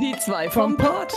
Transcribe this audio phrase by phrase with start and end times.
[0.00, 1.12] Die zwei vom Pott.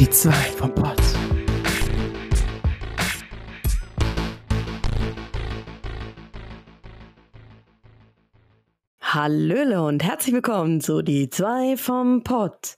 [0.00, 0.96] Die zwei vom Pott.
[9.02, 12.76] Hallöle und herzlich willkommen zu Die zwei vom Pott.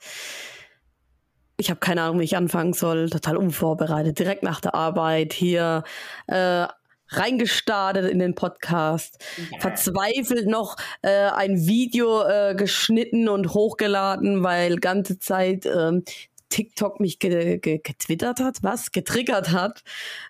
[1.56, 3.10] Ich habe keine Ahnung, wie ich anfangen soll.
[3.10, 4.18] Total unvorbereitet.
[4.18, 5.84] Direkt nach der Arbeit hier
[6.26, 6.66] äh,
[7.10, 9.24] reingestartet in den Podcast.
[9.50, 9.60] Ja.
[9.60, 16.04] Verzweifelt noch äh, ein Video äh, geschnitten und hochgeladen, weil ganze Zeit ähm,
[16.48, 18.92] TikTok mich ge ge getwittert hat, was?
[18.92, 19.82] Getriggert hat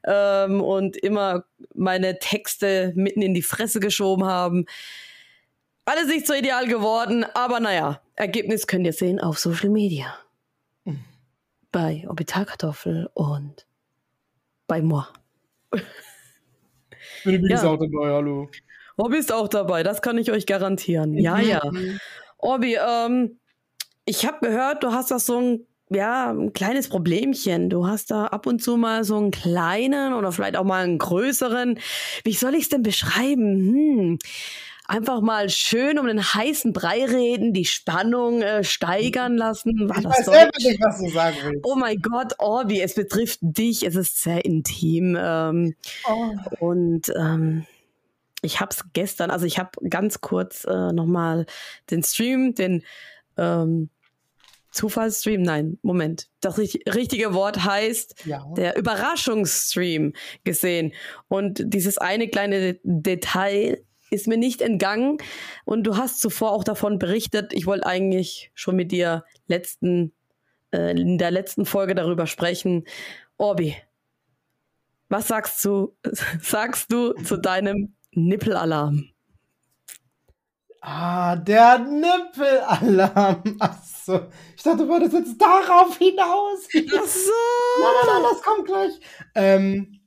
[0.04, 4.66] ähm, und immer meine Texte mitten in die Fresse geschoben haben.
[5.84, 10.14] Alles nicht so ideal geworden, aber naja, Ergebnis könnt ihr sehen auf Social Media.
[10.84, 11.04] Mhm.
[11.72, 13.66] Bei Orbitalkartoffel und
[14.66, 15.06] bei moi.
[17.36, 17.62] Bin ja.
[17.62, 18.48] auch dabei, hallo.
[18.96, 21.16] Orbi ist auch dabei, das kann ich euch garantieren.
[21.16, 21.48] Ja, mhm.
[21.48, 21.62] ja.
[22.38, 23.38] Orbi, ähm,
[24.04, 27.70] ich habe gehört, du hast das so ein ja, ein kleines Problemchen.
[27.70, 30.98] Du hast da ab und zu mal so einen kleinen oder vielleicht auch mal einen
[30.98, 31.78] größeren.
[32.24, 33.56] Wie soll ich es denn beschreiben?
[33.56, 34.18] Hm.
[34.88, 39.88] Einfach mal schön um den heißen Brei reden, die Spannung äh, steigern lassen.
[39.88, 41.60] War ich weiß selber nicht, was du sagen willst.
[41.64, 45.14] Oh mein Gott, Orbi, es betrifft dich, es ist sehr intim.
[45.20, 45.74] Ähm,
[46.08, 46.64] oh.
[46.66, 47.66] Und ähm,
[48.40, 51.44] ich habe es gestern, also ich habe ganz kurz äh, nochmal
[51.90, 52.82] den Stream, den
[53.36, 53.90] ähm,
[54.70, 55.42] Zufallsstream?
[55.42, 56.28] Nein, Moment.
[56.40, 58.46] Das richtige Wort heißt ja.
[58.56, 60.12] der Überraschungsstream
[60.44, 60.92] gesehen.
[61.28, 65.18] Und dieses eine kleine Detail ist mir nicht entgangen.
[65.64, 67.52] Und du hast zuvor auch davon berichtet.
[67.52, 70.12] Ich wollte eigentlich schon mit dir letzten,
[70.72, 72.84] äh, in der letzten Folge darüber sprechen.
[73.36, 73.76] Orbi,
[75.08, 75.96] was sagst du,
[76.42, 79.10] sagst du zu deinem Nippelalarm?
[80.80, 83.56] Ah, der Nippelalarm.
[83.58, 84.28] Achso.
[84.56, 86.68] Ich dachte, du wolltest jetzt darauf hinaus.
[86.96, 87.30] Ach so.
[87.80, 88.92] Nein, nein, nein, das kommt gleich.
[89.34, 89.97] Ähm,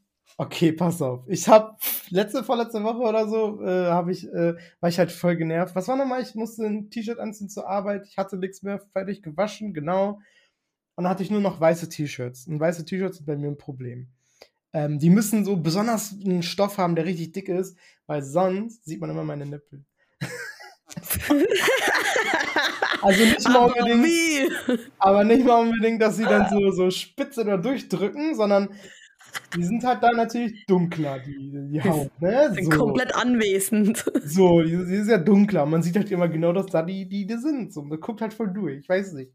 [0.42, 1.22] okay, pass auf.
[1.28, 1.78] Ich habe
[2.10, 5.76] letzte, vorletzte Woche oder so, äh, habe ich, äh, war ich halt voll genervt.
[5.76, 6.24] Was war nochmal?
[6.24, 8.08] Ich musste ein T-Shirt anziehen zur Arbeit.
[8.08, 10.20] Ich hatte nichts mehr fertig gewaschen, genau.
[10.96, 12.48] Und dann hatte ich nur noch weiße T-Shirts.
[12.48, 14.08] Und weiße T-Shirts sind bei mir ein Problem.
[14.74, 19.00] Ähm, die müssen so besonders einen Stoff haben, der richtig dick ist, weil sonst sieht
[19.00, 19.86] man immer meine Nippel.
[23.02, 24.50] also nicht mal aber unbedingt, wie?
[24.98, 28.70] aber nicht mal unbedingt, dass sie dann so, so spitz oder durchdrücken, sondern
[29.56, 32.12] die sind halt da natürlich dunkler, die, die Haut.
[32.22, 32.54] Ne?
[32.54, 32.80] Sind so.
[32.80, 34.04] komplett anwesend.
[34.24, 35.66] So, die, die ist ja dunkler.
[35.66, 37.74] Man sieht halt immer genau, dass da die, die, die sind.
[37.74, 39.34] So, man guckt halt voll durch, ich weiß nicht.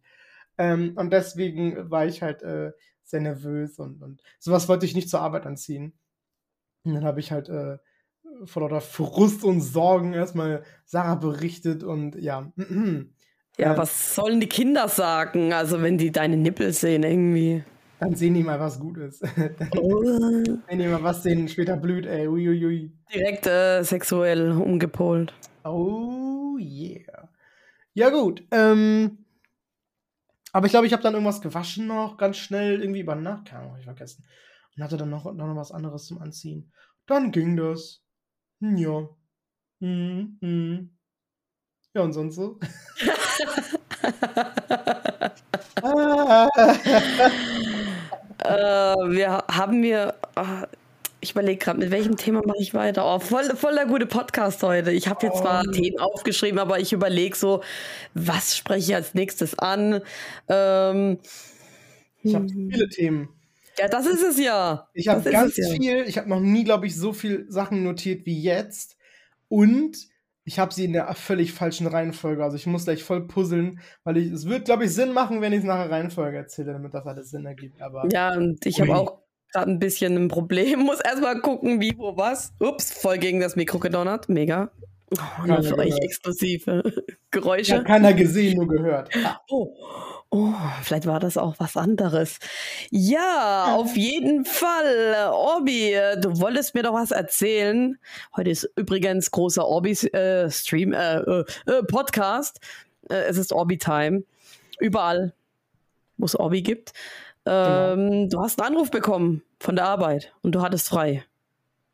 [0.58, 2.72] Ähm, und deswegen war ich halt äh,
[3.04, 5.92] sehr nervös und, und sowas wollte ich nicht zur Arbeit anziehen.
[6.84, 7.78] Und dann habe ich halt äh,
[8.44, 12.52] vor lauter Frust und Sorgen erstmal Sarah berichtet und ja.
[13.58, 15.52] Ja, äh, was sollen die Kinder sagen?
[15.52, 17.64] Also, wenn die deine Nippel sehen, irgendwie.
[17.98, 19.22] Dann sehen die mal was Gutes.
[19.78, 20.02] oh.
[20.66, 22.28] Wenn die mal was sehen, später blüht, ey.
[22.28, 22.92] Uiuiui.
[23.12, 25.32] Direkt äh, sexuell umgepolt.
[25.64, 27.28] Oh yeah.
[27.94, 28.42] Ja, gut.
[28.50, 29.24] Ähm,
[30.52, 33.62] aber ich glaube, ich habe dann irgendwas gewaschen noch, ganz schnell, irgendwie über Nacht, keine
[33.62, 34.24] Ahnung, ich vergessen.
[34.76, 36.72] Und hatte dann noch, noch was anderes zum Anziehen.
[37.06, 38.02] Dann ging das.
[38.60, 39.08] Ja.
[39.80, 40.38] Mhm.
[40.40, 40.90] Mhm.
[41.94, 42.58] Ja, und sonst so?
[48.48, 50.14] äh, wir haben wir.
[50.36, 50.66] Oh,
[51.20, 53.04] ich überlege gerade, mit welchem Thema mache ich weiter?
[53.04, 54.92] Oh, voll, voll der gute Podcast heute.
[54.92, 55.70] Ich habe jetzt zwar oh.
[55.70, 57.62] Themen aufgeschrieben, aber ich überlege so,
[58.14, 60.02] was spreche ich als nächstes an?
[60.48, 61.18] Ähm,
[62.22, 63.28] ich habe viele Themen.
[63.78, 64.88] Ja, das ist es ja.
[64.94, 65.68] Ich habe ganz ja.
[65.70, 68.96] viel, ich habe noch nie, glaube ich, so viel Sachen notiert wie jetzt.
[69.48, 69.96] Und
[70.46, 72.42] ich habe sie in der völlig falschen Reihenfolge.
[72.42, 75.52] Also ich muss gleich voll puzzeln, weil ich, es wird, glaube ich, Sinn machen, wenn
[75.52, 77.82] ich es nach der Reihenfolge erzähle, damit das alles Sinn ergibt.
[77.82, 79.18] Aber ja, und ich habe auch
[79.52, 80.78] gerade ein bisschen ein Problem.
[80.86, 82.54] Muss erstmal gucken, wie, wo, was.
[82.60, 84.28] Ups, voll gegen das Mikro gedonnert.
[84.28, 84.70] Mega.
[85.10, 86.82] Oh, für euch exklusive
[87.32, 87.74] Geräusche.
[87.74, 89.10] Ja, keiner gesehen, nur gehört.
[89.50, 89.74] Oh.
[90.30, 90.52] Oh,
[90.82, 92.38] vielleicht war das auch was anderes.
[92.90, 95.30] Ja, auf jeden Fall.
[95.32, 97.96] Orbi, du wolltest mir doch was erzählen.
[98.36, 102.58] Heute ist übrigens großer Orbi-Stream, äh, äh, äh, Podcast.
[103.08, 104.24] Äh, es ist Orbi-Time.
[104.80, 105.32] Überall,
[106.16, 106.92] wo es Orbi gibt.
[107.46, 108.28] Ähm, genau.
[108.28, 111.24] Du hast einen Anruf bekommen von der Arbeit und du hattest frei.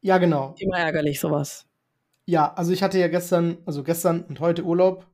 [0.00, 0.54] Ja, genau.
[0.58, 1.66] Immer ärgerlich, sowas.
[2.24, 5.06] Ja, also ich hatte ja gestern, also gestern und heute Urlaub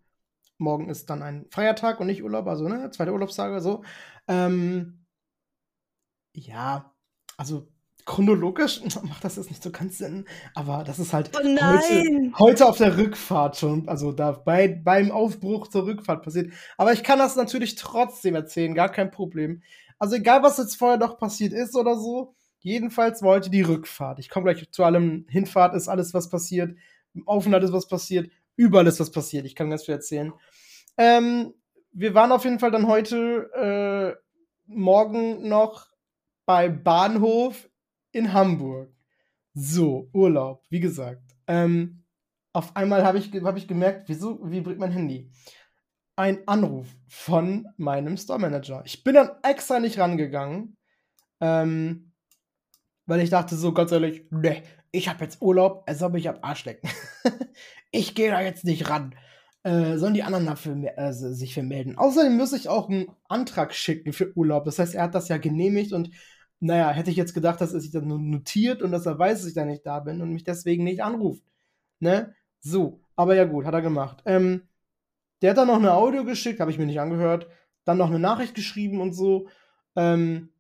[0.58, 3.84] morgen ist dann ein Feiertag und nicht Urlaub, also ne, zweiter Urlaubstag oder so.
[4.26, 5.06] Ähm,
[6.34, 6.92] ja,
[7.36, 7.68] also
[8.04, 12.66] chronologisch macht das jetzt nicht so ganz Sinn, aber das ist halt Oh heute, heute
[12.66, 16.52] auf der Rückfahrt schon, also da bei, beim Aufbruch zur Rückfahrt passiert.
[16.76, 19.62] Aber ich kann das natürlich trotzdem erzählen, gar kein Problem.
[19.98, 24.18] Also egal, was jetzt vorher noch passiert ist oder so, jedenfalls war heute die Rückfahrt.
[24.18, 25.26] Ich komme gleich zu allem.
[25.28, 26.76] Hinfahrt ist alles, was passiert.
[27.26, 28.30] Aufenthalt ist was passiert.
[28.58, 29.46] Überall ist was passiert.
[29.46, 30.32] Ich kann ganz viel erzählen.
[30.96, 31.54] Ähm,
[31.92, 34.20] wir waren auf jeden Fall dann heute äh,
[34.66, 35.86] morgen noch
[36.44, 37.70] bei Bahnhof
[38.10, 38.92] in Hamburg.
[39.54, 41.22] So, Urlaub, wie gesagt.
[41.46, 42.02] Ähm,
[42.52, 45.30] auf einmal habe ich, hab ich gemerkt, wieso vibriert mein Handy?
[46.16, 48.82] Ein Anruf von meinem Store Manager.
[48.84, 50.76] Ich bin dann extra nicht rangegangen,
[51.40, 52.12] ähm,
[53.06, 56.38] weil ich dachte so ganz ehrlich, ne, ich habe jetzt Urlaub, er soll mich am
[56.42, 56.88] Arsch lecken.
[57.90, 59.14] ich gehe da jetzt nicht ran.
[59.64, 61.98] Äh, sollen die anderen dafür äh, sich vermelden?
[61.98, 64.64] Außerdem muss ich auch einen Antrag schicken für Urlaub.
[64.64, 66.10] Das heißt, er hat das ja genehmigt und
[66.60, 69.48] naja, hätte ich jetzt gedacht, dass er sich dann notiert und dass er weiß, dass
[69.48, 71.42] ich da nicht da bin und mich deswegen nicht anruft.
[72.00, 72.34] Ne?
[72.60, 74.22] So, aber ja gut, hat er gemacht.
[74.26, 74.68] Ähm,
[75.42, 77.48] der hat dann noch eine Audio geschickt, habe ich mir nicht angehört.
[77.84, 79.48] Dann noch eine Nachricht geschrieben und so.
[79.96, 80.50] Ähm,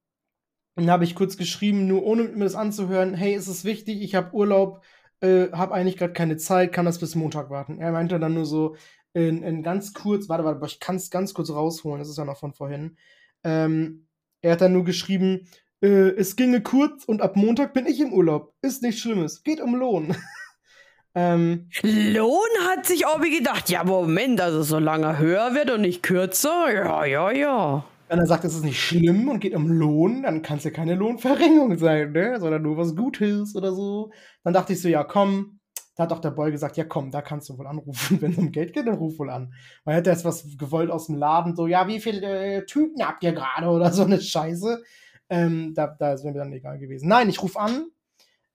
[0.78, 4.14] dann habe ich kurz geschrieben, nur ohne mir das anzuhören, hey, ist es wichtig, ich
[4.14, 4.82] habe Urlaub,
[5.20, 7.78] äh, habe eigentlich gerade keine Zeit, kann das bis Montag warten.
[7.80, 8.76] Er meinte dann nur so,
[9.14, 12.24] in, in ganz kurz, warte, warte, ich kann es ganz kurz rausholen, das ist ja
[12.24, 12.96] noch von vorhin.
[13.44, 14.06] Ähm,
[14.42, 15.48] er hat dann nur geschrieben,
[15.80, 18.54] äh, es ginge kurz und ab Montag bin ich im Urlaub.
[18.62, 19.42] Ist nichts Schlimmes.
[19.42, 20.16] Geht um Lohn.
[21.14, 26.72] ähm, Lohn hat sich Obi gedacht, ja Moment, also solange höher wird und nicht kürzer,
[26.72, 27.84] ja, ja, ja.
[28.08, 30.70] Wenn er sagt, es ist nicht schlimm und geht um Lohn, dann kann es ja
[30.70, 32.40] keine Lohnverringerung sein, ne?
[32.40, 34.10] Sondern nur was Gutes oder so.
[34.44, 35.60] Dann dachte ich so, ja, komm.
[35.94, 38.18] Da hat auch der Boy gesagt, ja komm, da kannst du wohl anrufen.
[38.22, 39.52] Wenn es um Geld geht, dann ruf wohl an.
[39.84, 43.04] Weil er hätte jetzt was gewollt aus dem Laden, so, ja, wie viele äh, Typen
[43.04, 44.82] habt ihr gerade oder so eine Scheiße.
[45.28, 47.08] Ähm, da, da ist mir dann egal gewesen.
[47.08, 47.88] Nein, ich rufe an.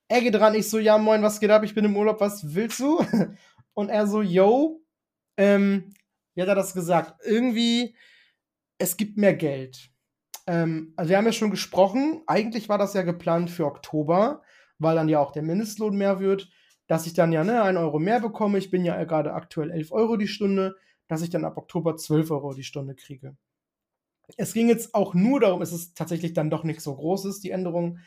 [0.08, 1.64] Er geht dran, ich so, ja, moin, was geht ab?
[1.64, 3.00] Ich bin im Urlaub, was willst du?
[3.74, 4.82] Und er so, yo,
[5.38, 5.94] ähm,
[6.36, 7.16] wie hat er das gesagt?
[7.26, 7.96] Irgendwie,
[8.84, 9.90] es gibt mehr Geld.
[10.46, 14.42] Ähm, also wir haben ja schon gesprochen, eigentlich war das ja geplant für Oktober,
[14.78, 16.50] weil dann ja auch der Mindestlohn mehr wird,
[16.88, 18.58] dass ich dann ja ne, 1 Euro mehr bekomme.
[18.58, 20.76] Ich bin ja gerade aktuell 11 Euro die Stunde,
[21.08, 23.38] dass ich dann ab Oktober 12 Euro die Stunde kriege.
[24.36, 27.52] Es ging jetzt auch nur darum, es ist tatsächlich dann doch nicht so groß, die
[27.52, 28.00] Änderung.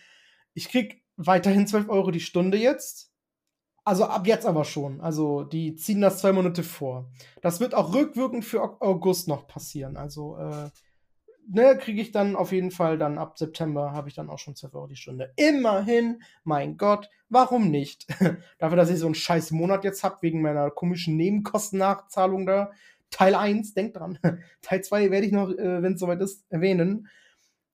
[0.52, 3.14] Ich krieg weiterhin 12 Euro die Stunde jetzt.
[3.86, 5.00] Also ab jetzt aber schon.
[5.00, 7.08] Also die ziehen das zwei Monate vor.
[7.40, 9.96] Das wird auch rückwirkend für August noch passieren.
[9.96, 10.70] Also äh,
[11.48, 14.56] ne, kriege ich dann auf jeden Fall dann ab September habe ich dann auch schon
[14.56, 15.32] 12 Euro die Stunde.
[15.36, 18.08] Immerhin, mein Gott, warum nicht?
[18.58, 22.72] Dafür, dass ich so einen scheiß Monat jetzt habe, wegen meiner komischen Nebenkostennachzahlung da.
[23.12, 24.18] Teil 1, denkt dran.
[24.62, 27.06] Teil 2 werde ich noch, äh, wenn es soweit ist, erwähnen.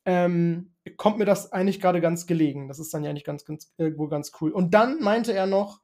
[0.04, 2.68] Ähm, kommt mir das eigentlich gerade ganz gelegen.
[2.68, 4.50] Das ist dann ja eigentlich ganz, ganz, irgendwo ganz cool.
[4.50, 5.80] Und dann meinte er noch,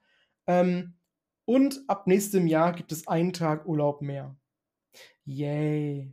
[0.48, 0.94] ähm,
[1.44, 4.36] und ab nächstem Jahr gibt es einen Tag Urlaub mehr.
[5.24, 6.12] Yay.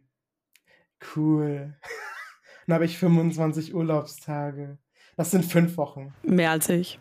[1.15, 1.75] Cool.
[2.67, 4.77] Dann habe ich 25 Urlaubstage.
[5.17, 6.13] Das sind fünf Wochen.
[6.23, 6.99] Mehr als ich.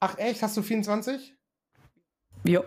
[0.00, 0.42] Ach echt?
[0.42, 1.34] Hast du 24?
[2.44, 2.64] Jo.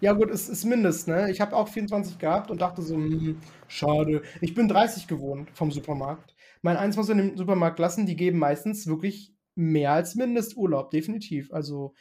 [0.00, 1.30] Ja gut, es ist Mindest, ne?
[1.30, 3.38] Ich habe auch 24 gehabt und dachte so, hm,
[3.68, 4.22] schade.
[4.40, 6.34] Ich bin 30 gewohnt vom Supermarkt.
[6.62, 11.52] Mein eins muss in den Supermarkt lassen, die geben meistens wirklich mehr als Mindesturlaub, definitiv.
[11.52, 11.94] Also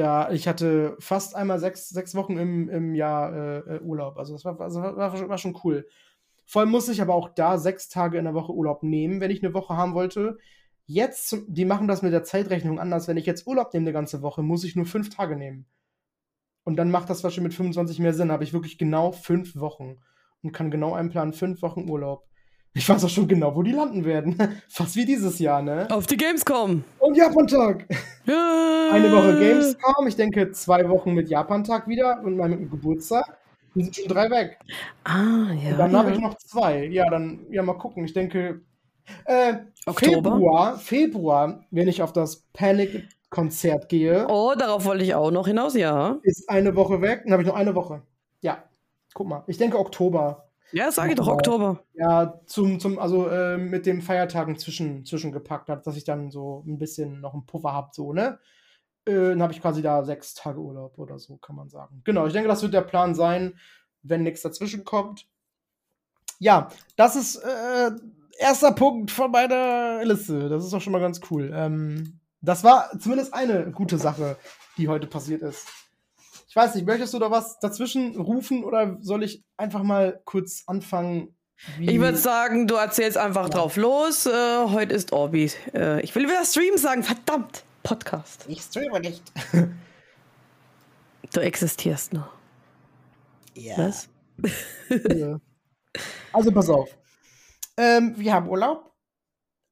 [0.00, 4.16] da, ich hatte fast einmal sechs, sechs Wochen im, im Jahr äh, äh Urlaub.
[4.16, 5.86] Also das war, also war, war schon cool.
[6.46, 9.30] Vor allem musste ich aber auch da sechs Tage in der Woche Urlaub nehmen, wenn
[9.30, 10.38] ich eine Woche haben wollte.
[10.86, 13.06] Jetzt, die machen das mit der Zeitrechnung anders.
[13.06, 15.66] Wenn ich jetzt Urlaub nehme eine ganze Woche, muss ich nur fünf Tage nehmen.
[16.64, 18.32] Und dann macht das wahrscheinlich mit 25 mehr Sinn.
[18.32, 19.98] habe ich wirklich genau fünf Wochen
[20.42, 22.26] und kann genau einplanen, fünf Wochen Urlaub.
[22.72, 24.36] Ich weiß auch schon genau, wo die landen werden.
[24.68, 25.88] Fast wie dieses Jahr, ne?
[25.90, 26.84] Auf die Gamescom.
[27.00, 27.86] Und Japan-Tag.
[28.26, 28.90] Ja.
[28.92, 30.06] Eine Woche Gamescom.
[30.06, 33.38] Ich denke, zwei Wochen mit Japan-Tag wieder und meinem Geburtstag.
[33.74, 34.58] Dann sind schon drei weg.
[35.04, 35.72] Ah, ja.
[35.72, 35.98] Und dann ja.
[35.98, 36.86] habe ich noch zwei.
[36.86, 38.04] Ja, dann, ja, mal gucken.
[38.04, 38.60] Ich denke,
[39.24, 39.54] äh,
[39.86, 40.30] Oktober?
[40.30, 45.74] Februar, Februar, wenn ich auf das Panic-Konzert gehe, Oh, darauf wollte ich auch noch hinaus,
[45.74, 46.18] ja.
[46.22, 47.22] ist eine Woche weg.
[47.24, 48.02] Dann habe ich noch eine Woche.
[48.42, 48.62] Ja,
[49.14, 49.44] guck mal.
[49.48, 50.49] Ich denke Oktober.
[50.72, 51.28] Ja, sage ich doch.
[51.28, 51.84] Oktober.
[51.94, 56.62] Ja, zum, zum, also äh, mit den Feiertagen zwischen, zwischengepackt hat, dass ich dann so
[56.66, 58.38] ein bisschen noch einen Puffer habe, so, ne?
[59.04, 62.02] Äh, dann habe ich quasi da sechs Tage Urlaub oder so, kann man sagen.
[62.04, 63.58] Genau, ich denke, das wird der Plan sein,
[64.02, 65.26] wenn nichts dazwischen kommt.
[66.38, 67.90] Ja, das ist äh,
[68.38, 70.48] erster Punkt von meiner Liste.
[70.48, 71.52] Das ist doch schon mal ganz cool.
[71.54, 74.36] Ähm, das war zumindest eine gute Sache,
[74.78, 75.68] die heute passiert ist.
[76.50, 80.64] Ich weiß nicht, möchtest du da was dazwischen rufen oder soll ich einfach mal kurz
[80.66, 81.36] anfangen
[81.78, 83.48] ich würde sagen, du erzählst einfach ja.
[83.50, 84.24] drauf los.
[84.24, 84.30] Äh,
[84.66, 85.52] heute ist Orbi.
[85.74, 87.64] Äh, ich will wieder Stream sagen, verdammt.
[87.82, 88.46] Podcast.
[88.48, 89.22] Ich streame nicht.
[91.34, 92.32] du existierst noch.
[93.54, 93.76] Ja.
[93.76, 94.08] Was?
[95.14, 95.38] ja.
[96.32, 96.88] Also pass auf.
[97.76, 98.89] Ähm, wir haben Urlaub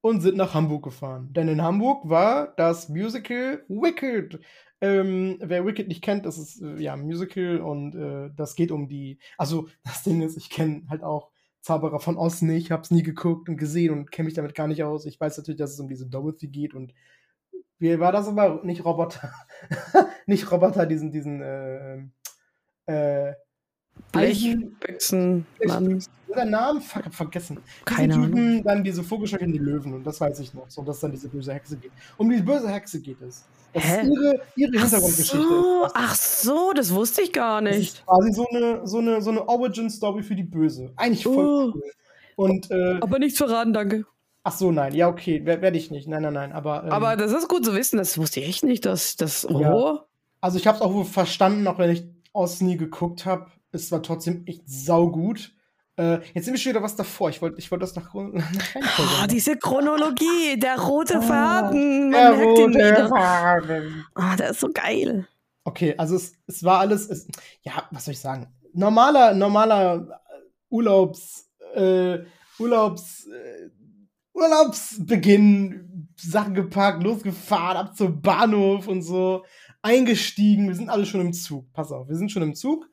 [0.01, 1.33] und sind nach Hamburg gefahren.
[1.33, 4.39] Denn in Hamburg war das Musical Wicked.
[4.81, 8.71] Ähm, wer Wicked nicht kennt, das ist äh, ja ein Musical und äh, das geht
[8.71, 9.19] um die.
[9.37, 13.49] Also, das Ding ist, ich kenne halt auch Zauberer von Oz nicht, hab's nie geguckt
[13.49, 15.05] und gesehen und kenne mich damit gar nicht aus.
[15.05, 16.93] Ich weiß natürlich, dass es um diese Dorothy geht und
[17.79, 18.61] wie war das aber?
[18.63, 19.33] Nicht Roboter.
[20.25, 21.97] nicht Roboter, diesen, diesen, äh,
[22.87, 23.33] äh,
[24.11, 26.03] Blechbüchsen, Mann.
[26.35, 26.79] Der Name?
[26.79, 27.59] Fuck, hab vergessen.
[27.85, 30.99] Keine diese Typen, dann diese Vogelschrecken, die Löwen, und das weiß ich noch, so, dass
[30.99, 31.91] dann diese böse Hexe geht.
[32.17, 33.45] Um die böse Hexe geht es.
[33.73, 34.01] Das Hä?
[34.01, 35.37] ist ihre, ihre Hintergrundgeschichte.
[35.37, 37.75] So, ach so, das wusste ich gar nicht.
[37.75, 40.91] Das ist quasi so eine, so eine, so eine Origin-Story für die Böse.
[40.95, 41.71] Eigentlich voll oh.
[41.73, 41.83] cool.
[42.35, 44.05] Und, äh, Aber nichts verraten, danke.
[44.43, 44.95] Ach so, nein.
[44.95, 46.07] Ja, okay, werde ich nicht.
[46.07, 46.53] Nein, nein, nein.
[46.53, 47.97] Aber, ähm, aber das ist gut zu wissen.
[47.97, 49.47] Das wusste ich echt nicht, dass das.
[49.49, 49.59] Oh.
[49.59, 50.05] Ja.
[50.41, 53.47] Also ich habe es auch verstanden, auch wenn ich aus nie geguckt habe.
[53.71, 55.53] Es war trotzdem echt saugut.
[55.99, 57.29] Äh, jetzt sind wir schon wieder was davor.
[57.29, 62.11] Ich wollte ich wollt das nach, nach oh, diese Chronologie, der rote Faden.
[62.11, 64.05] der rote Faden.
[64.15, 65.27] Oh, der ist so geil.
[65.65, 67.27] Okay, also es, es war alles, es,
[67.63, 68.47] ja, was soll ich sagen?
[68.73, 70.21] Normaler, normaler
[70.69, 72.19] Urlaubs, äh,
[72.57, 73.69] Urlaubs, äh,
[74.33, 79.43] Urlaubsbeginn, Sachen gepackt, losgefahren, ab zum Bahnhof und so,
[79.81, 80.69] eingestiegen.
[80.69, 81.71] Wir sind alle schon im Zug.
[81.73, 82.89] Pass auf, wir sind schon im Zug.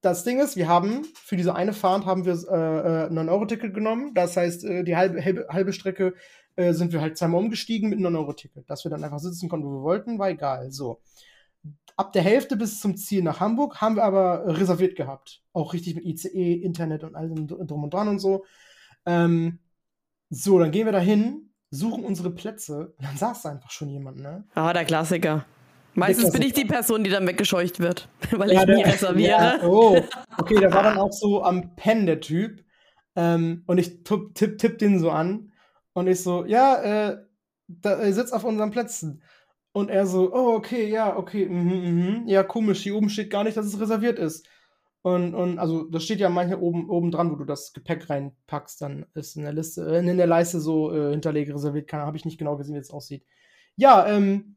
[0.00, 4.14] Das Ding ist, wir haben für diese eine Fahrt haben wir äh, äh, 9-Euro-Ticket genommen.
[4.14, 6.14] Das heißt, äh, die halbe, halbe, halbe Strecke
[6.54, 8.70] äh, sind wir halt zweimal umgestiegen mit einem 9-Euro-Ticket.
[8.70, 10.70] Dass wir dann einfach sitzen konnten, wo wir wollten, war egal.
[10.70, 11.00] So.
[11.96, 15.42] Ab der Hälfte bis zum Ziel nach Hamburg haben wir aber reserviert gehabt.
[15.52, 18.44] Auch richtig mit ICE, Internet und allem drum und dran und so.
[19.04, 19.58] Ähm,
[20.30, 24.18] so, dann gehen wir da hin, suchen unsere Plätze dann saß da einfach schon jemand,
[24.18, 24.44] ne?
[24.54, 25.44] Ah, der Klassiker.
[25.98, 29.30] Meistens bin ich die Person, die dann weggescheucht wird, weil ja, ich nie reserviere.
[29.30, 30.00] Ja, oh,
[30.38, 32.64] okay, der war dann auch so am Pen, der Typ.
[33.16, 35.52] Ähm, und ich tipp, tipp, tipp den so an.
[35.92, 37.18] Und ich so, ja, äh,
[37.66, 39.22] da, er sitzt auf unseren Plätzen.
[39.72, 42.28] Und er so, oh, okay, ja, okay, mhm, mhm.
[42.28, 44.46] Ja, komisch, hier oben steht gar nicht, dass es reserviert ist.
[45.02, 48.82] Und, und also das steht ja manchmal oben, oben dran, wo du das Gepäck reinpackst,
[48.82, 52.16] dann ist in der Liste, äh, in der Leiste so äh, hinterlege reserviert, kann, habe
[52.16, 53.24] ich nicht genau gesehen, wie es aussieht.
[53.76, 54.56] Ja, ähm,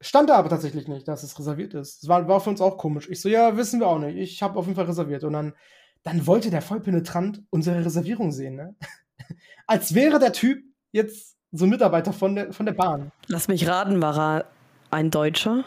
[0.00, 2.02] stand da aber tatsächlich nicht, dass es reserviert ist.
[2.02, 3.08] Das war, war für uns auch komisch.
[3.08, 4.16] Ich so, ja, wissen wir auch nicht.
[4.16, 5.24] Ich habe auf jeden Fall reserviert.
[5.24, 5.54] Und dann,
[6.02, 8.74] dann wollte der voll penetrant unsere Reservierung sehen, ne?
[9.66, 10.62] Als wäre der Typ
[10.92, 13.10] jetzt so ein Mitarbeiter von der, von der Bahn.
[13.26, 14.44] Lass mich raten, war er
[14.90, 15.64] ein Deutscher?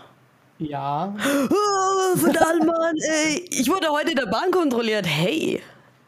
[0.60, 1.16] Ja.
[2.12, 3.46] Oh, verdammt, Mann, ey.
[3.52, 5.06] Ich wurde heute in der Bahn kontrolliert.
[5.06, 5.62] Hey.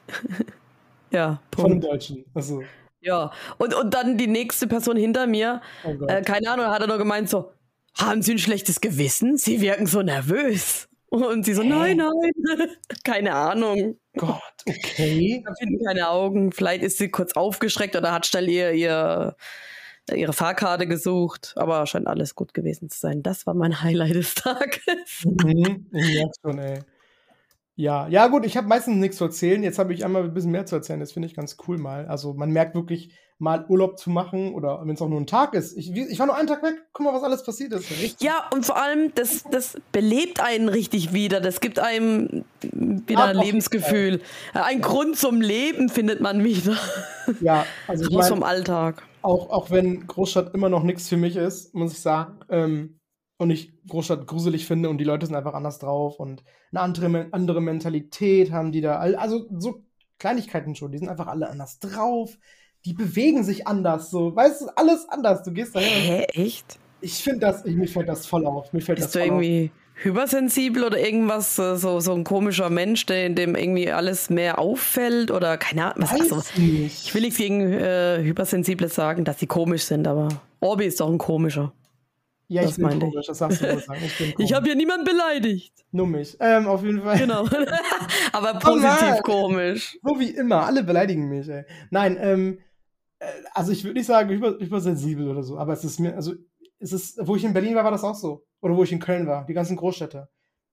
[1.11, 1.61] ja, Punkt.
[1.61, 2.25] Von einem Deutschen.
[2.33, 2.63] Also.
[3.01, 6.87] Ja, und, und dann die nächste Person hinter mir, oh äh, keine Ahnung, hat er
[6.87, 7.51] nur gemeint so,
[7.95, 9.37] haben Sie ein schlechtes Gewissen?
[9.37, 10.87] Sie wirken so nervös.
[11.09, 11.67] Und sie so, Hä?
[11.67, 12.69] nein, nein,
[13.03, 13.99] keine Ahnung.
[14.15, 15.43] Gott, okay.
[15.45, 16.53] Ich finde keine Augen.
[16.53, 19.35] Vielleicht ist sie kurz aufgeschreckt oder hat schnell ihr, ihr
[20.09, 23.23] ihre Fahrkarte gesucht, aber scheint alles gut gewesen zu sein.
[23.23, 25.23] Das war mein Highlight des Tages.
[25.25, 26.79] Mhm, ich merke schon, ey.
[27.81, 29.63] Ja, ja gut, ich habe meistens nichts zu erzählen.
[29.63, 30.99] Jetzt habe ich einmal ein bisschen mehr zu erzählen.
[30.99, 32.05] Das finde ich ganz cool mal.
[32.05, 35.55] Also man merkt wirklich, mal Urlaub zu machen oder wenn es auch nur ein Tag
[35.55, 35.75] ist.
[35.75, 37.89] Ich, ich war nur einen Tag weg, guck mal, was alles passiert ist.
[37.89, 38.21] Richtig.
[38.21, 41.41] Ja, und vor allem, das, das belebt einen richtig wieder.
[41.41, 44.21] Das gibt einem wieder ein Lebensgefühl.
[44.53, 46.77] Ein Grund zum Leben findet man wieder.
[47.39, 49.03] Ja, also ich mein, vom Alltag.
[49.21, 52.39] Auch, auch wenn Großstadt immer noch nichts für mich ist, muss ich sagen.
[52.49, 52.99] Ähm,
[53.41, 57.27] und ich Großstadt gruselig finde und die Leute sind einfach anders drauf und eine andere,
[57.31, 58.99] andere Mentalität haben die da.
[58.99, 59.83] Also so
[60.19, 62.37] Kleinigkeiten schon, die sind einfach alle anders drauf.
[62.85, 65.41] Die bewegen sich anders, so, weißt du, alles anders.
[65.41, 65.89] Du gehst da hin.
[65.89, 66.77] Hä, echt?
[67.01, 68.71] Ich finde das, ich, mir fällt das voll auf.
[68.73, 70.03] Mir fällt Bist das du irgendwie auf.
[70.03, 75.57] hypersensibel oder irgendwas, so, so ein komischer Mensch, dem, dem irgendwie alles mehr auffällt oder
[75.57, 76.07] keine Ahnung.
[76.11, 80.29] Was, also, ich will nichts gegen äh, Hypersensible sagen, dass sie komisch sind, aber
[80.59, 81.73] Orbi ist doch ein komischer.
[82.51, 84.01] Ja, das ich bin komisch, das sagst du wohl sagen.
[84.03, 85.73] Ich, ich habe hier niemanden beleidigt.
[85.91, 86.35] Nur mich.
[86.41, 87.17] Ähm, auf jeden Fall.
[87.17, 87.45] Genau.
[88.33, 89.97] Aber positiv oh komisch.
[90.03, 90.65] So wie immer.
[90.65, 91.63] Alle beleidigen mich, ey.
[91.91, 92.59] Nein, ähm,
[93.19, 96.33] äh, also ich würde nicht sagen über, übersensibel oder so, aber es ist mir, also
[96.79, 98.45] es ist, wo ich in Berlin war, war das auch so.
[98.59, 100.27] Oder wo ich in Köln war, die ganzen Großstädte.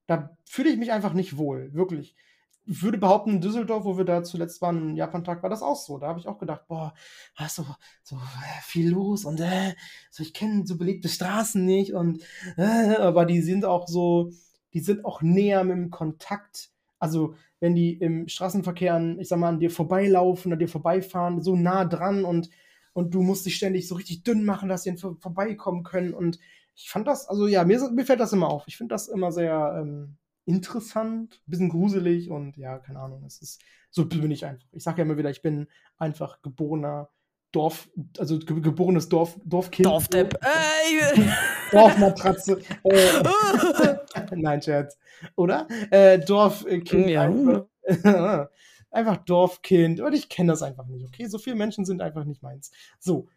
[0.09, 2.28] Da fühle ich mich einfach nicht wohl, wirklich ich
[2.69, 5.99] würde behaupten, in Düsseldorf, wo wir da zuletzt waren, Japan-Tag, war das auch so.
[5.99, 6.95] Da habe ich auch gedacht, boah,
[7.37, 8.17] da ist so, äh,
[8.63, 9.75] viel los und äh,
[10.11, 12.23] so, ich kenne so belebte Straßen nicht und
[12.57, 14.31] äh, aber die sind auch so,
[14.75, 19.39] die sind auch näher mit dem Kontakt Also, wenn die im Straßenverkehr an, ich sag
[19.39, 22.51] mal, an dir vorbeilaufen, an dir vorbeifahren, so nah dran und,
[22.93, 26.15] und du musst dich ständig so richtig dünn machen, dass sie vor, vorbeikommen können.
[26.15, 26.39] Und
[26.77, 28.65] ich fand das, also ja, mir, mir fällt das immer auf.
[28.67, 30.17] Ich finde das immer sehr ähm,
[30.49, 33.23] interessant, ein bisschen gruselig und ja, keine Ahnung.
[33.27, 34.67] Es ist, so bin ich einfach.
[34.73, 37.11] Ich sage ja immer wieder, ich bin einfach geborener
[37.53, 39.87] Dorf, also ge geborenes Dorf, Dorfkind.
[39.87, 40.39] Dorfdepp.
[40.43, 41.25] Ey.
[41.71, 42.61] Dorfmatratze.
[42.85, 43.97] äh,
[44.37, 44.99] Nein, Scherz.
[45.37, 45.69] Oder?
[45.91, 47.09] Äh, Dorfkind.
[47.09, 47.23] Ja.
[47.23, 47.67] Einfach.
[48.91, 50.01] einfach Dorfkind.
[50.01, 51.27] Und ich kenne das einfach nicht, okay?
[51.27, 52.71] So viele Menschen sind einfach nicht meins.
[52.99, 53.29] So.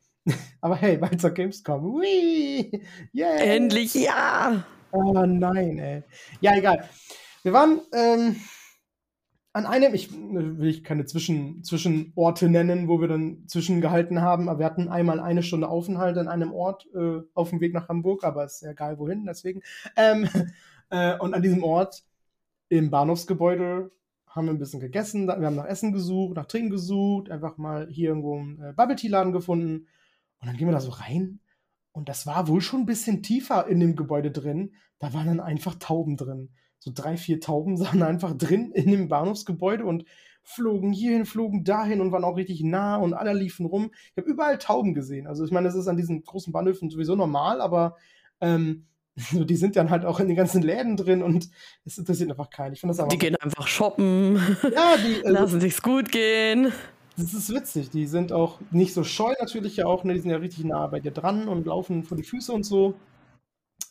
[0.61, 1.99] Aber hey, weiter Gamescom.
[1.99, 2.83] Whee!
[3.13, 3.35] Yeah.
[3.37, 4.63] Endlich ja.
[4.91, 6.03] Oh nein, ey.
[6.41, 6.89] Ja, egal.
[7.43, 8.35] Wir waren ähm,
[9.53, 14.59] an einem, ich will ich keine Zwischen, Zwischenorte nennen, wo wir dann zwischengehalten haben, aber
[14.59, 18.23] wir hatten einmal eine Stunde Aufenthalt an einem Ort äh, auf dem Weg nach Hamburg,
[18.23, 19.61] aber ist ja egal wohin, deswegen.
[19.97, 20.29] Ähm,
[20.89, 22.03] äh, und an diesem Ort
[22.69, 23.91] im Bahnhofsgebäude
[24.27, 27.87] haben wir ein bisschen gegessen, wir haben nach Essen gesucht, nach Trinken gesucht, einfach mal
[27.89, 29.87] hier irgendwo einen äh, Bubble Tea Laden gefunden
[30.39, 31.40] und dann gehen wir da so rein
[31.91, 35.39] und das war wohl schon ein bisschen tiefer in dem Gebäude drin, da waren dann
[35.39, 36.49] einfach Tauben drin
[36.81, 40.03] so drei, vier Tauben sahen einfach drin in dem Bahnhofsgebäude und
[40.43, 43.91] flogen hierhin, flogen dahin und waren auch richtig nah und alle liefen rum.
[43.93, 45.27] Ich habe überall Tauben gesehen.
[45.27, 47.95] Also ich meine, das ist an diesen großen Bahnhöfen sowieso normal, aber
[48.41, 48.87] ähm,
[49.31, 51.49] die sind dann halt auch in den ganzen Läden drin und
[51.85, 52.73] es interessiert einfach keinen.
[52.73, 54.37] Ich finde das aber Die gehen einfach shoppen.
[54.63, 56.71] Ja, die also, Lassen sich's gut gehen.
[57.17, 57.89] Das ist witzig.
[57.89, 60.03] Die sind auch nicht so scheu natürlich ja auch.
[60.03, 60.13] Ne?
[60.13, 62.95] Die sind ja richtig nah bei dir dran und laufen vor die Füße und so.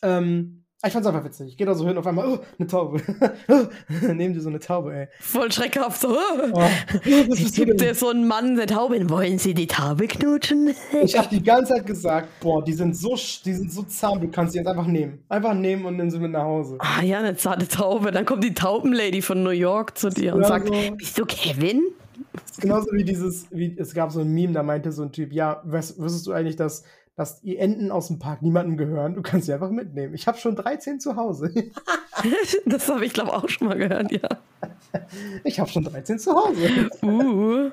[0.01, 1.49] Ähm, Ah, ich fand's einfach witzig.
[1.49, 3.03] Ich gehe da so hin, auf einmal, oh, eine Taube.
[4.01, 5.07] Nehmen dir so eine Taube, ey.
[5.19, 6.01] Voll schreckhaft.
[6.01, 6.17] So.
[6.53, 6.63] Oh,
[7.05, 9.07] ich gibt dir so einen Mann eine Taube.
[9.07, 10.73] Wollen Sie die Taube knutschen?
[11.03, 14.27] ich habe die ganze Zeit gesagt, boah, die sind so, die sind so zahm, du
[14.29, 15.23] kannst die jetzt einfach nehmen.
[15.29, 16.77] Einfach nehmen und nimm sie mit nach Hause.
[16.79, 18.09] Ah ja, eine zarte Taube.
[18.09, 21.83] Dann kommt die Taubenlady von New York zu dir und sagt, so, bist du Kevin?
[22.33, 25.11] Das ist genauso wie dieses, wie, es gab so ein Meme, da meinte so ein
[25.11, 26.83] Typ, ja, wüsstest du eigentlich, dass
[27.15, 29.15] dass die Enten aus dem Park niemandem gehören.
[29.15, 30.13] Du kannst sie einfach mitnehmen.
[30.13, 31.53] Ich habe schon 13 zu Hause.
[32.65, 34.27] das habe ich, glaube auch schon mal gehört, ja.
[35.43, 36.89] Ich habe schon 13 zu Hause.
[37.03, 37.69] Uh.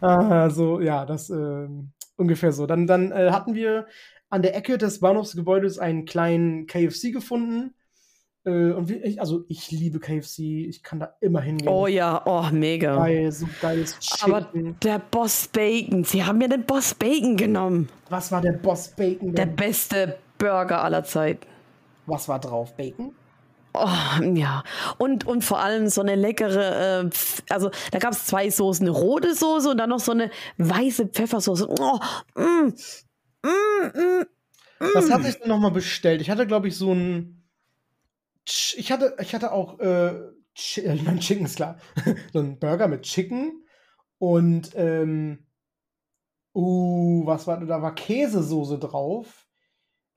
[0.00, 1.68] Also, ja, das äh,
[2.16, 2.66] ungefähr so.
[2.66, 3.86] Dann, dann äh, hatten wir
[4.30, 7.74] an der Ecke des Bahnhofsgebäudes einen kleinen KFC gefunden.
[8.44, 11.68] Äh, und ich, also ich liebe KFC, ich kann da immer hingehen.
[11.68, 12.96] Oh ja, oh mega.
[12.96, 14.34] Geil, so geiles Chicken.
[14.34, 14.48] Aber
[14.82, 17.88] der Boss Bacon, sie haben ja den Boss Bacon genommen.
[18.08, 19.28] Was war der Boss Bacon?
[19.28, 19.34] Denn?
[19.34, 21.46] Der beste Burger aller Zeiten.
[22.06, 22.76] Was war drauf?
[22.76, 23.14] Bacon?
[23.74, 24.64] Oh, ja.
[24.98, 27.10] Und, und vor allem so eine leckere, äh,
[27.48, 31.06] also da gab es zwei Soßen, eine rote Soße und dann noch so eine weiße
[31.06, 31.68] Pfeffersoße.
[31.70, 31.98] Oh,
[32.34, 32.72] mm,
[33.42, 34.26] mm, mm,
[34.94, 36.20] Was hatte ich denn nochmal bestellt?
[36.20, 37.41] Ich hatte, glaube ich, so ein
[38.46, 40.14] ich hatte, ich hatte auch, äh,
[40.54, 41.78] ich meine, Chicken ist klar.
[42.32, 43.64] so ein Burger mit Chicken
[44.18, 45.46] und, ähm,
[46.54, 49.48] uh, was war, da war Käsesoße drauf.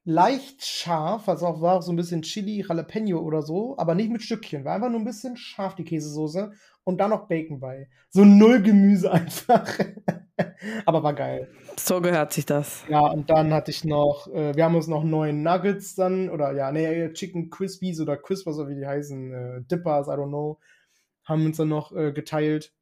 [0.07, 4.21] Leicht scharf, also auch war so ein bisschen Chili, Jalapeno oder so, aber nicht mit
[4.21, 4.63] Stückchen.
[4.63, 6.51] War einfach nur ein bisschen scharf, die Käsesoße.
[6.83, 7.89] Und da noch Bacon bei.
[8.11, 9.67] So null Gemüse einfach.
[10.85, 11.51] aber war geil.
[11.77, 12.83] So gehört sich das.
[12.89, 16.53] Ja, und dann hatte ich noch, äh, wir haben uns noch neun Nuggets dann, oder
[16.53, 20.59] ja, nee, Chicken Crispies oder Crispers, oder wie die heißen, äh, Dippers, I don't know,
[21.23, 22.73] haben uns dann noch äh, geteilt.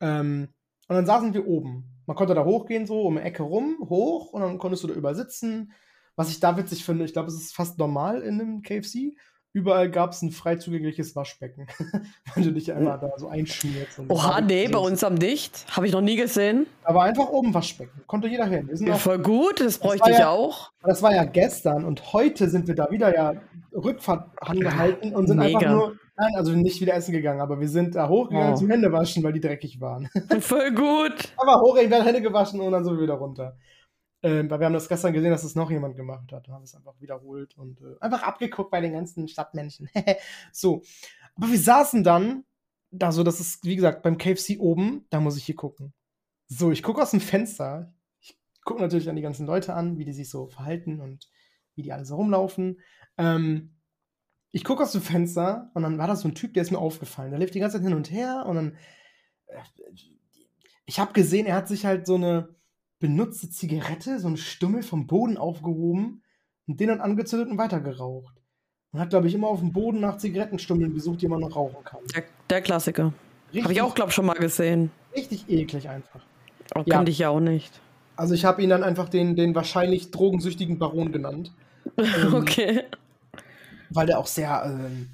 [0.00, 0.48] Ähm,
[0.88, 1.84] und dann saßen wir oben.
[2.06, 4.94] Man konnte da hochgehen, so um eine Ecke rum, hoch, und dann konntest du da
[4.94, 5.72] übersitzen.
[6.16, 9.16] Was ich da witzig finde, ich glaube, es ist fast normal in einem KFC.
[9.54, 11.66] Überall gab es ein frei zugängliches Waschbecken,
[12.34, 14.00] wenn du dich einmal da so einschmierst.
[14.08, 15.66] Oha, nee, bei uns am Dicht.
[15.70, 16.66] Habe ich noch nie gesehen.
[16.84, 18.00] Aber einfach oben Waschbecken.
[18.06, 18.70] Konnte jeder hin.
[18.86, 20.72] ja, voll gut, das bräuchte ich ja, auch.
[20.82, 23.34] Das war ja gestern und heute sind wir da wieder ja
[23.74, 25.58] Rückfahrt angehalten und sind Mega.
[25.58, 28.56] einfach nur, nein, also nicht wieder essen gegangen, aber wir sind da hochgegangen oh.
[28.56, 30.08] zum Händewaschen, weil die dreckig waren.
[30.40, 31.32] Voll gut.
[31.36, 33.56] aber hoch, ich werde Hände gewaschen und dann sind wir wieder runter.
[34.24, 36.46] Ähm, weil wir haben das gestern gesehen, dass es noch jemand gemacht hat.
[36.46, 39.88] Dann haben wir es einfach wiederholt und äh, einfach abgeguckt bei den ganzen Stadtmännchen.
[40.52, 40.82] so.
[41.34, 42.44] Aber wir saßen dann,
[42.92, 45.92] da so, das ist, wie gesagt, beim KFC oben, da muss ich hier gucken.
[46.46, 47.92] So, ich gucke aus dem Fenster.
[48.20, 51.28] Ich gucke natürlich an die ganzen Leute an, wie die sich so verhalten und
[51.74, 52.80] wie die alle so rumlaufen.
[53.16, 53.74] Ähm,
[54.52, 56.78] ich gucke aus dem Fenster und dann war da so ein Typ, der ist mir
[56.78, 57.30] aufgefallen.
[57.30, 58.76] Der lief die ganze Zeit hin und her und dann.
[59.46, 59.62] Äh,
[60.84, 62.54] ich habe gesehen, er hat sich halt so eine
[63.02, 66.22] benutzte Zigarette, so ein Stummel vom Boden aufgehoben
[66.68, 68.34] und den dann angezündet und weitergeraucht.
[68.92, 71.82] Man hat, glaube ich, immer auf dem Boden nach Zigarettenstummeln gesucht, die man noch rauchen
[71.84, 72.00] kann.
[72.14, 73.12] Der, der Klassiker.
[73.60, 74.92] Habe ich auch, glaube ich, schon mal gesehen.
[75.14, 76.20] Richtig eklig einfach.
[76.76, 76.94] Oh, ja.
[76.94, 77.80] Kannte ich ja auch nicht.
[78.14, 81.52] Also ich habe ihn dann einfach den, den wahrscheinlich drogensüchtigen Baron genannt.
[81.98, 82.84] ähm, okay.
[83.90, 85.10] Weil der auch sehr, ähm,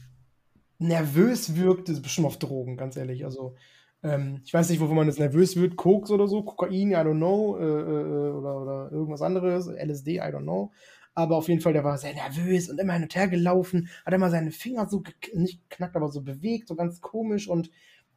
[0.79, 3.25] nervös wirkt, ist bestimmt auf Drogen, ganz ehrlich.
[3.25, 3.57] Also,
[4.03, 7.17] ähm, ich weiß nicht, wovon man das nervös wird, Koks oder so, Kokain, I don't
[7.17, 10.71] know, äh, äh, oder, oder irgendwas anderes, LSD, I don't know.
[11.15, 14.15] Aber auf jeden Fall, der war sehr nervös und immer hin und her gelaufen, hat
[14.15, 15.03] immer seine Finger so,
[15.35, 17.73] nicht knackt, aber so bewegt, so ganz komisch und,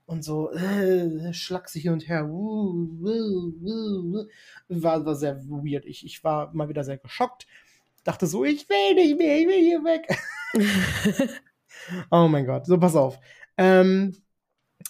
[0.06, 2.30] und so, äh, schlagsig hin und her.
[4.70, 5.86] War, war sehr weird.
[5.86, 7.48] Ich, ich war mal wieder sehr geschockt.
[8.04, 10.08] Dachte so, ich will nicht mehr, ich will hier weg.
[12.12, 13.20] oh mein Gott, so pass auf.
[13.58, 14.16] Ähm,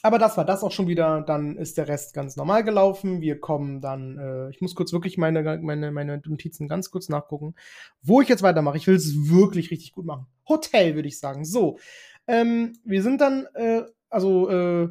[0.02, 1.22] aber das war das auch schon wieder.
[1.22, 3.22] Dann ist der Rest ganz normal gelaufen.
[3.22, 7.56] Wir kommen dann, äh, ich muss kurz wirklich meine, meine, meine Notizen ganz kurz nachgucken,
[8.02, 8.78] wo ich jetzt weitermache.
[8.78, 10.28] Ich will es wirklich richtig gut machen.
[10.48, 11.46] Hotel, würde ich sagen.
[11.46, 11.78] So,
[12.28, 14.90] ähm, wir sind dann, äh, also äh,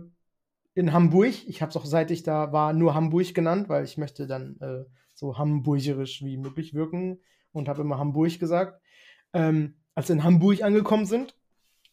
[0.75, 1.35] in Hamburg.
[1.47, 4.57] Ich habe es auch, seit ich da war, nur Hamburg genannt, weil ich möchte dann
[4.61, 7.21] äh, so hamburgerisch wie möglich wirken
[7.53, 8.81] und habe immer Hamburg gesagt.
[9.33, 11.37] Ähm, als wir in Hamburg angekommen sind,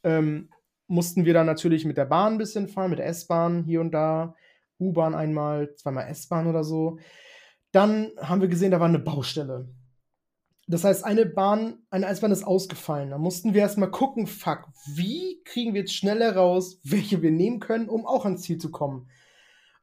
[0.03, 0.49] ähm,
[0.87, 3.91] mussten wir dann natürlich mit der Bahn ein bisschen fahren, mit der S-Bahn hier und
[3.91, 4.35] da,
[4.79, 6.99] U-Bahn einmal, zweimal S-Bahn oder so.
[7.71, 9.69] Dann haben wir gesehen, da war eine Baustelle.
[10.67, 13.11] Das heißt, eine Bahn, eine S-Bahn ist ausgefallen.
[13.11, 17.59] Da mussten wir erstmal gucken, fuck, wie kriegen wir jetzt schneller raus, welche wir nehmen
[17.59, 19.09] können, um auch ans Ziel zu kommen.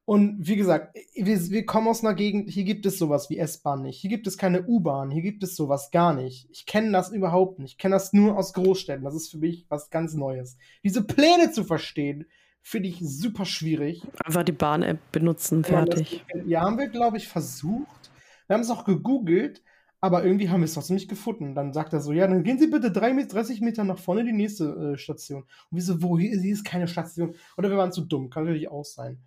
[0.07, 3.83] Und wie gesagt, wir, wir, kommen aus einer Gegend, hier gibt es sowas wie S-Bahn
[3.83, 3.99] nicht.
[3.99, 6.47] Hier gibt es keine U-Bahn, hier gibt es sowas gar nicht.
[6.51, 7.73] Ich kenne das überhaupt nicht.
[7.73, 9.05] Ich kenne das nur aus Großstädten.
[9.05, 10.59] Das ist für mich was ganz Neues.
[10.83, 12.27] Diese Pläne zu verstehen,
[12.61, 14.03] finde ich super schwierig.
[14.25, 16.13] Einfach die Bahn-App benutzen, fertig.
[16.13, 18.11] Ja, das, ja haben wir, glaube ich, versucht.
[18.47, 19.63] Wir haben es auch gegoogelt,
[20.03, 21.55] aber irgendwie haben wir es trotzdem nicht gefunden.
[21.55, 24.93] Dann sagt er so, ja, dann gehen Sie bitte 30 Meter nach vorne, die nächste
[24.93, 25.45] äh, Station.
[25.71, 27.35] Und wir so, wo, hier, hier ist keine Station.
[27.57, 29.19] Oder wir waren zu dumm, kann natürlich auch sein.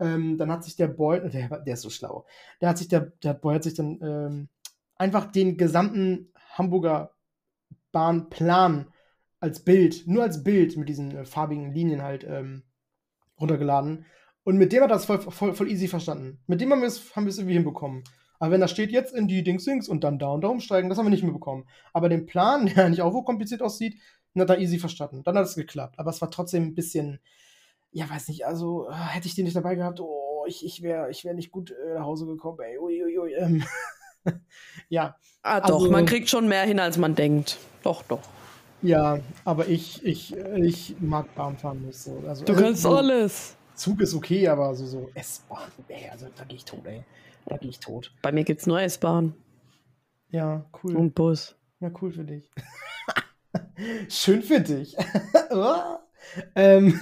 [0.00, 2.26] Ähm, dann hat sich der Boy, der, der ist so schlau,
[2.60, 4.48] der hat sich, der, der Boy hat sich dann ähm,
[4.96, 7.12] einfach den gesamten Hamburger
[7.92, 8.88] Bahnplan
[9.40, 12.62] als Bild, nur als Bild mit diesen äh, farbigen Linien halt ähm,
[13.40, 14.06] runtergeladen.
[14.44, 16.40] Und mit dem hat das voll, voll, voll easy verstanden.
[16.46, 18.04] Mit dem haben wir es haben irgendwie hinbekommen.
[18.38, 20.88] Aber wenn da steht jetzt in die Dings Dings und dann da und da umsteigen,
[20.88, 21.64] das haben wir nicht mehr bekommen.
[21.92, 24.00] Aber den Plan, der nicht auch so kompliziert aussieht,
[24.36, 25.22] hat er easy verstanden.
[25.22, 25.98] Dann hat es geklappt.
[25.98, 27.20] Aber es war trotzdem ein bisschen,
[27.92, 31.10] ja, weiß nicht, also äh, hätte ich den nicht dabei gehabt, oh, ich, ich wäre
[31.10, 33.18] ich wär nicht gut äh, nach Hause gekommen, ey, uiuiui.
[33.18, 33.64] Ui, ähm.
[34.88, 35.16] ja.
[35.42, 37.58] Ah, doch, also, man kriegt schon mehr hin, als man denkt.
[37.82, 38.20] Doch, doch.
[38.80, 42.22] Ja, aber ich, ich, ich mag Bahnfahren nicht so.
[42.26, 43.56] Also, du kannst also, alles.
[43.74, 47.04] Zug ist okay, aber so, so S-Bahn, ey, also da gehe ich tot, ey.
[47.46, 48.12] Da gehe ich tot.
[48.22, 49.34] Bei mir gibt's nur S-Bahn.
[50.30, 50.96] Ja, cool.
[50.96, 51.56] Und Bus.
[51.80, 52.50] Ja, cool für dich.
[54.08, 54.96] Schön für dich.
[56.54, 56.98] ähm,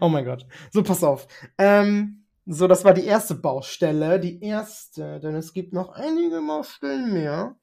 [0.00, 0.46] oh mein Gott.
[0.70, 1.26] So, pass auf.
[1.58, 4.18] Ähm, so, das war die erste Baustelle.
[4.18, 7.56] Die erste, denn es gibt noch einige Baustellen mehr,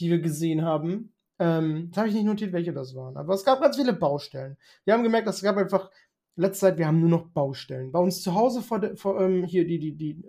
[0.00, 1.14] die wir gesehen haben.
[1.38, 3.16] Ähm, das habe ich nicht notiert, welche das waren.
[3.16, 4.56] Aber es gab ganz viele Baustellen.
[4.84, 5.90] Wir haben gemerkt, es gab einfach,
[6.36, 7.92] letzte Zeit, wir haben nur noch Baustellen.
[7.92, 10.24] Bei uns zu Hause vor, de, vor ähm, hier die, die, die,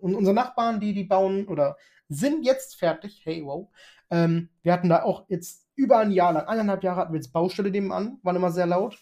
[0.00, 1.76] unsere Nachbarn, die, die bauen oder
[2.08, 3.22] sind jetzt fertig.
[3.24, 3.68] Hey, wow.
[4.10, 7.32] Ähm, wir hatten da auch jetzt über ein Jahr lang, eineinhalb Jahre hatten wir jetzt
[7.32, 8.98] Baustelle nebenan, waren immer sehr laut.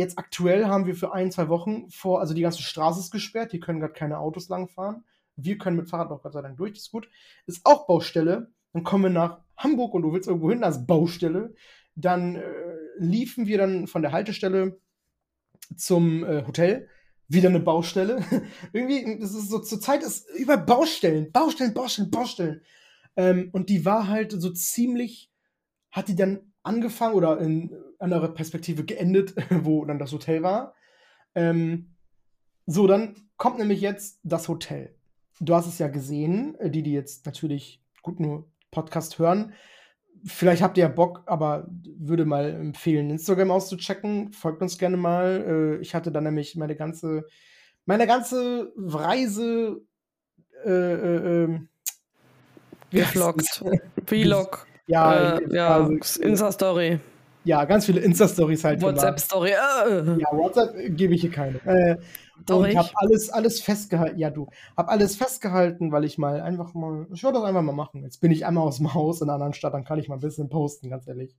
[0.00, 3.50] Jetzt aktuell haben wir für ein, zwei Wochen vor, also die ganze Straße ist gesperrt,
[3.50, 5.04] hier können gerade keine Autos langfahren.
[5.36, 7.10] Wir können mit Fahrrad auch Gott sei Dank durch, das ist gut.
[7.44, 8.50] Ist auch Baustelle.
[8.72, 11.54] Dann kommen wir nach Hamburg und du willst irgendwo hin, als Baustelle.
[11.96, 12.42] Dann äh,
[12.96, 14.80] liefen wir dann von der Haltestelle
[15.76, 16.88] zum äh, Hotel.
[17.28, 18.24] Wieder eine Baustelle.
[18.72, 22.62] Irgendwie, das ist so, zur Zeit ist über Baustellen, Baustellen, Baustellen, Baustellen.
[23.16, 25.30] Ähm, und die war halt so ziemlich,
[25.90, 30.74] hat die dann angefangen oder in anderer Perspektive geendet, wo dann das Hotel war.
[31.34, 31.94] Ähm,
[32.66, 34.94] so, dann kommt nämlich jetzt das Hotel.
[35.40, 39.52] Du hast es ja gesehen, äh, die, die jetzt natürlich gut nur Podcast hören.
[40.24, 41.66] Vielleicht habt ihr ja Bock, aber
[41.98, 44.32] würde mal empfehlen, Instagram auszuchecken.
[44.32, 45.78] Folgt uns gerne mal.
[45.78, 47.24] Äh, ich hatte dann nämlich meine ganze,
[47.86, 49.80] meine ganze Reise
[50.64, 51.68] äh, äh, ähm,
[52.90, 53.62] Gefloggt.
[54.06, 54.66] Vlog.
[54.86, 56.98] Ja, äh, ja also, Insta-Story.
[57.44, 58.82] Ja, ganz viele Insta-Stories halt.
[58.82, 59.50] WhatsApp-Story.
[59.50, 60.18] Äh.
[60.18, 61.58] Ja, WhatsApp gebe ich hier keine.
[61.64, 61.96] Äh,
[62.46, 64.18] Doch, ich habe alles, alles festgehalten.
[64.18, 64.48] Ja, du.
[64.76, 67.06] Hab alles festgehalten, weil ich mal einfach mal.
[67.12, 68.02] Ich wollte das einfach mal machen.
[68.02, 70.16] Jetzt bin ich einmal aus dem Haus in einer anderen Stadt, dann kann ich mal
[70.16, 71.34] ein bisschen posten, ganz ehrlich.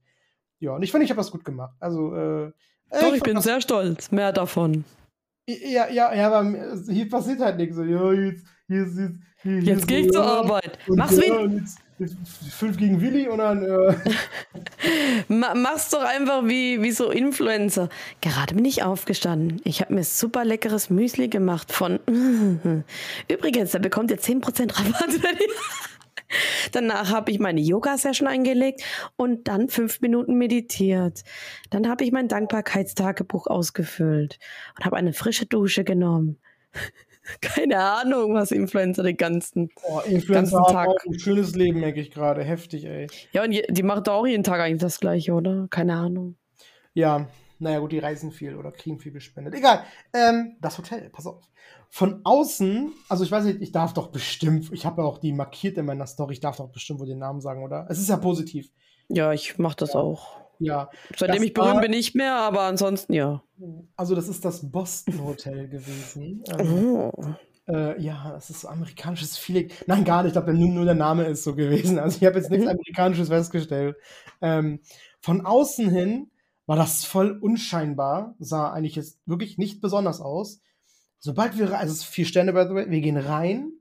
[0.58, 1.74] Ja, und ich finde, ich habe das gut gemacht.
[1.80, 2.52] Also, äh.
[2.90, 4.10] Doch, ich, ich bin sehr stolz.
[4.10, 4.84] Mehr davon.
[5.48, 7.76] Ja, ja, ja, aber hier passiert halt nichts.
[7.76, 8.98] Ja, jetzt, hier, jetzt,
[9.42, 10.78] hier, jetzt gehe ich zur Arbeit.
[10.88, 11.62] Mach's ja, wie.
[11.98, 13.62] Fünf gegen Willi und dann.
[13.62, 13.94] Äh
[15.28, 17.88] Mach's doch einfach wie, wie so Influencer.
[18.20, 19.60] Gerade bin ich aufgestanden.
[19.64, 22.00] Ich habe mir super leckeres Müsli gemacht von.
[23.28, 25.20] Übrigens, da bekommt ihr 10% Rabatt.
[26.72, 28.82] Danach habe ich meine Yoga-Session eingelegt
[29.16, 31.22] und dann fünf Minuten meditiert.
[31.70, 34.38] Dann habe ich mein Dankbarkeitstagebuch ausgefüllt
[34.76, 36.38] und habe eine frische Dusche genommen.
[37.40, 40.88] Keine Ahnung, was Influencer den ganzen, oh, Influencer ganzen Tag.
[41.06, 42.42] ein schönes Leben, merke ich gerade.
[42.42, 43.06] Heftig, ey.
[43.32, 45.68] Ja, und die macht auch jeden Tag eigentlich das Gleiche, oder?
[45.70, 46.36] Keine Ahnung.
[46.94, 49.54] Ja, naja, gut, die reisen viel oder kriegen viel gespendet.
[49.54, 49.84] Egal.
[50.12, 51.48] Ähm, das Hotel, pass auf.
[51.88, 55.32] Von außen, also ich weiß nicht, ich darf doch bestimmt, ich habe ja auch die
[55.32, 57.86] markiert in meiner Story, ich darf doch bestimmt wohl den Namen sagen, oder?
[57.88, 58.70] Es ist ja positiv.
[59.08, 60.00] Ja, ich mache das ja.
[60.00, 60.41] auch.
[60.64, 60.90] Ja.
[61.16, 63.42] Seitdem ich berühmt bin, nicht mehr, aber ansonsten ja.
[63.96, 66.42] Also, das ist das Boston Hotel gewesen.
[66.58, 67.12] Ähm, oh.
[67.68, 69.70] Äh, ja, das ist so amerikanisches Feeling.
[69.86, 70.30] Nein, gar nicht.
[70.30, 71.98] Ich glaube, nur, nur der Name ist so gewesen.
[71.98, 72.72] Also, ich habe jetzt nichts mhm.
[72.72, 73.96] Amerikanisches festgestellt.
[74.40, 74.80] Ähm,
[75.20, 76.30] von außen hin
[76.66, 80.60] war das voll unscheinbar, sah eigentlich jetzt wirklich nicht besonders aus.
[81.18, 83.72] Sobald wir, also es ist vier Sterne, by the way, wir gehen rein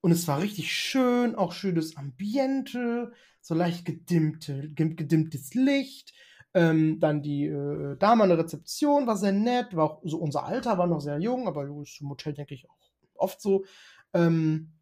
[0.00, 6.12] und es war richtig schön, auch schönes Ambiente, so leicht gedimmte, gedimmtes Licht.
[6.52, 10.44] Ähm, dann die äh, Dame an der Rezeption war sehr nett, war auch so unser
[10.44, 12.76] Alter, war noch sehr jung, aber ist im Hotel, denke ich, auch
[13.14, 13.64] oft so.
[14.14, 14.72] Ähm,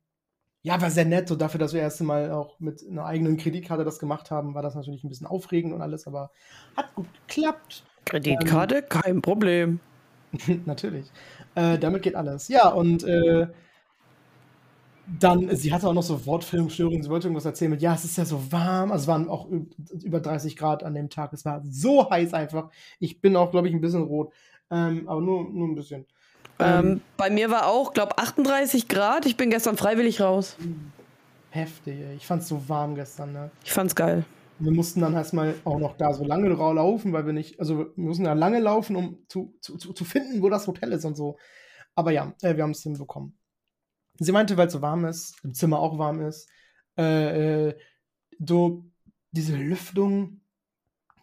[0.63, 3.85] ja, war sehr nett, so dafür, dass wir erst Mal auch mit einer eigenen Kreditkarte
[3.85, 6.31] das gemacht haben, war das natürlich ein bisschen aufregend und alles, aber
[6.77, 7.85] hat gut geklappt.
[8.05, 9.81] Kreditkarte, ähm, kein Problem.
[10.67, 11.11] natürlich.
[11.55, 12.49] Äh, damit geht alles.
[12.49, 13.47] Ja, und äh,
[15.21, 18.19] dann, sie hatte auch noch so Wortfilmstörungen, sie wollte irgendwas erzählen mit, ja, es ist
[18.19, 19.49] ja so warm, also es waren auch
[20.03, 22.71] über 30 Grad an dem Tag, es war so heiß einfach.
[22.99, 24.33] Ich bin auch, glaube ich, ein bisschen rot,
[24.71, 26.05] ähm, aber nur, nur ein bisschen.
[26.59, 29.27] Ähm, ähm, bei mir war auch, glaube 38 Grad.
[29.27, 30.57] Ich bin gestern freiwillig raus.
[31.51, 31.99] Heftig.
[32.17, 33.51] Ich fand's so warm gestern, ne?
[33.65, 34.25] Ich fand's geil.
[34.59, 37.93] Wir mussten dann erstmal auch noch da so lange laufen, weil wir nicht, also wir
[37.95, 41.37] mussten da lange laufen, um zu, zu, zu finden, wo das Hotel ist und so.
[41.95, 43.39] Aber ja, äh, wir haben es hinbekommen.
[44.19, 46.49] Sie meinte, weil es so warm ist, im Zimmer auch warm ist,
[46.97, 47.79] äh, äh,
[48.45, 48.85] so
[49.31, 50.41] diese Lüftung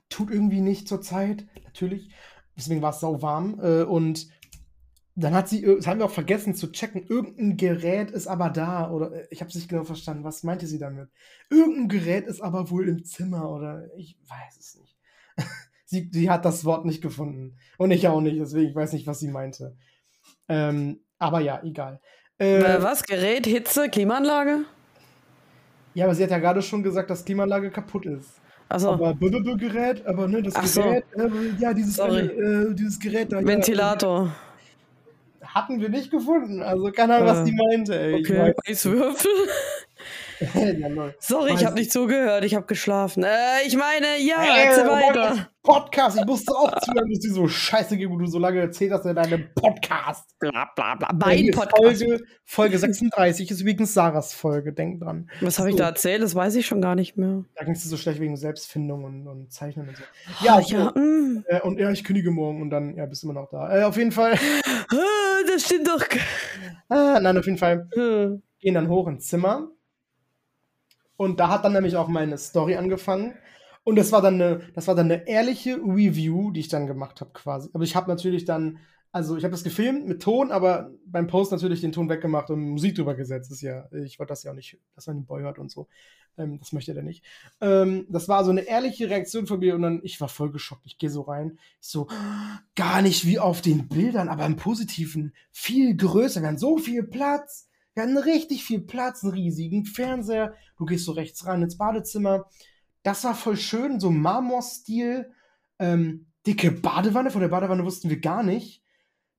[0.10, 2.12] tut irgendwie nicht zur Zeit, natürlich.
[2.56, 3.60] Deswegen war es sau warm.
[3.62, 4.30] Äh, und
[5.16, 8.92] dann hat sie, das haben wir auch vergessen zu checken, irgendein Gerät ist aber da
[8.92, 10.24] oder äh, ich habe es nicht genau verstanden.
[10.24, 11.10] Was meinte sie damit?
[11.50, 14.98] Irgendein Gerät ist aber wohl im Zimmer oder ich weiß es nicht.
[15.86, 19.08] sie, sie hat das Wort nicht gefunden und ich auch nicht, deswegen ich weiß nicht,
[19.08, 19.78] was sie meinte.
[20.50, 22.02] Ähm, aber ja, egal.
[22.38, 23.04] Äh, was?
[23.04, 24.66] Gerät, Hitze, Klimaanlage?
[25.94, 28.42] Ja, aber sie hat ja gerade schon gesagt, dass Klimaanlage kaputt ist.
[28.68, 28.92] Achso.
[28.92, 31.22] Aber BBB-Gerät, aber ne, das Ach Gerät, so.
[31.22, 33.46] äh, ja, dieses, äh, dieses Gerät da.
[33.46, 34.36] Ventilator.
[35.42, 36.62] Ja, hatten wir nicht gefunden.
[36.62, 37.98] Also keine Ahnung, was die meinte.
[37.98, 38.16] Ey.
[38.16, 39.32] Okay, Eiswürfel.
[41.20, 43.24] Sorry, ich habe nicht zugehört, ich habe geschlafen.
[43.24, 45.50] Äh, ich meine, ja, hey, erzähl weiter.
[45.64, 48.92] Podcast, ich musste auch zuhören, dass du so Scheiße geben, wo du so lange erzählt
[48.92, 50.38] hast in deinem Podcast.
[50.40, 51.10] Bla bla bla.
[51.14, 52.04] Mein Podcast.
[52.04, 55.30] Folge, Folge 36 ist übrigens Sarahs Folge, denk dran.
[55.42, 55.76] Was habe so.
[55.76, 56.22] ich da erzählt?
[56.22, 57.46] Das weiß ich schon gar nicht mehr.
[57.56, 60.04] Da ging es so schlecht wegen Selbstfindung und, und Zeichnen und so.
[60.04, 60.92] Oh, ja, so, ja.
[60.92, 61.44] Mm.
[61.48, 63.76] Äh, und ja, ich kündige morgen und dann, ja, bist du immer noch da.
[63.76, 64.38] Äh, auf jeden Fall.
[64.92, 66.06] Ah, das stimmt doch.
[66.90, 67.90] Ah, nein, auf jeden Fall.
[67.94, 68.42] Hm.
[68.60, 69.70] Gehen dann hoch ins Zimmer
[71.18, 73.36] und da hat dann nämlich auch meine Story angefangen.
[73.84, 77.22] Und das war dann eine, das war dann eine ehrliche Review, die ich dann gemacht
[77.22, 77.70] habe quasi.
[77.74, 78.80] Aber ich habe natürlich dann,
[79.12, 82.62] also ich habe das gefilmt mit Ton, aber beim Post natürlich den Ton weggemacht und
[82.62, 83.52] Musik drüber gesetzt.
[83.52, 85.70] Das ist ja, ich wollte das ja auch nicht, dass man den Boy hört und
[85.70, 85.88] so.
[86.38, 87.24] Ähm, das möchte er nicht.
[87.62, 90.86] Ähm, das war so eine ehrliche Reaktion von mir und dann, ich war voll geschockt.
[90.86, 91.60] Ich gehe so rein.
[91.80, 92.08] Ich so,
[92.76, 95.34] gar nicht wie auf den Bildern, aber im Positiven.
[95.52, 96.42] Viel größer.
[96.42, 100.54] Wir haben so viel Platz wir hatten richtig viel Platz, einen riesigen Fernseher.
[100.78, 102.50] Du gehst so rechts rein ins Badezimmer.
[103.04, 105.32] Das war voll schön, so Marmorstil.
[105.80, 108.84] Ähm, dicke Badewanne, von der Badewanne wussten wir gar nicht.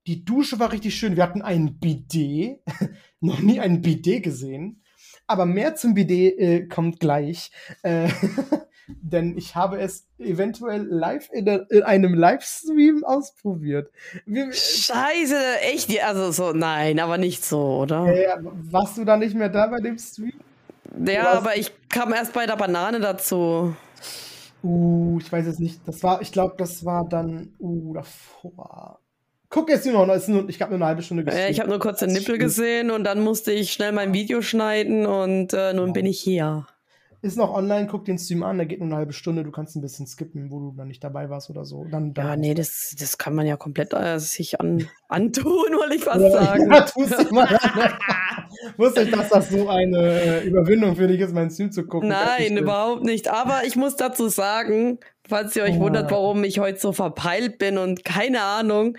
[0.07, 1.17] Die Dusche war richtig schön.
[1.17, 2.61] Wir hatten ein Bidet.
[3.21, 4.83] Noch nie ein Bidet gesehen.
[5.27, 7.51] Aber mehr zum Bidet äh, kommt gleich.
[7.83, 8.09] Äh,
[8.89, 13.91] denn ich habe es eventuell live in, der, in einem Livestream ausprobiert.
[14.27, 16.03] Wie, Scheiße, echt?
[16.05, 18.07] Also so, nein, aber nicht so, oder?
[18.07, 18.37] Äh,
[18.71, 20.35] warst du da nicht mehr da bei dem Stream?
[21.05, 23.75] Ja, aber ich kam erst bei der Banane dazu.
[24.63, 25.81] Uh, ich weiß es nicht.
[25.87, 29.01] Das war, ich glaube, das war dann, uh, davor.
[29.49, 31.41] Guck jetzt nur noch, ist nur, ich habe nur eine halbe Stunde gesehen.
[31.41, 34.43] Äh, ich habe nur kurz den Nippel gesehen und dann musste ich schnell mein Video
[34.43, 35.93] schneiden und äh, nun ja.
[35.93, 36.67] bin ich hier.
[37.27, 39.75] Ist noch online, guck den Stream an, der geht nur eine halbe Stunde, du kannst
[39.75, 41.85] ein bisschen skippen, wo du dann nicht dabei warst oder so.
[41.91, 45.97] Dann, dann ja, nee, das, das kann man ja komplett äh, sich an, antun, wollte
[45.97, 46.73] ich fast ja, sagen.
[46.73, 47.49] Ja, tust du mal.
[48.77, 52.11] Wusste ich, dass das so eine äh, Überwindung für dich ist, meinen Stream zu gucken.
[52.11, 53.27] Nein, überhaupt nicht.
[53.27, 55.81] Aber ich muss dazu sagen, falls ihr euch ja.
[55.81, 58.97] wundert, warum ich heute so verpeilt bin und keine Ahnung.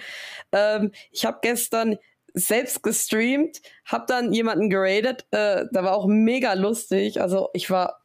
[0.52, 1.96] Ähm, ich habe gestern
[2.38, 5.26] selbst gestreamt, hab dann jemanden geradet.
[5.32, 7.21] Äh, da war auch mega lustig.
[7.21, 8.02] Also ich war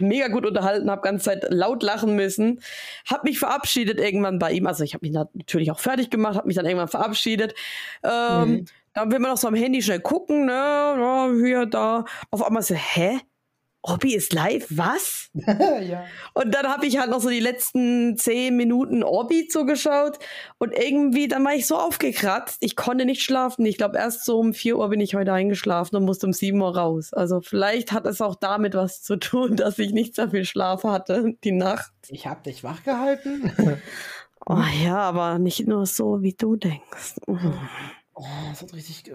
[0.00, 2.60] mega gut unterhalten, hab ganze Zeit laut lachen müssen.
[3.08, 4.66] Hab mich verabschiedet irgendwann bei ihm.
[4.66, 7.54] Also ich habe mich natürlich auch fertig gemacht, hab mich dann irgendwann verabschiedet.
[8.02, 8.64] Ähm, mhm.
[8.94, 10.52] Dann will man noch so am Handy schnell gucken, ne?
[10.52, 12.04] Ja, hier, da.
[12.30, 13.20] Auf einmal so, hä?
[13.86, 15.30] Hobby ist live, was?
[15.34, 16.04] ja.
[16.34, 20.18] Und dann habe ich halt noch so die letzten zehn Minuten Orbi zugeschaut
[20.58, 23.64] und irgendwie, dann war ich so aufgekratzt, ich konnte nicht schlafen.
[23.64, 26.60] Ich glaube, erst so um vier Uhr bin ich heute eingeschlafen und musste um sieben
[26.60, 27.12] Uhr raus.
[27.12, 30.84] Also vielleicht hat es auch damit was zu tun, dass ich nicht so viel Schlaf
[30.84, 31.92] hatte die Nacht.
[32.08, 33.52] Ich habe dich wach gehalten.
[34.46, 37.16] oh ja, aber nicht nur so, wie du denkst.
[37.26, 39.14] Oh, das hat richtig äh,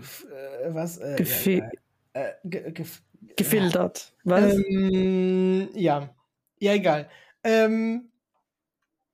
[0.73, 0.97] was?
[0.97, 1.69] Äh, Gefühl.
[2.13, 3.01] Ja, äh, ge gef
[3.37, 4.13] gefiltert.
[4.23, 4.55] Was?
[4.55, 6.13] Ähm, ja.
[6.59, 7.09] Ja, egal.
[7.43, 8.11] Ähm,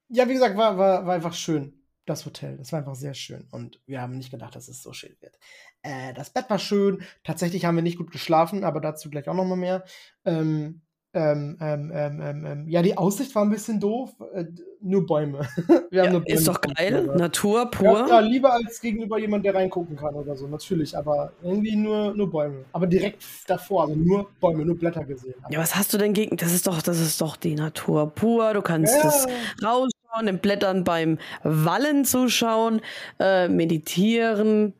[0.09, 2.57] ja, wie gesagt, war, war, war einfach schön, das Hotel.
[2.57, 3.47] Das war einfach sehr schön.
[3.51, 5.37] Und wir haben nicht gedacht, dass es so schön wird.
[5.81, 7.03] Äh, das Bett war schön.
[7.23, 9.83] Tatsächlich haben wir nicht gut geschlafen, aber dazu gleich auch noch mal mehr.
[10.25, 10.81] Ähm,
[11.17, 14.11] ähm, ähm, ähm, ähm, ähm, ja, die Aussicht war ein bisschen doof.
[14.33, 14.45] Äh,
[14.81, 15.39] nur Bäume.
[15.89, 17.09] Wir haben ja, nur Bäume ist doch geil.
[17.15, 17.85] Natur pur.
[17.85, 20.95] Ja, ja, lieber als gegenüber jemand, der reingucken kann oder so, natürlich.
[20.95, 22.65] Aber irgendwie nur, nur Bäume.
[22.71, 25.33] Aber direkt davor, also nur Bäume, nur Blätter gesehen.
[25.49, 26.37] Ja, was hast du denn gegen.
[26.37, 28.53] Das ist doch, das ist doch die Natur pur.
[28.53, 29.03] Du kannst ja.
[29.03, 29.27] das
[29.63, 32.81] rausschauen, den Blättern beim Wallen zuschauen,
[33.19, 34.73] äh, meditieren.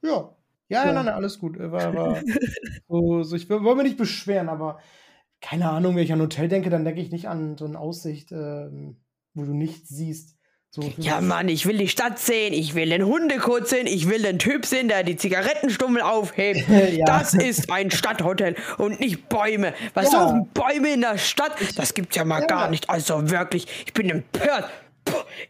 [0.00, 0.30] Ja.
[0.70, 1.58] Ja, ja, nein, nein, alles gut.
[1.58, 2.20] War, war
[2.88, 4.78] so, so, ich wollte mich nicht beschweren, aber
[5.40, 8.32] keine Ahnung, wenn ich an Hotel denke, dann denke ich nicht an so eine Aussicht,
[8.32, 8.68] äh,
[9.34, 10.36] wo du nichts siehst.
[10.70, 14.20] So, ja, Mann, ich will die Stadt sehen, ich will den Hundekot sehen, ich will
[14.20, 16.68] den Typ sehen, der die Zigarettenstummel aufhebt.
[16.92, 17.06] ja.
[17.06, 19.72] Das ist ein Stadthotel und nicht Bäume.
[19.94, 20.28] Was ja.
[20.28, 21.52] suchen Bäume in der Stadt?
[21.76, 22.46] Das gibt's ja mal ja.
[22.46, 22.90] gar nicht.
[22.90, 24.68] Also wirklich, ich bin empört.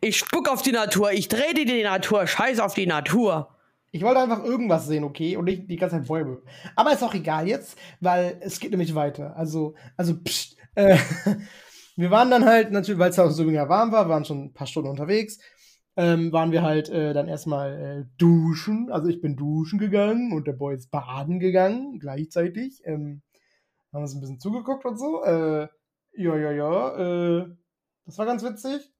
[0.01, 3.48] Ich spuck auf die Natur, ich drehe die Natur, scheiß auf die Natur.
[3.90, 5.37] Ich wollte einfach irgendwas sehen, okay?
[5.37, 6.42] Und nicht die ganze Zeit Bäume.
[6.77, 9.37] Aber ist auch egal jetzt, weil es geht nämlich weiter.
[9.37, 10.98] Also, also, pst, äh,
[11.96, 14.66] wir waren dann halt, natürlich, weil es auch so warm war, waren schon ein paar
[14.66, 15.38] Stunden unterwegs,
[15.96, 18.90] ähm, waren wir halt äh, dann erstmal äh, duschen.
[18.92, 22.83] Also ich bin duschen gegangen und der Boy ist baden gegangen, gleichzeitig.
[22.85, 23.22] Ähm,
[23.92, 25.24] haben uns ein bisschen zugeguckt und so.
[25.24, 25.68] Äh,
[26.12, 27.38] ja, ja, ja.
[27.40, 27.46] Äh,
[28.07, 28.92] das war ganz witzig.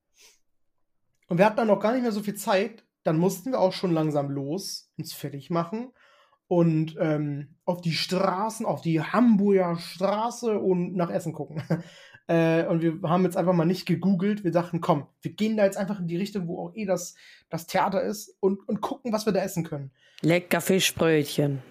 [1.29, 3.73] Und wir hatten dann noch gar nicht mehr so viel Zeit, dann mussten wir auch
[3.73, 5.92] schon langsam los, uns fertig machen
[6.47, 11.62] und ähm, auf die Straßen, auf die Hamburger Straße und nach Essen gucken.
[12.27, 14.44] äh, und wir haben jetzt einfach mal nicht gegoogelt.
[14.44, 17.14] Wir dachten, komm, wir gehen da jetzt einfach in die Richtung, wo auch eh das,
[17.49, 19.90] das Theater ist und, und gucken, was wir da essen können.
[20.21, 21.62] Lecker Fischbrötchen.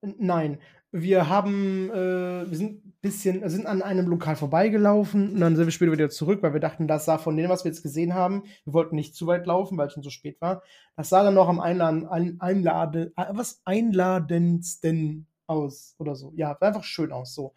[0.00, 0.58] Nein,
[0.90, 5.66] wir haben, äh, wir sind ein bisschen, sind an einem Lokal vorbeigelaufen und dann sind
[5.66, 8.14] wir später wieder zurück, weil wir dachten, das sah von dem, was wir jetzt gesehen
[8.14, 10.62] haben, wir wollten nicht zu weit laufen, weil es schon so spät war.
[10.96, 16.32] Das sah dann noch am Einladen, ein, Einlade, äh, was einladendsten aus oder so.
[16.36, 17.54] Ja, einfach schön aus so.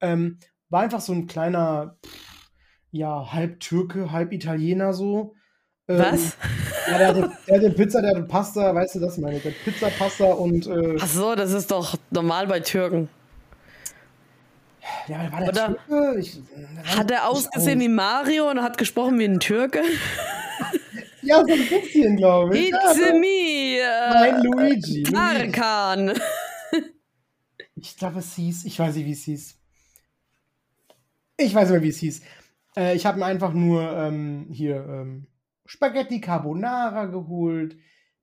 [0.00, 1.96] Ähm, war einfach so ein kleiner,
[2.90, 5.34] ja, halb Türke, halb Italiener so.
[5.86, 6.36] Ähm, was?
[6.90, 9.38] Ja, der hatte, der hatte Pizza, der hatte Pasta, weißt du das meine?
[9.38, 10.66] Der Pizza, Pasta und.
[10.66, 13.08] Äh, Ach so, das ist doch normal bei Türken.
[15.06, 16.20] Ja, war der Oder Türke?
[16.20, 16.40] Ich,
[16.84, 19.82] hat er ausgesehen wie Mario und hat gesprochen wie ein Türke?
[21.22, 22.68] ja, so ein bisschen, glaube ich.
[22.70, 23.80] It's ja, me!
[23.80, 25.02] Uh, mein Luigi.
[25.02, 26.12] Tarkan.
[27.76, 29.58] ich glaube, es hieß, ich weiß nicht, wie es hieß.
[31.36, 32.22] Ich weiß nicht mehr, wie es hieß.
[32.76, 35.26] Äh, ich habe mir einfach nur ähm, hier ähm,
[35.66, 37.76] Spaghetti Carbonara geholt.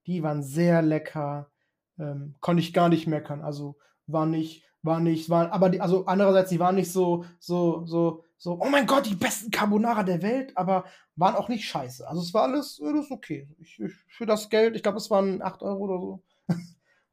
[0.07, 1.51] Die waren sehr lecker.
[1.99, 3.41] Ähm, konnte ich gar nicht meckern.
[3.41, 3.77] Also
[4.07, 8.23] war nicht, war nicht, war, aber die, also andererseits, die waren nicht so, so, so,
[8.37, 12.07] so, oh mein Gott, die besten Carbonara der Welt, aber waren auch nicht scheiße.
[12.07, 13.47] Also es war alles, alles okay.
[13.59, 16.23] Ich, ich, für das Geld, ich glaube, es waren 8 Euro oder so.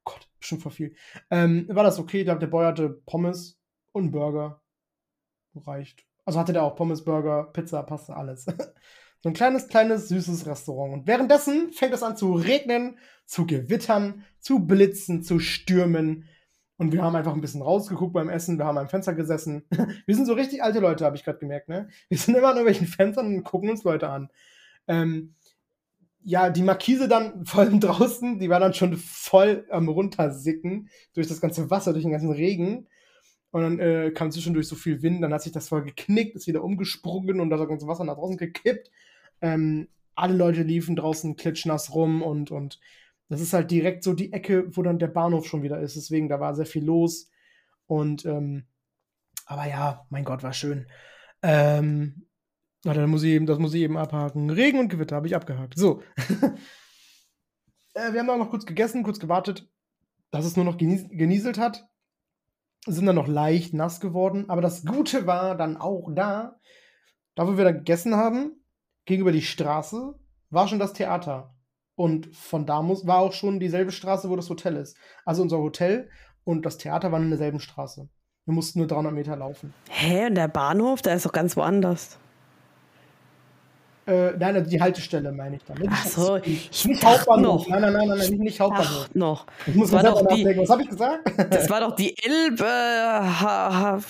[0.05, 0.95] Gott, bestimmt voll viel.
[1.31, 2.21] Ähm, war das okay?
[2.21, 3.61] Ich glaube, der Boy hatte Pommes
[3.93, 4.63] und Burger.
[5.55, 6.07] Reicht.
[6.25, 8.47] Also hatte der auch Pommes, Burger, Pizza, Pasta, alles.
[9.21, 10.93] So ein kleines, kleines, süßes Restaurant.
[10.93, 16.29] Und währenddessen fängt es an zu regnen, zu gewittern, zu blitzen, zu stürmen.
[16.77, 19.65] Und wir haben einfach ein bisschen rausgeguckt beim Essen, wir haben am Fenster gesessen.
[20.07, 21.89] Wir sind so richtig alte Leute, habe ich gerade gemerkt, ne?
[22.09, 24.31] Wir sind immer an irgendwelchen Fenstern und gucken uns Leute an.
[24.87, 25.35] Ähm,
[26.23, 31.41] ja, die Markise dann voll draußen, die war dann schon voll am runtersicken durch das
[31.41, 32.87] ganze Wasser, durch den ganzen Regen.
[33.51, 36.47] Und dann äh, kam zwischendurch so viel Wind, dann hat sich das voll geknickt, ist
[36.47, 38.91] wieder umgesprungen und das ganze Wasser nach draußen gekippt.
[39.41, 42.79] Ähm, alle Leute liefen draußen klitschnass rum und, und
[43.29, 45.97] das ist halt direkt so die Ecke, wo dann der Bahnhof schon wieder ist.
[45.97, 47.31] Deswegen, da war sehr viel los.
[47.87, 48.65] Und, ähm,
[49.47, 50.87] aber ja, mein Gott, war schön.
[51.43, 52.27] Ähm,
[52.83, 54.51] das muss ich eben, das muss ich eben abhaken.
[54.51, 55.79] Regen und Gewitter habe ich abgehakt.
[55.79, 56.03] So.
[57.95, 59.67] Äh, wir haben dann noch kurz gegessen, kurz gewartet,
[60.31, 61.89] dass es nur noch genieselt hat.
[62.87, 64.49] Sind dann noch leicht nass geworden.
[64.49, 66.59] Aber das Gute war dann auch da,
[67.35, 68.65] da wo wir dann gegessen haben,
[69.05, 70.15] gegenüber die Straße,
[70.51, 71.55] war schon das Theater.
[71.95, 74.97] Und von da muss, war auch schon dieselbe Straße, wo das Hotel ist.
[75.25, 76.09] Also unser Hotel
[76.45, 78.09] und das Theater waren in derselben Straße.
[78.45, 79.75] Wir mussten nur 300 Meter laufen.
[79.91, 82.19] Hä, und der Bahnhof, der ist doch ganz woanders.
[84.09, 85.87] Äh, nein, also die Haltestelle meine ich damit.
[85.93, 87.67] Ach so, ich ich nicht Hauptbahnhof.
[87.67, 87.69] noch.
[87.69, 89.07] Nein, nein, nein, nein, nicht Hauptbahnhof.
[89.11, 89.47] Ach, noch.
[89.67, 90.63] Ich muss war selber doch die- nachdenken.
[90.63, 91.31] Was habe ich gesagt?
[91.53, 92.65] Das war doch die Elbe,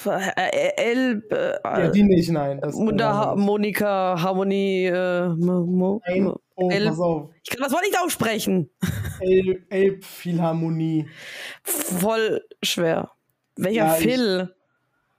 [0.06, 2.60] äh, Elbe, ja, äh, die nicht, nein.
[2.60, 6.32] Das Mundharmonika, Harmonie, äh, mo, Nein.
[6.54, 7.30] Oh, El- pass auf.
[7.44, 8.70] Ich kann das Wort nicht aussprechen.
[9.20, 11.06] El Elbphilharmonie.
[11.62, 13.10] Voll schwer.
[13.56, 14.54] Welcher Ja, Phil?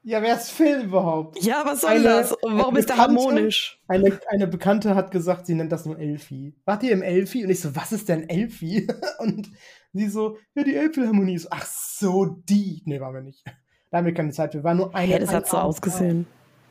[0.02, 1.44] Ja, wer ist Phil überhaupt?
[1.44, 2.34] Ja, was soll Eine- das?
[2.42, 3.80] Warum ist der harmonisch?
[3.88, 6.56] Eine, eine Bekannte hat gesagt, sie nennt das nur Elfi.
[6.66, 7.44] Wart ihr im Elfi?
[7.44, 8.88] Und ich so, was ist denn Elfi?
[9.20, 9.50] Und
[9.94, 11.36] sie so, ja, die Elbphilharmonie.
[11.36, 12.82] Ich So, ach so, die.
[12.86, 13.44] Nee, waren wir nicht.
[13.92, 14.54] Da haben wir keine Zeit.
[14.54, 15.12] Wir waren nur eine.
[15.14, 16.26] Hey, das hat so ausgesehen.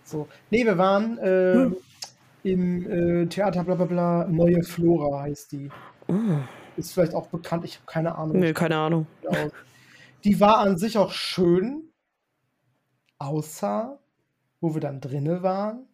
[0.04, 0.26] So.
[0.50, 1.76] Nee, wir waren äh, Hm.
[2.44, 2.90] im
[3.24, 4.26] äh, Theater bla bla bla.
[4.28, 5.68] Neue Flora heißt die.
[6.08, 6.14] Oh,
[6.78, 7.64] Ist vielleicht auch bekannt.
[7.66, 8.38] Ich habe keine Ahnung.
[8.38, 9.06] nee, keine Ahnung.
[10.24, 11.87] Die war an sich auch schön,
[13.18, 13.98] außer
[14.60, 15.86] wo wir dann drinne waren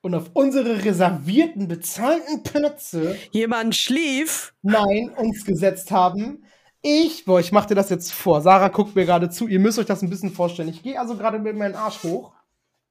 [0.00, 4.54] und auf unsere reservierten, bezahlten Plätze, Jemand schlief.
[4.62, 6.44] nein, uns gesetzt haben.
[6.82, 8.40] Ich, boah, ich mach dir das jetzt vor.
[8.40, 9.46] Sarah guckt mir gerade zu.
[9.46, 10.70] Ihr müsst euch das ein bisschen vorstellen.
[10.70, 12.32] Ich gehe also gerade mit meinem Arsch hoch.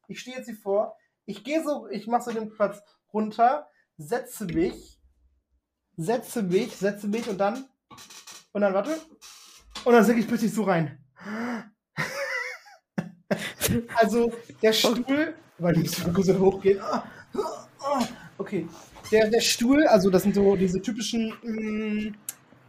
[0.07, 0.95] Ich stehe jetzt hier vor.
[1.25, 2.81] Ich gehe so, ich mache so den Platz
[3.13, 4.99] runter, setze mich,
[5.97, 7.65] setze mich, setze mich und dann,
[8.51, 8.95] und dann, warte,
[9.85, 11.03] und dann sinke ich plötzlich so rein.
[13.95, 16.79] Also, der Stuhl, weil mal kurz hochgehen.
[16.81, 17.03] Ah,
[17.79, 18.07] ah,
[18.39, 18.67] Okay.
[19.11, 22.13] Der, der Stuhl, also das sind so diese typischen, mh,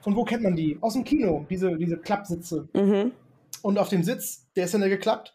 [0.02, 0.78] von wo kennt man die?
[0.80, 2.68] Aus dem Kino, diese, diese Klappsitze.
[2.74, 3.12] Mhm.
[3.62, 5.34] Und auf dem Sitz, der ist dann ja geklappt.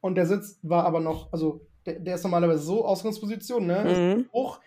[0.00, 4.16] Und der Sitz war aber noch, also der, der ist normalerweise so, Ausgangsposition, ne?
[4.16, 4.28] Mhm.
[4.32, 4.60] Hoch.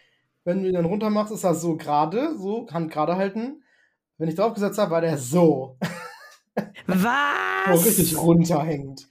[0.46, 3.64] Wenn du ihn dann runter machst, ist er so gerade, so, Hand gerade halten.
[4.18, 5.78] Wenn ich draufgesetzt habe, war der so,
[6.88, 7.86] Was?
[7.86, 9.08] richtig runterhängend.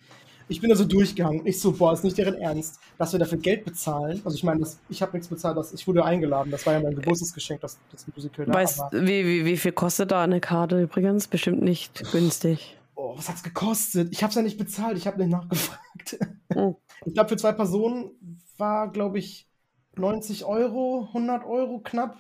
[0.53, 1.47] Ich bin da so durchgegangen.
[1.47, 4.21] Ich so, boah, ist nicht deren Ernst, dass wir dafür Geld bezahlen.
[4.25, 6.51] Also ich meine, das- ich habe nichts bezahlt, das, ich wurde eingeladen.
[6.51, 8.53] Das war ja mein Geburtstagsgeschenk, das, das Musical da.
[8.55, 11.27] Weißt aber, wie, wie, wie viel kostet da eine Karte übrigens?
[11.29, 12.79] Bestimmt nicht günstig.
[12.95, 14.09] oh, was hat's gekostet?
[14.13, 16.19] Ich habe es ja nicht bezahlt, ich habe nicht nachgefragt.
[16.55, 16.77] Oh.
[17.05, 18.13] Ich glaube, für zwei Personen
[18.59, 19.49] war, glaube ich,
[19.97, 22.17] 90 Euro, 100 Euro knapp.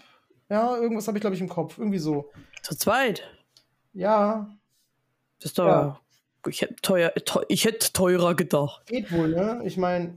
[0.51, 1.79] Ja, irgendwas habe ich, glaube ich, im Kopf.
[1.79, 2.33] Irgendwie so.
[2.63, 3.23] Zu zweit.
[3.93, 4.51] Ja,
[5.39, 5.67] Das ist doch.
[5.67, 6.01] Ja.
[6.49, 8.87] Ich hätte teuer, teu, ich hätte teurer gedacht.
[8.87, 9.61] geht wohl, ne?
[9.65, 10.15] Ich meine,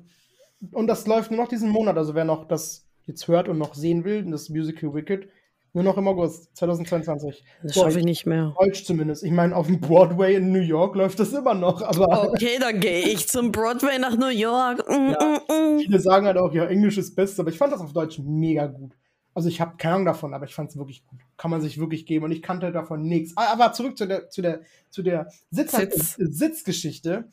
[0.72, 1.98] und das läuft nur noch diesen Monat.
[1.98, 5.28] Also wer noch das jetzt hört und noch sehen will, das Musical Wicked,
[5.74, 7.44] nur noch im August 2022.
[7.62, 8.56] Das schaffe ich nicht mehr.
[8.58, 9.24] Deutsch zumindest.
[9.24, 12.80] Ich meine, auf dem Broadway in New York läuft das immer noch, aber Okay, dann
[12.80, 14.88] gehe ich zum Broadway nach New York.
[14.90, 15.42] Mm, Ja.
[15.50, 15.80] mm, mm.
[15.80, 18.66] viele sagen halt auch, ja, Englisch ist best, aber ich fand das auf Deutsch mega
[18.68, 18.94] gut.
[19.36, 21.20] Also ich habe keine Ahnung davon, aber ich fand es wirklich gut.
[21.36, 23.34] Kann man sich wirklich geben und ich kannte davon nichts.
[23.36, 26.16] Ah, Aber zurück zu der, zu der, zu der Sitz Sitz.
[26.16, 27.30] Sitzgeschichte.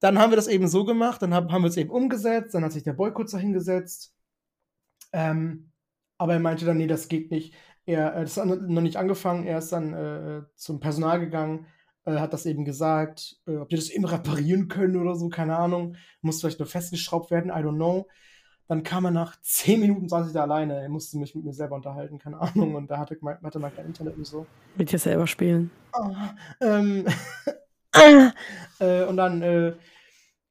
[0.00, 2.64] Dann haben wir das eben so gemacht, dann haben, haben wir es eben umgesetzt, dann
[2.64, 4.12] hat sich der Boy kurz dahin gesetzt.
[5.12, 5.70] Ähm,
[6.18, 7.54] aber er meinte dann, nee, das geht nicht.
[7.86, 11.66] Er, äh, das hat noch nicht angefangen, er ist dann äh, zum Personal gegangen,
[12.06, 15.56] äh, hat das eben gesagt, äh, ob die das eben reparieren können oder so, keine
[15.56, 15.96] Ahnung.
[16.22, 18.08] Muss vielleicht nur festgeschraubt werden, I don't know.
[18.70, 20.80] Dann kam er nach zehn Minuten, saß ich da alleine.
[20.80, 22.76] Er musste mich mit mir selber unterhalten, keine Ahnung.
[22.76, 24.46] Und da hatte, hatte man kein Internet und so.
[24.76, 25.72] Mit dir selber spielen.
[25.90, 27.04] Ah, ähm,
[28.78, 29.74] äh, und dann äh,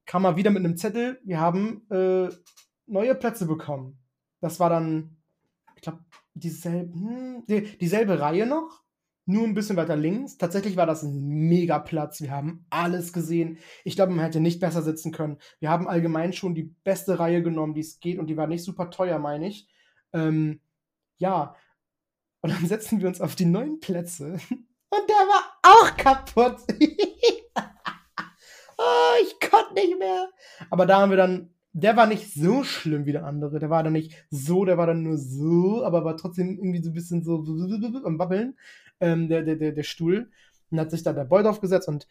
[0.05, 1.21] kam er wieder mit einem Zettel.
[1.23, 2.27] Wir haben äh,
[2.87, 3.97] neue Plätze bekommen.
[4.41, 5.15] Das war dann,
[5.77, 5.99] ich glaube,
[6.33, 8.83] dieselbe, hm, die, dieselbe Reihe noch,
[9.29, 10.37] nur ein bisschen weiter links.
[10.37, 12.21] Tatsächlich war das ein Mega-Platz.
[12.21, 13.59] Wir haben alles gesehen.
[13.83, 15.37] Ich glaube, man hätte nicht besser sitzen können.
[15.59, 18.63] Wir haben allgemein schon die beste Reihe genommen, die es geht, und die war nicht
[18.63, 19.69] super teuer, meine ich.
[20.13, 20.61] Ähm,
[21.17, 21.55] ja.
[22.41, 24.39] Und dann setzen wir uns auf die neuen Plätze.
[24.91, 26.57] Und der war auch kaputt.
[28.77, 30.29] oh, ich konnte nicht mehr.
[30.71, 33.59] Aber da haben wir dann, der war nicht so schlimm wie der andere.
[33.59, 36.89] Der war dann nicht so, der war dann nur so, aber war trotzdem irgendwie so
[36.89, 37.45] ein bisschen so
[38.03, 38.57] am Babbeln,
[38.99, 40.29] ähm, der, der, der, der Stuhl.
[40.71, 42.07] Und hat sich da der Boy drauf gesetzt und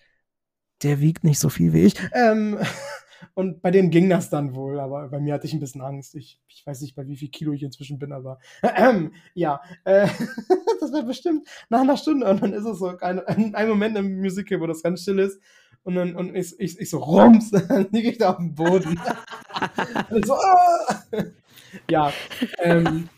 [0.83, 1.95] der wiegt nicht so viel wie ich.
[2.13, 2.59] Ähm,
[3.35, 6.15] und bei denen ging das dann wohl, aber bei mir hatte ich ein bisschen Angst.
[6.15, 10.09] Ich, ich weiß nicht, bei wie viel Kilo ich inzwischen bin, aber ähm, ja, äh,
[10.81, 13.21] das wird bestimmt nach einer Stunde und dann ist es so ein,
[13.55, 15.41] ein, Moment im Musical, wo das ganz still ist
[15.83, 19.01] und dann und ich, ich, ich so rums, dann liege ich da auf dem Boden.
[20.25, 21.05] so, ah!
[21.91, 22.13] Ja,
[22.63, 23.09] ähm,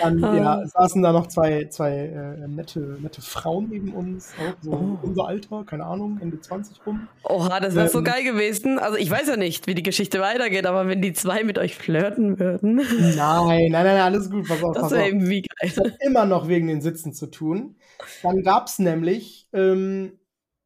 [0.00, 4.70] Dann ja, saßen da noch zwei, zwei äh, nette, nette Frauen neben uns, auch so
[4.72, 4.98] Oh.
[5.02, 7.08] unser Alter, keine Ahnung, Ende 20 rum.
[7.24, 8.04] Oha, das wäre so Ähm.
[8.04, 8.78] geil gewesen.
[8.78, 11.74] Also ich weiß ja nicht, wie die Geschichte weitergeht, aber wenn die zwei mit euch
[11.74, 15.06] flirten würden, Nein, nein, nein, alles gut, pass auf, das pass auf.
[15.06, 15.96] eben wie geil.
[16.00, 17.76] Immer noch wegen den Sitzen zu tun.
[18.22, 20.12] Dann gab es nämlich, ähm,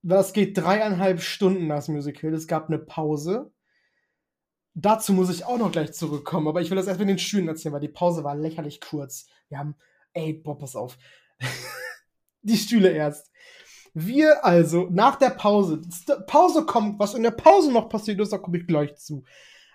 [0.02, 2.34] das geht dreieinhalb Stunden, das Musical.
[2.34, 3.50] Es gab eine Pause.
[4.74, 7.46] Dazu muss ich auch noch gleich zurückkommen, aber ich will das erst mit den Stühlen
[7.46, 9.26] erzählen, weil die Pause war lächerlich kurz.
[9.48, 9.76] Wir haben,
[10.12, 10.98] ey, boah, pass auf.
[12.42, 13.30] die Stühle erst.
[13.94, 15.80] Wir also nach der Pause,
[16.26, 19.22] Pause kommt, was in der Pause noch passiert ist, da komme ich gleich zu.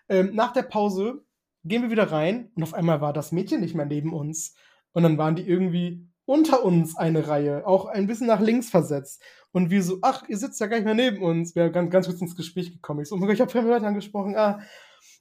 [0.09, 1.23] Ähm, nach der Pause
[1.63, 4.55] gehen wir wieder rein und auf einmal war das Mädchen nicht mehr neben uns.
[4.91, 9.23] Und dann waren die irgendwie unter uns eine Reihe, auch ein bisschen nach links versetzt.
[9.51, 11.55] Und wir so, ach, ihr sitzt ja gar nicht mehr neben uns.
[11.55, 13.01] Wir sind ganz, ganz kurz ins Gespräch gekommen.
[13.01, 14.35] Ich so, oh mein Gott, ich habe fremde Leute angesprochen.
[14.35, 14.59] Ah.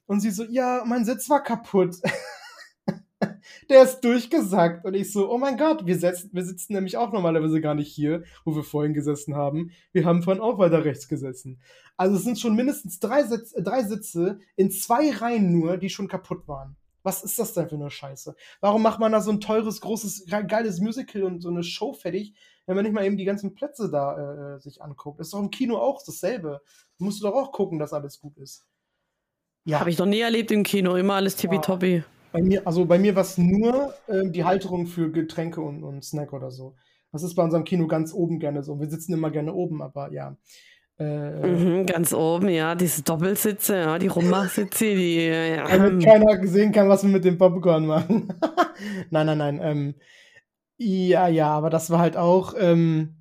[0.09, 1.97] Und sie so, ja, mein Sitz war kaputt.
[3.69, 4.83] Der ist durchgesackt.
[4.83, 7.91] Und ich so, oh mein Gott, wir, setzen, wir sitzen nämlich auch normalerweise gar nicht
[7.93, 9.71] hier, wo wir vorhin gesessen haben.
[9.91, 11.61] Wir haben vorhin auch weiter rechts gesessen.
[11.95, 15.89] Also es sind schon mindestens drei, Sitz, äh, drei Sitze in zwei Reihen nur, die
[15.89, 16.75] schon kaputt waren.
[17.03, 18.35] Was ist das denn für eine Scheiße?
[18.61, 21.93] Warum macht man da so ein teures, großes, ge- geiles Musical und so eine Show
[21.93, 22.33] fertig,
[22.65, 25.19] wenn man nicht mal eben die ganzen Plätze da äh, sich anguckt?
[25.19, 26.61] Das ist doch im Kino auch dasselbe.
[26.97, 28.65] Du musst doch auch gucken, dass alles gut ist.
[29.69, 32.03] Ja, Habe ich noch nie erlebt im Kino, immer alles tippitoppi.
[32.31, 36.03] bei mir, also bei mir war es nur ähm, die Halterung für Getränke und, und
[36.03, 36.75] Snack oder so.
[37.11, 38.79] Das ist bei unserem Kino ganz oben gerne so.
[38.79, 40.35] Wir sitzen immer gerne oben, aber ja.
[40.97, 45.27] Äh, Mhm, ganz oben, ja, diese Doppelsitze, ja, die Rummachsitze, die.
[45.27, 48.33] Ja, damit keiner sehen kann, was wir mit dem Popcorn machen.
[49.11, 49.59] nein, nein, nein.
[49.61, 49.95] Ähm,
[50.77, 53.17] ja, ja, aber das war halt auch ähm,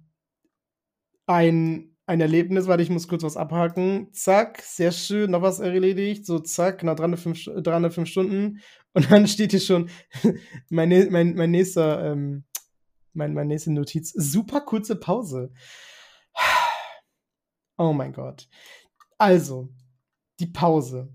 [1.27, 4.09] ein, ein Erlebnis, weil ich muss kurz was abhaken.
[4.13, 6.25] Zack, sehr schön, noch was erledigt.
[6.27, 8.61] So, zack, nach 305, Stu- 305 Stunden.
[8.95, 9.91] Und dann steht hier schon
[10.71, 12.45] mein, mein, mein nächster, ähm,
[13.13, 14.13] mein, meine nächste Notiz.
[14.13, 15.53] Super kurze Pause.
[17.81, 18.49] Oh mein Gott.
[19.19, 19.69] Also,
[20.41, 21.13] die Pause.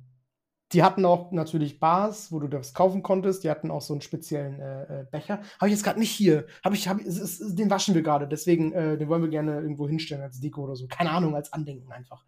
[0.73, 3.43] Die hatten auch natürlich Bars, wo du das kaufen konntest.
[3.43, 5.41] Die hatten auch so einen speziellen äh, äh, Becher.
[5.59, 6.47] Habe ich jetzt gerade nicht hier.
[6.63, 8.27] Hab ich, hab, es ist, den waschen wir gerade.
[8.27, 10.87] Deswegen, äh, den wollen wir gerne irgendwo hinstellen als Deko oder so.
[10.87, 12.25] Keine Ahnung, als Andenken einfach.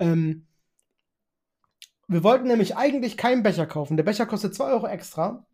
[0.00, 0.46] Ähm,
[2.08, 3.96] wir wollten nämlich eigentlich keinen Becher kaufen.
[3.96, 5.46] Der Becher kostet 2 Euro extra.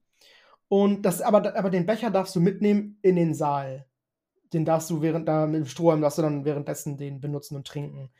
[0.68, 3.86] Und das, aber, aber den Becher darfst du mitnehmen in den Saal.
[4.52, 7.66] Den darfst du während da mit dem Strohhalm darfst du dann währenddessen den benutzen und
[7.66, 8.10] trinken.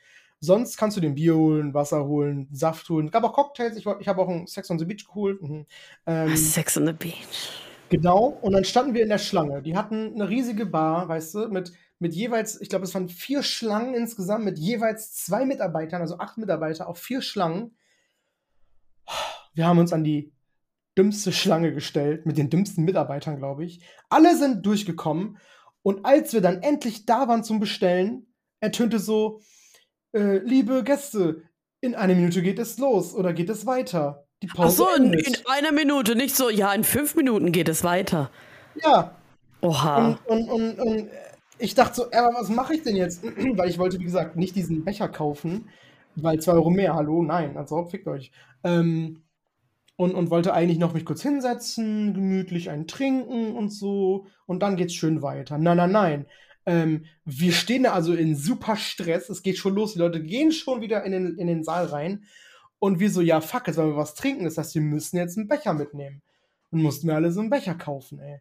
[0.43, 3.05] Sonst kannst du den Bier holen, Wasser holen, Saft holen.
[3.05, 3.77] Es gab auch Cocktails.
[3.77, 5.39] Ich, ich habe auch einen Sex on the Beach geholt.
[5.39, 5.67] Mhm.
[6.07, 7.51] Ähm, Sex on the Beach.
[7.89, 9.61] Genau, und dann standen wir in der Schlange.
[9.61, 13.43] Die hatten eine riesige Bar, weißt du, mit, mit jeweils, ich glaube, es waren vier
[13.43, 17.75] Schlangen insgesamt, mit jeweils zwei Mitarbeitern, also acht Mitarbeiter auf vier Schlangen.
[19.53, 20.31] Wir haben uns an die
[20.97, 23.81] dümmste Schlange gestellt, mit den dümmsten Mitarbeitern, glaube ich.
[24.09, 25.37] Alle sind durchgekommen.
[25.83, 28.25] Und als wir dann endlich da waren zum Bestellen,
[28.59, 29.41] ertönte so,
[30.13, 31.43] äh, liebe Gäste,
[31.81, 34.25] in einer Minute geht es los oder geht es weiter.
[34.43, 37.69] Die Ach Pause so, in, in einer Minute, nicht so, ja, in fünf Minuten geht
[37.69, 38.31] es weiter.
[38.75, 39.15] ja,
[39.61, 40.17] Oha.
[40.25, 41.09] Und, und, und, und
[41.59, 43.23] ich dachte so, aber was mache ich denn jetzt?
[43.57, 45.69] weil ich wollte, wie gesagt, nicht diesen Becher kaufen,
[46.15, 48.31] weil 2 Euro mehr, hallo, nein, also fickt euch.
[48.63, 49.23] Ähm,
[49.95, 54.25] und, und wollte eigentlich noch mich kurz hinsetzen, gemütlich einen trinken und so.
[54.47, 55.59] Und dann geht's schön weiter.
[55.59, 56.25] Nein, nein, nein.
[56.65, 59.29] Ähm, wir stehen da also in super Stress.
[59.29, 59.93] Es geht schon los.
[59.93, 62.25] Die Leute gehen schon wieder in den, in den Saal rein.
[62.79, 64.43] Und wir so, ja, fuck, jetzt sollen wir was trinken.
[64.43, 66.21] Das heißt, wir müssen jetzt einen Becher mitnehmen.
[66.71, 68.39] Und mussten wir alle so einen Becher kaufen, ey.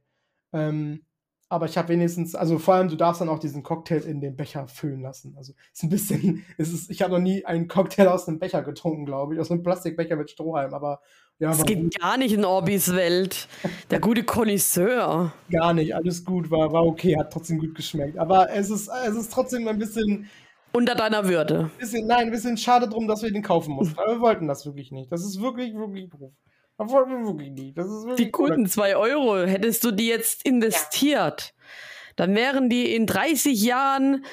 [0.53, 1.05] Ähm,
[1.49, 4.37] aber ich habe wenigstens, also vor allem, du darfst dann auch diesen Cocktail in den
[4.37, 5.35] Becher füllen lassen.
[5.37, 9.05] Also ist ein bisschen, es ich habe noch nie einen Cocktail aus einem Becher getrunken,
[9.05, 10.75] glaube ich, aus einem Plastikbecher mit Strohhalm.
[10.75, 11.01] Aber
[11.41, 13.49] ja, Das geht gut, gar nicht in Orbis Welt.
[13.91, 15.33] Der gute Connoisseur.
[15.51, 18.19] gar nicht, alles gut, war, war okay, hat trotzdem gut geschmeckt.
[18.19, 20.29] Aber es ist, es ist trotzdem ein bisschen,
[20.73, 21.71] Unter deiner Würde.
[21.79, 23.99] bisschen, nein, ein bisschen schade drum, dass wir den kaufen mussten.
[23.99, 25.11] Aber wir wollten das wirklich nicht.
[25.11, 26.31] Das ist wirklich, wirklich doof.
[26.79, 27.77] Das wollten wir wirklich nicht.
[27.77, 31.55] Das ist wirklich Die guten zwei Euro, hättest du die jetzt investiert,
[32.17, 34.25] dann wären die in 30 Jahren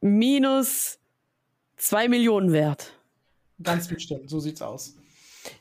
[0.00, 0.98] minus
[1.76, 2.92] zwei Millionen wert.
[3.62, 4.96] Ganz bestimmt, so sieht's aus.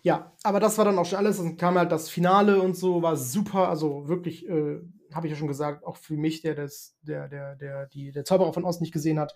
[0.02, 1.38] Ja, aber das war dann auch schon alles.
[1.38, 3.70] Dann kam halt das Finale und so, war super.
[3.70, 4.80] Also wirklich, äh,
[5.14, 8.26] habe ich ja schon gesagt, auch für mich, der das, der, der, der, die, der
[8.26, 9.36] Zauberer von Ost nicht gesehen hat,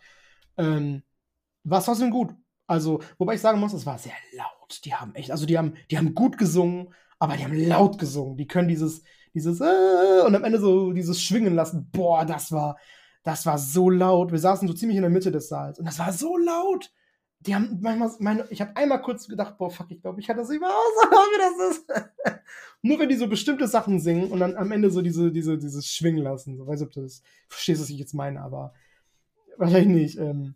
[0.58, 1.04] ähm,
[1.64, 2.34] war es trotzdem gut.
[2.68, 4.82] Also, wobei ich sagen muss, es war sehr laut.
[4.86, 8.38] Die haben echt, also die haben, die haben gut gesungen, aber die haben laut gesungen.
[8.38, 11.90] Die können dieses, dieses äh, und am Ende so dieses Schwingen lassen.
[11.92, 12.78] Boah, das war,
[13.24, 14.32] das war so laut.
[14.32, 16.92] Wir saßen so ziemlich in der Mitte des Saals und das war so laut
[17.46, 20.40] die haben manchmal, meine, ich habe einmal kurz gedacht, boah, fuck, ich glaube, ich hatte
[20.40, 20.74] das immer aus,
[21.12, 21.88] wie das ist.
[22.82, 25.88] Nur wenn die so bestimmte Sachen singen und dann am Ende so diese, diese, dieses
[25.88, 26.58] Schwingen lassen.
[26.58, 28.74] So, weiß nicht, ob du das verstehst, was ich jetzt meine, aber
[29.58, 30.18] wahrscheinlich nicht.
[30.18, 30.56] Ähm,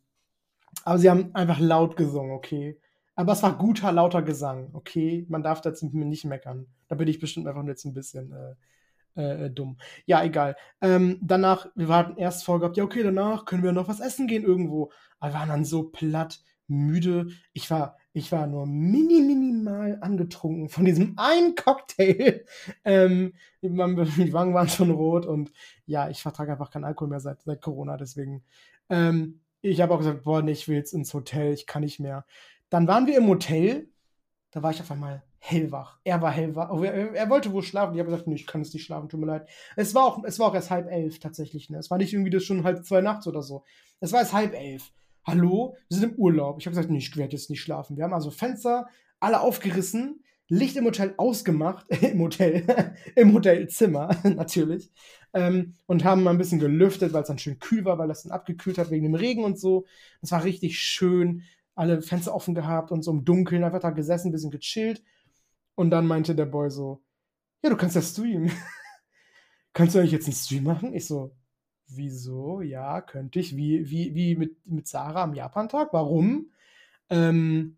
[0.84, 2.80] aber sie haben einfach laut gesungen, okay.
[3.16, 5.26] Aber es war guter, lauter Gesang, okay.
[5.30, 6.68] Man darf da jetzt mit mir nicht meckern.
[6.88, 8.56] Da bin ich bestimmt einfach jetzt ein bisschen äh,
[9.46, 9.78] äh, dumm.
[10.06, 10.56] Ja, egal.
[10.82, 14.44] Ähm, danach, wir hatten erst vorgehabt, ja, okay, danach können wir noch was essen gehen
[14.44, 14.92] irgendwo.
[15.20, 17.28] Aber wir waren dann so platt müde.
[17.54, 22.46] Ich war, ich war nur mini, minimal angetrunken von diesem einen Cocktail.
[22.84, 25.52] Ähm, die Wangen waren schon rot und
[25.86, 28.44] ja, ich vertrage einfach keinen Alkohol mehr seit, seit Corona, deswegen.
[28.90, 32.00] Ähm, ich habe auch gesagt, boah, nee, ich will jetzt ins Hotel, ich kann nicht
[32.00, 32.26] mehr.
[32.70, 33.90] Dann waren wir im Hotel,
[34.52, 36.00] da war ich auf einmal hellwach.
[36.04, 36.70] Er war hellwach.
[36.82, 37.94] Er, er, wollte wohl schlafen.
[37.94, 39.50] Ich habe gesagt, nee, ich kann es nicht schlafen, tut mir leid.
[39.76, 41.70] Es war auch, es war auch erst halb elf tatsächlich.
[41.70, 41.78] Ne?
[41.78, 43.64] Es war nicht irgendwie das schon halb zwei nachts oder so.
[44.00, 44.92] Es war erst halb elf
[45.30, 46.58] hallo, wir sind im Urlaub.
[46.60, 47.98] Ich habe gesagt, nee, ich werde jetzt nicht schlafen.
[47.98, 48.88] Wir haben also Fenster
[49.20, 54.92] alle aufgerissen, Licht im Hotel ausgemacht, im Hotel, im Hotelzimmer natürlich,
[55.34, 58.24] ähm, und haben mal ein bisschen gelüftet, weil es dann schön kühl war, weil das
[58.24, 59.86] dann abgekühlt hat wegen dem Regen und so.
[60.22, 61.44] Das war richtig schön,
[61.76, 65.04] alle Fenster offen gehabt und so im Dunkeln einfach da gesessen, ein bisschen gechillt.
[65.76, 67.02] Und dann meinte der Boy so,
[67.64, 68.52] ja, du kannst ja streamen.
[69.74, 70.94] kannst du eigentlich jetzt einen Stream machen?
[70.94, 71.36] Ich so,
[71.92, 72.62] Wieso?
[72.62, 73.56] Ja, könnte ich.
[73.56, 75.90] Wie, wie, wie mit, mit Sarah am Japantag?
[75.92, 76.52] Warum?
[77.10, 77.78] Ähm,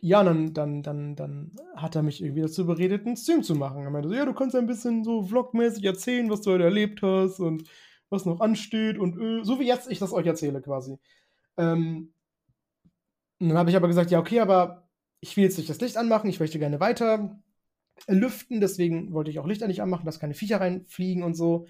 [0.00, 3.84] ja, dann, dann, dann, dann hat er mich irgendwie dazu beredet, einen Stream zu machen.
[3.84, 7.02] Er meinte so, ja, du kannst ein bisschen so vlogmäßig erzählen, was du heute erlebt
[7.02, 7.68] hast und
[8.10, 10.98] was noch ansteht und äh, so wie jetzt ich das euch erzähle quasi.
[11.56, 12.12] Ähm,
[13.38, 14.88] dann habe ich aber gesagt, ja, okay, aber
[15.20, 17.40] ich will jetzt nicht das Licht anmachen, ich möchte gerne weiter
[18.08, 21.66] lüften, deswegen wollte ich auch Lichter nicht anmachen, dass keine Viecher reinfliegen und so.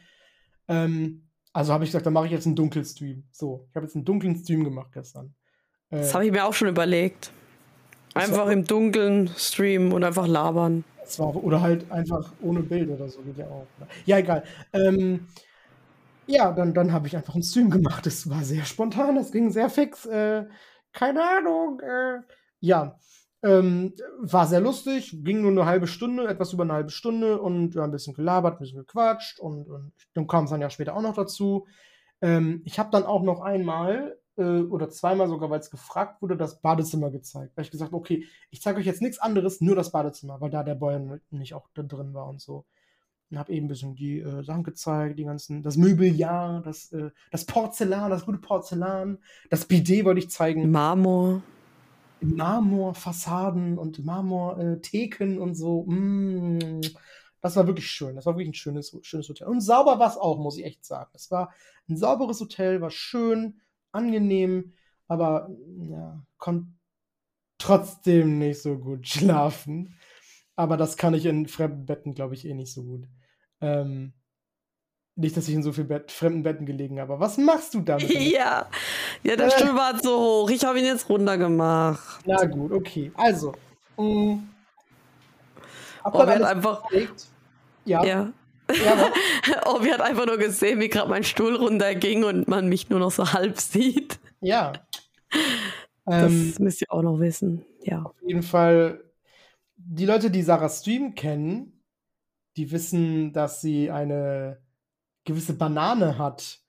[0.69, 3.25] Ähm, also habe ich gesagt, dann mache ich jetzt einen Dunkelstream.
[3.31, 5.35] So, ich habe jetzt einen dunklen Stream gemacht gestern.
[5.91, 7.33] Äh, das habe ich mir auch schon überlegt.
[8.15, 10.85] Einfach im Dunkeln streamen und einfach labern.
[11.17, 13.67] War, oder halt einfach ohne Bild oder so, geht ja auch.
[14.07, 14.45] Ja, egal.
[14.73, 15.27] Ähm,
[16.27, 18.07] ja, dann, dann habe ich einfach einen Stream gemacht.
[18.07, 20.07] Das war sehr spontan, das ging sehr fix.
[20.07, 20.45] Äh,
[20.93, 21.81] keine Ahnung.
[21.81, 22.21] Äh,
[22.61, 22.99] ja,
[23.43, 27.75] ähm, war sehr lustig, ging nur eine halbe Stunde, etwas über eine halbe Stunde und
[27.75, 30.71] wir haben ein bisschen gelabert, ein bisschen gequatscht und, und dann kam es dann ja
[30.71, 31.67] später auch noch dazu.
[32.21, 36.37] Ähm, ich habe dann auch noch einmal äh, oder zweimal sogar, weil es gefragt wurde,
[36.37, 37.57] das Badezimmer gezeigt.
[37.57, 40.63] Weil ich gesagt okay, ich zeige euch jetzt nichts anderes, nur das Badezimmer, weil da
[40.63, 42.65] der Boy nicht auch da drin war und so.
[43.31, 47.11] Und habe eben ein bisschen die äh, Sachen gezeigt, die ganzen, das Möbeljahr, das, äh,
[47.31, 49.19] das Porzellan, das gute Porzellan,
[49.51, 50.71] das Bidet wollte ich zeigen.
[50.71, 51.43] Marmor.
[52.23, 55.85] Marmorfassaden und Marmortheken und so.
[55.85, 56.81] Mm,
[57.41, 58.17] das war wirklich schön.
[58.17, 59.49] Das war wirklich ein schönes, schönes Hotel.
[59.49, 61.11] Und sauber war es auch, muss ich echt sagen.
[61.15, 61.53] Es war
[61.89, 63.61] ein sauberes Hotel, war schön,
[63.91, 64.73] angenehm,
[65.09, 65.51] aber
[65.91, 66.69] ja, konnte
[67.59, 69.97] trotzdem nicht so gut schlafen.
[70.57, 73.09] Aber das kann ich in fremden Betten, glaube ich, eh nicht so gut.
[73.61, 74.13] Ähm,
[75.15, 77.21] nicht, dass ich in so vielen Bett, fremden Betten gelegen habe.
[77.21, 78.11] Was machst du damit?
[78.33, 78.69] Ja,
[79.23, 79.51] ja der äh.
[79.51, 80.51] Stuhl war so hoch.
[80.51, 82.21] Ich habe ihn jetzt runtergemacht.
[82.25, 83.13] Na gut, okay.
[83.15, 83.53] Also.
[83.97, 84.49] Mh, mm.
[86.05, 86.83] oh, wir hat einfach.
[87.85, 88.05] Ja.
[88.05, 88.05] ja.
[88.05, 88.33] ja
[89.67, 93.01] oh, wir hat einfach nur gesehen, wie gerade mein Stuhl runterging und man mich nur
[93.01, 94.19] noch so halb sieht.
[94.41, 94.73] Ja.
[96.07, 97.65] Das ähm, müsst ihr auch noch wissen.
[97.83, 98.03] Ja.
[98.05, 99.05] Auf jeden Fall,
[99.77, 101.85] die Leute, die Sarah Stream kennen,
[102.57, 104.63] die wissen, dass sie eine
[105.25, 106.61] gewisse Banane hat,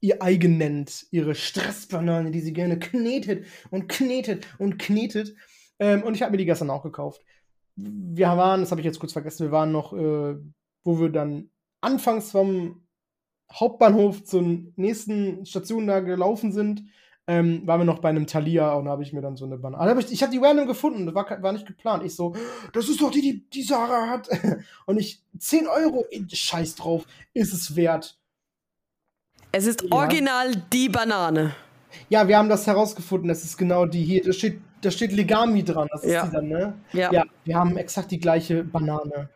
[0.00, 5.34] ihr eigen nennt, ihre Stressbanane, die sie gerne knetet und knetet und knetet.
[5.78, 7.22] Ähm, und ich habe mir die gestern auch gekauft.
[7.76, 10.36] Wir waren, das habe ich jetzt kurz vergessen, wir waren noch, äh,
[10.84, 11.50] wo wir dann
[11.80, 12.86] anfangs vom
[13.52, 14.42] Hauptbahnhof zur
[14.76, 16.84] nächsten Station da gelaufen sind,
[17.26, 19.58] ähm, waren wir noch bei einem Thalia und da habe ich mir dann so eine
[19.58, 19.98] Banane.
[20.00, 22.02] Ich, ich habe die random gefunden, das war, war nicht geplant.
[22.04, 22.34] Ich so,
[22.72, 24.28] das ist doch die, die, die Sarah hat.
[24.86, 28.18] und ich, 10 Euro, scheiß drauf, ist es wert.
[29.52, 29.92] Es ist ja.
[29.92, 31.54] original die Banane.
[32.08, 34.22] Ja, wir haben das herausgefunden, das ist genau die hier.
[34.22, 36.26] Da steht, da steht Legami dran, das ist ja.
[36.26, 36.74] die dann, ne?
[36.92, 37.12] Ja.
[37.12, 37.24] ja.
[37.44, 39.28] Wir haben exakt die gleiche Banane.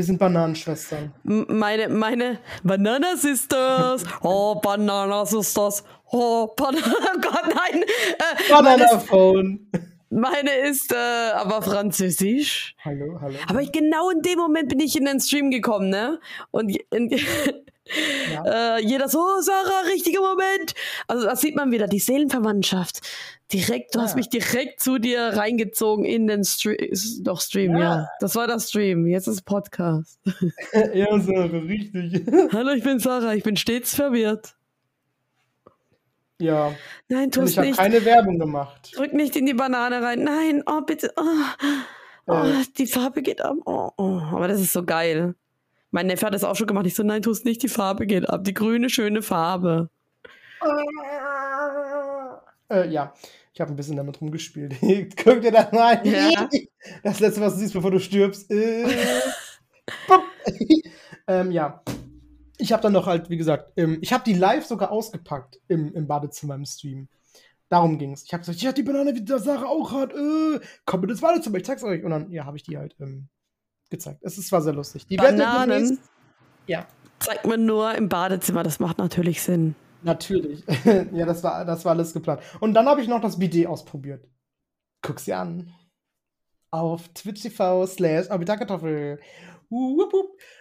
[0.00, 1.12] Wir sind Bananenschwestern.
[1.24, 4.02] Meine, meine Banana Sisters.
[4.22, 5.84] Oh, Banana Sisters.
[6.10, 6.86] Oh, Banana.
[7.14, 7.82] Oh Gott, nein.
[7.82, 9.68] Äh, Bananaphone.
[10.08, 12.74] Meine ist äh, aber französisch.
[12.82, 13.34] Hallo, hallo.
[13.46, 16.18] Aber ich, genau in dem Moment bin ich in den Stream gekommen, ne?
[16.50, 17.10] Und in,
[18.32, 18.76] ja.
[18.76, 20.74] äh, jeder so, oh, Sarah, richtiger Moment.
[21.06, 23.00] Also da sieht man wieder die Seelenverwandtschaft.
[23.52, 24.04] Direkt, du ja.
[24.04, 26.92] hast mich direkt zu dir reingezogen in den Stream.
[27.22, 27.80] Doch, Stream, ja.
[27.80, 28.08] ja.
[28.20, 29.06] Das war der Stream.
[29.06, 30.20] Jetzt ist Podcast.
[30.94, 32.26] ja, Sarah, richtig.
[32.52, 33.34] Hallo, ich bin Sarah.
[33.34, 34.54] Ich bin stets verwirrt.
[36.40, 36.74] Ja.
[37.08, 37.78] Nein, tu es ich habe nicht.
[37.78, 38.92] keine Werbung gemacht.
[38.96, 40.24] Drück nicht in die Banane rein.
[40.24, 41.12] Nein, oh bitte.
[41.16, 41.22] Oh,
[42.26, 42.44] oh,
[42.78, 43.56] die Farbe geht ab.
[43.66, 44.20] Oh, oh.
[44.32, 45.34] Aber das ist so geil.
[45.90, 46.86] Mein Neffe hat das auch schon gemacht.
[46.86, 48.44] Ich so, nein, tu es nicht, die Farbe geht ab.
[48.44, 49.90] Die grüne, schöne Farbe.
[52.70, 53.12] Äh, ja,
[53.52, 54.76] ich habe ein bisschen damit rumgespielt.
[55.24, 56.04] Guck dir das mal an.
[56.04, 56.48] Ja.
[57.02, 58.50] Das letzte, was du siehst, bevor du stirbst.
[58.50, 58.86] Äh,
[61.26, 61.82] ähm, ja.
[62.56, 65.92] Ich habe dann noch halt, wie gesagt, ähm, ich habe die live sogar ausgepackt im,
[65.92, 67.08] im Badezimmer im Stream.
[67.68, 68.24] Darum ging's.
[68.24, 70.14] Ich habe gesagt, ja, die Banane, wie der Sarah auch hat.
[70.14, 72.02] Äh, komm mit ins Badezimmer, ich zeig's euch.
[72.02, 73.28] Und dann, ja, habe ich die halt ähm,
[73.90, 74.20] gezeigt.
[74.22, 75.06] Es ist, war sehr lustig.
[75.06, 76.10] Die Bananen demnächst-
[76.66, 76.86] Ja.
[77.18, 78.62] zeigt man nur im Badezimmer.
[78.62, 79.74] Das macht natürlich Sinn.
[80.02, 80.64] Natürlich.
[81.12, 82.40] ja, das war, das war alles geplant.
[82.60, 84.26] Und dann habe ich noch das Bidet ausprobiert.
[85.02, 85.72] Guck's dir an.
[86.70, 89.20] Auf Twitch TV slash Kartoffel.
[89.70, 90.04] Uh.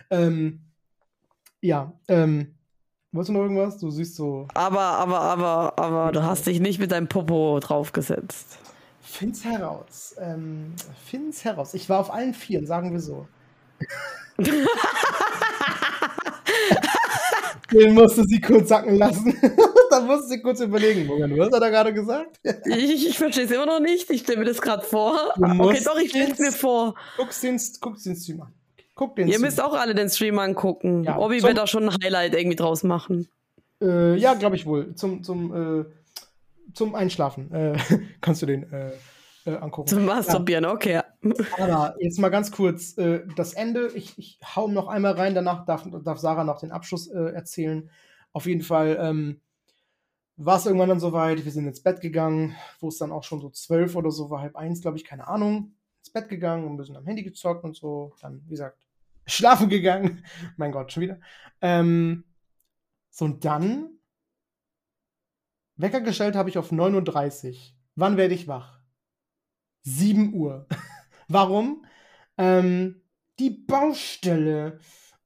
[0.10, 0.66] Ähm,
[1.62, 2.56] ja, ähm,
[3.12, 3.78] wolltest du noch irgendwas?
[3.78, 8.58] Du siehst so, Aber, aber, aber, aber du hast dich nicht mit deinem Popo draufgesetzt.
[9.10, 10.16] Find's heraus.
[10.20, 10.74] Ähm,
[11.05, 11.74] find's heraus.
[11.74, 13.28] Ich war auf allen Vieren, sagen wir so.
[17.72, 19.39] Den musste sie kurz sacken lassen.
[19.91, 21.05] Dann musste sie kurz überlegen.
[21.05, 22.39] Moment, was hat er gerade gesagt?
[22.66, 24.10] Ich, ich verstehe es immer noch nicht.
[24.10, 25.34] Ich stelle mir das gerade vor.
[25.36, 26.95] Du Okay, doch, ich stelle es mir vor.
[27.18, 28.53] Guck's den, guck's den Stream an.
[28.95, 31.03] Guck den Ihr Stream müsst auch alle den Stream angucken.
[31.03, 33.30] Ja, Obi wird da schon ein Highlight irgendwie draus machen.
[33.82, 34.95] Äh, ja, glaube ich wohl.
[34.95, 35.86] Zum, zum, äh,
[36.74, 37.78] zum Einschlafen äh,
[38.22, 38.92] kannst du den äh,
[39.46, 39.88] äh, angucken.
[39.88, 41.02] Zum Masturbieren, okay.
[41.58, 43.92] Aber jetzt mal ganz kurz äh, das Ende.
[43.96, 47.90] Ich, ich hau noch einmal rein, danach darf, darf Sarah noch den Abschluss äh, erzählen.
[48.32, 49.42] Auf jeden Fall ähm,
[50.36, 51.44] war es irgendwann dann soweit.
[51.44, 54.42] Wir sind ins Bett gegangen, wo es dann auch schon so zwölf oder so war,
[54.42, 55.76] halb eins, glaube ich, keine Ahnung.
[56.00, 58.14] Ins Bett gegangen und ein bisschen am Handy gezockt und so.
[58.22, 58.88] Dann, wie gesagt,
[59.26, 60.24] schlafen gegangen.
[60.58, 61.20] mein Gott, schon wieder.
[61.62, 62.24] Ähm,
[63.10, 63.99] so, und dann
[65.80, 67.74] Wecker gestellt habe ich auf 39.
[67.96, 68.82] Wann werde ich wach?
[69.84, 70.68] 7 Uhr.
[71.30, 71.86] Warum?
[72.38, 73.02] Ähm,
[73.40, 74.80] die Baustelle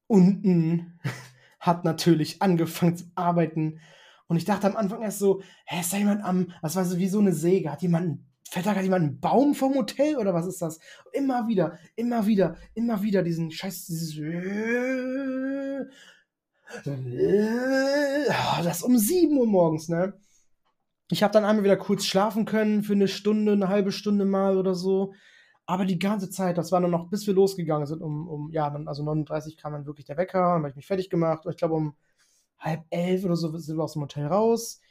[0.06, 1.00] unten
[1.60, 3.80] hat natürlich angefangen zu arbeiten.
[4.28, 7.00] Und ich dachte am Anfang erst so, hä, ist da jemand am, das war so
[7.00, 8.20] wie so eine Säge, hat jemand,
[8.54, 10.80] da gerade jemand einen Baum vom Hotel oder was ist das?
[11.14, 14.18] Immer wieder, immer wieder, immer wieder diesen Scheiß, dieses,
[18.64, 20.14] das um 7 Uhr morgens, ne?
[21.10, 24.58] Ich habe dann einmal wieder kurz schlafen können für eine Stunde, eine halbe Stunde mal
[24.58, 25.14] oder so.
[25.66, 28.70] Aber die ganze Zeit, das war dann noch, bis wir losgegangen sind, um, um ja,
[28.70, 31.46] dann, also 39 kam dann wirklich der Wecker, dann habe ich mich fertig gemacht.
[31.46, 31.96] Und ich glaube, um
[32.60, 34.82] halb elf oder so sind wir aus dem Hotel raus.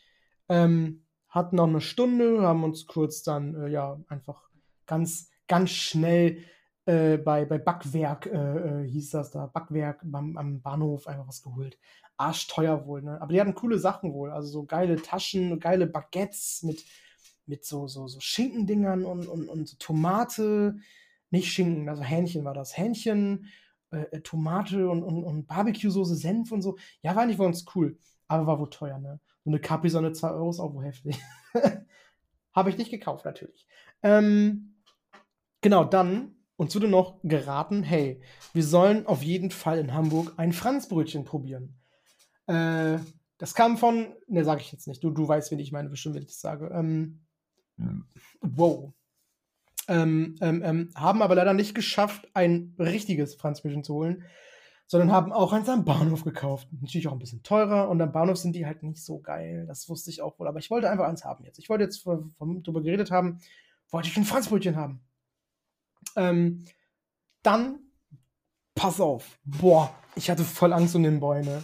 [0.49, 4.51] Ähm, hatten noch eine Stunde, haben uns kurz dann, äh, ja, einfach
[4.87, 6.39] ganz, ganz schnell
[6.85, 11.43] äh, bei, bei Backwerk, äh, äh, hieß das da, Backwerk beim, am Bahnhof einfach was
[11.43, 11.79] geholt.
[12.23, 13.20] Arschteuer wohl, ne?
[13.20, 14.31] Aber die hatten coole Sachen wohl.
[14.31, 16.85] Also so geile Taschen, geile Baguettes mit,
[17.47, 20.77] mit so, so, so Schinkendingern und, und, und so Tomate.
[21.31, 22.77] Nicht Schinken, also Hähnchen war das.
[22.77, 23.47] Hähnchen,
[23.91, 26.77] äh, äh, Tomate und, und, und Barbecue-Soße, Senf und so.
[27.03, 27.99] Ja, war eigentlich ganz cool.
[28.29, 29.20] Aber war wohl teuer, ne?
[29.45, 31.18] So eine Capri-Sonne 2 Euro ist auch wohl heftig.
[32.55, 33.66] Habe ich nicht gekauft, natürlich.
[34.03, 34.77] Ähm,
[35.61, 38.20] genau, dann uns wurde noch geraten, hey,
[38.53, 41.82] wir sollen auf jeden Fall in Hamburg ein Franzbrötchen probieren.
[42.47, 42.99] Äh,
[43.38, 45.03] das kam von, ne, sage ich jetzt nicht.
[45.03, 46.70] Du, du weißt, wen ich meine, bestimmt, wenn ich das sage.
[46.72, 47.20] Ähm,
[48.40, 48.93] wow.
[49.88, 54.22] Ähm, ähm, ähm, haben aber leider nicht geschafft, ein richtiges Franzbrötchen zu holen,
[54.86, 56.68] sondern haben auch eins am Bahnhof gekauft.
[56.80, 59.64] Natürlich auch ein bisschen teurer und am Bahnhof sind die halt nicht so geil.
[59.66, 60.47] Das wusste ich auch wohl.
[60.47, 61.59] Aber ich wollte einfach eins haben jetzt.
[61.59, 63.40] Ich wollte jetzt vom, vom, drüber geredet haben,
[63.90, 65.01] wollte ich ein Franzbrötchen haben.
[66.14, 66.64] Ähm,
[67.43, 67.80] dann,
[68.74, 69.38] pass auf.
[69.45, 71.62] Boah, ich hatte voll Angst um den Boy, ne?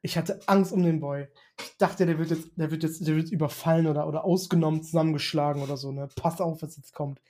[0.00, 1.26] Ich hatte Angst um den Boy.
[1.60, 5.62] Ich dachte, der wird jetzt, der wird jetzt, der wird überfallen oder, oder ausgenommen, zusammengeschlagen
[5.62, 6.08] oder so, ne?
[6.14, 7.20] Pass auf, was jetzt kommt.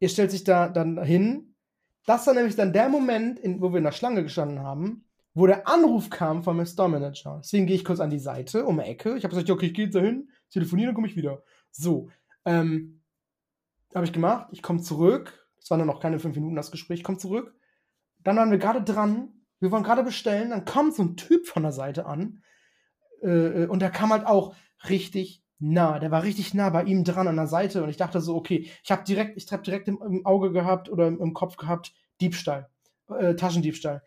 [0.00, 1.54] Ihr stellt sich da dann hin.
[2.06, 5.46] Das war nämlich dann der Moment, in, wo wir in der Schlange gestanden haben, wo
[5.46, 7.40] der Anruf kam vom Store Manager.
[7.42, 9.16] Deswegen gehe ich kurz an die Seite, um die Ecke.
[9.16, 11.44] Ich habe gesagt, okay, ich gehe jetzt da hin, telefoniere, dann komme ich wieder.
[11.70, 12.10] So,
[12.44, 13.02] ähm,
[13.94, 14.48] habe ich gemacht.
[14.52, 15.46] Ich komme zurück.
[15.60, 17.00] Es waren dann noch keine fünf Minuten das Gespräch.
[17.00, 17.54] Ich komme zurück.
[18.20, 19.41] Dann waren wir gerade dran.
[19.62, 20.50] Wir wollen gerade bestellen.
[20.50, 22.42] Dann kommt so ein Typ von der Seite an.
[23.22, 24.56] Äh, äh, und der kam halt auch
[24.88, 26.00] richtig nah.
[26.00, 27.84] Der war richtig nah bei ihm dran an der Seite.
[27.84, 30.90] Und ich dachte so, okay, ich habe direkt, ich habe direkt im, im Auge gehabt
[30.90, 32.70] oder im, im Kopf gehabt, Diebstahl.
[33.08, 34.02] Äh, Taschendiebstahl.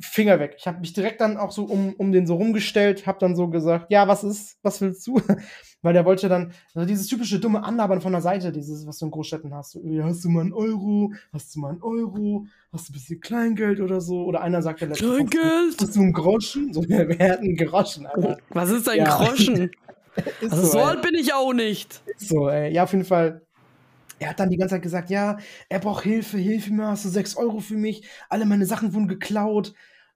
[0.00, 0.56] Finger weg.
[0.58, 3.48] Ich habe mich direkt dann auch so um, um den so rumgestellt, habe dann so
[3.48, 5.20] gesagt, ja, was ist, was willst du?
[5.82, 9.04] Weil der wollte dann, also dieses typische dumme Anlabern von der Seite, dieses, was du
[9.04, 9.72] in Großstädten hast.
[9.72, 11.12] So, ja, hast du mal einen Euro?
[11.32, 12.46] Hast du mal einen Euro?
[12.72, 14.24] Hast du ein bisschen Kleingeld oder so?
[14.24, 15.76] Oder einer sagt ja letztens, Kleingeld?
[15.80, 16.72] Hast du einen Groschen?
[16.72, 18.38] So, wer, wer hat einen Groschen, Alter?
[18.48, 19.16] Was ist ein Ja.
[19.16, 19.70] Groschen?
[20.40, 22.00] Also so, so alt bin ich auch nicht.
[22.06, 22.72] Ist so, ey.
[22.72, 23.42] Ja, auf jeden Fall.
[24.24, 25.36] Er hat dann die ganze Zeit gesagt, ja,
[25.68, 28.08] er braucht Hilfe, hilf mir, hast du sechs Euro für mich?
[28.30, 29.74] Alle meine Sachen wurden geklaut.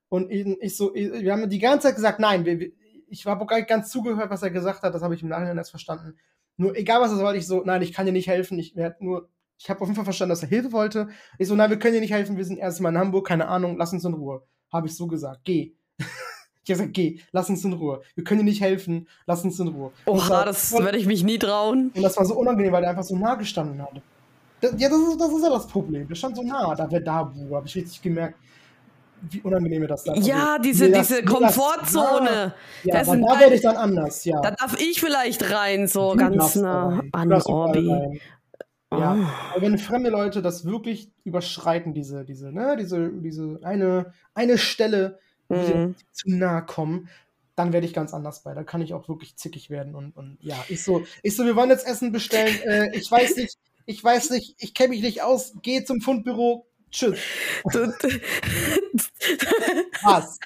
[0.09, 2.73] Und ich so, wir haben die ganze Zeit gesagt, nein, wir,
[3.09, 5.59] ich habe gar nicht ganz zugehört, was er gesagt hat, das habe ich im Nachhinein
[5.59, 6.17] erst verstanden.
[6.57, 8.59] Nur egal was er wollte, ich so, nein, ich kann dir nicht helfen.
[8.59, 9.29] Ich werde nur,
[9.59, 11.09] ich habe auf jeden Fall verstanden, dass er Hilfe wollte.
[11.37, 13.49] Ich so, nein, wir können dir nicht helfen, wir sind erst mal in Hamburg, keine
[13.49, 14.43] Ahnung, lass uns in Ruhe.
[14.73, 15.75] Habe ich so gesagt, geh.
[16.69, 18.03] ich habe gesagt, geh, lass uns in Ruhe.
[18.15, 19.91] Wir können dir nicht helfen, lass uns in Ruhe.
[20.05, 21.91] Oha, das, das werde ich mich nie trauen.
[21.95, 24.03] Und das war so unangenehm, weil er einfach so nah gestanden hat.
[24.61, 26.07] Das, ja, das ist, das ist ja das Problem.
[26.07, 28.35] Der stand so nah, da wäre da, habe ich richtig gemerkt
[29.31, 32.55] wie unangenehm mir das dann Ja, also, diese, diese Komfortzone.
[32.85, 34.41] ja, ja da werde ich dann anders, ja.
[34.41, 38.21] Da darf ich vielleicht rein, so du ganz nah an Orbi.
[38.91, 39.53] Ja, oh.
[39.53, 45.19] aber wenn fremde Leute das wirklich überschreiten, diese, diese, ne, diese, diese eine, eine Stelle,
[45.49, 45.95] mhm.
[46.13, 47.09] zu nahe kommen,
[47.57, 48.55] dann werde ich ganz anders bei.
[48.55, 51.57] Da kann ich auch wirklich zickig werden und, und ja, ich so, ich so, wir
[51.57, 52.57] wollen jetzt Essen bestellen.
[52.65, 56.67] äh, ich weiß nicht, ich weiß nicht, ich kenne mich nicht aus, geh zum Fundbüro,
[56.91, 57.19] Tschüss.
[60.03, 60.39] Was?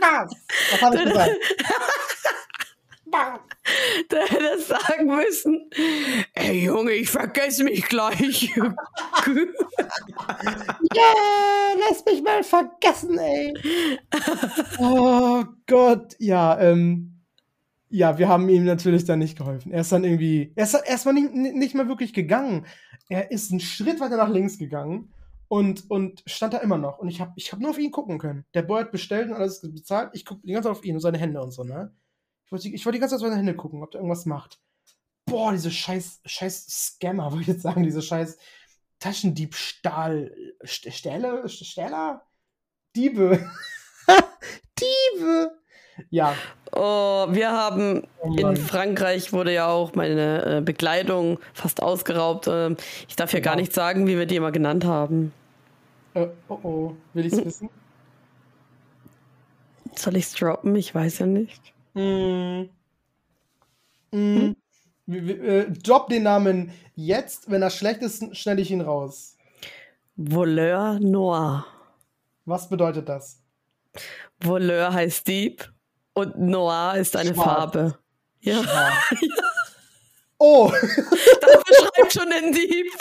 [0.00, 0.32] Was?
[0.70, 1.36] Was habe ich gesagt?
[3.06, 3.40] Was?
[4.08, 5.70] Du hättest sagen müssen,
[6.34, 8.54] ey Junge, ich vergesse mich gleich.
[8.56, 8.74] yeah,
[11.78, 13.54] lass mich mal vergessen, ey.
[14.78, 17.16] Oh Gott, ja, ähm,
[17.88, 19.72] ja, wir haben ihm natürlich dann nicht geholfen.
[19.72, 22.66] Er ist dann irgendwie, er ist erstmal nicht, nicht mal wirklich gegangen.
[23.08, 25.12] Er ist einen Schritt weiter nach links gegangen
[25.48, 26.98] und, und stand da immer noch.
[26.98, 28.44] Und ich habe ich hab nur auf ihn gucken können.
[28.54, 30.10] Der Boy hat bestellt und alles bezahlt.
[30.14, 31.94] Ich gucke die ganze Zeit auf ihn und seine Hände und so, ne?
[32.44, 34.60] Ich wollte ich wollt die ganze Zeit auf seine Hände gucken, ob der irgendwas macht.
[35.24, 38.36] Boah, diese scheiß, scheiß Scammer, würde ich jetzt sagen, diese scheiß
[38.98, 40.34] Taschendiebstahl.
[40.64, 41.48] Stähle?
[41.48, 42.25] Stähler?
[42.96, 43.50] Diebe.
[44.80, 45.52] Diebe.
[46.10, 46.34] Ja.
[46.72, 52.48] Oh, wir haben oh in Frankreich wurde ja auch meine äh, Bekleidung fast ausgeraubt.
[52.48, 52.76] Ähm,
[53.08, 53.50] ich darf ja genau.
[53.50, 55.32] gar nicht sagen, wie wir die immer genannt haben.
[56.14, 57.44] Äh, oh oh, will ich es hm.
[57.46, 57.70] wissen?
[59.94, 60.74] Soll ich es droppen?
[60.76, 61.72] Ich weiß ja nicht.
[61.94, 62.68] Hm.
[64.12, 64.56] Hm.
[65.08, 67.50] Äh, drop den Namen jetzt.
[67.50, 69.36] Wenn er schlecht ist, schnell ich ihn raus.
[70.16, 71.66] Voleur Noir.
[72.46, 73.42] Was bedeutet das?
[74.40, 75.68] Voleur heißt Dieb
[76.14, 77.46] und Noir ist eine Schwarz.
[77.46, 77.98] Farbe.
[78.40, 78.62] Ja.
[80.38, 80.70] Oh!
[80.70, 82.92] Das beschreibt schon den Dieb.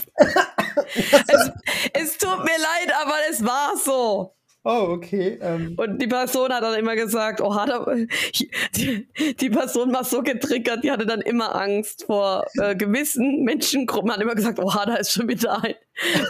[0.96, 1.52] es,
[1.92, 4.34] es, tut mir leid, aber es war so.
[4.64, 5.38] Oh, okay.
[5.42, 5.76] Ähm.
[5.76, 7.94] Und die Person hat dann immer gesagt, oh, hat er,
[8.76, 14.14] die, die, Person war so getriggert, die hatte dann immer Angst vor äh, gewissen Menschengruppen,
[14.14, 15.76] hat immer gesagt, oh, da ist schon wieder ein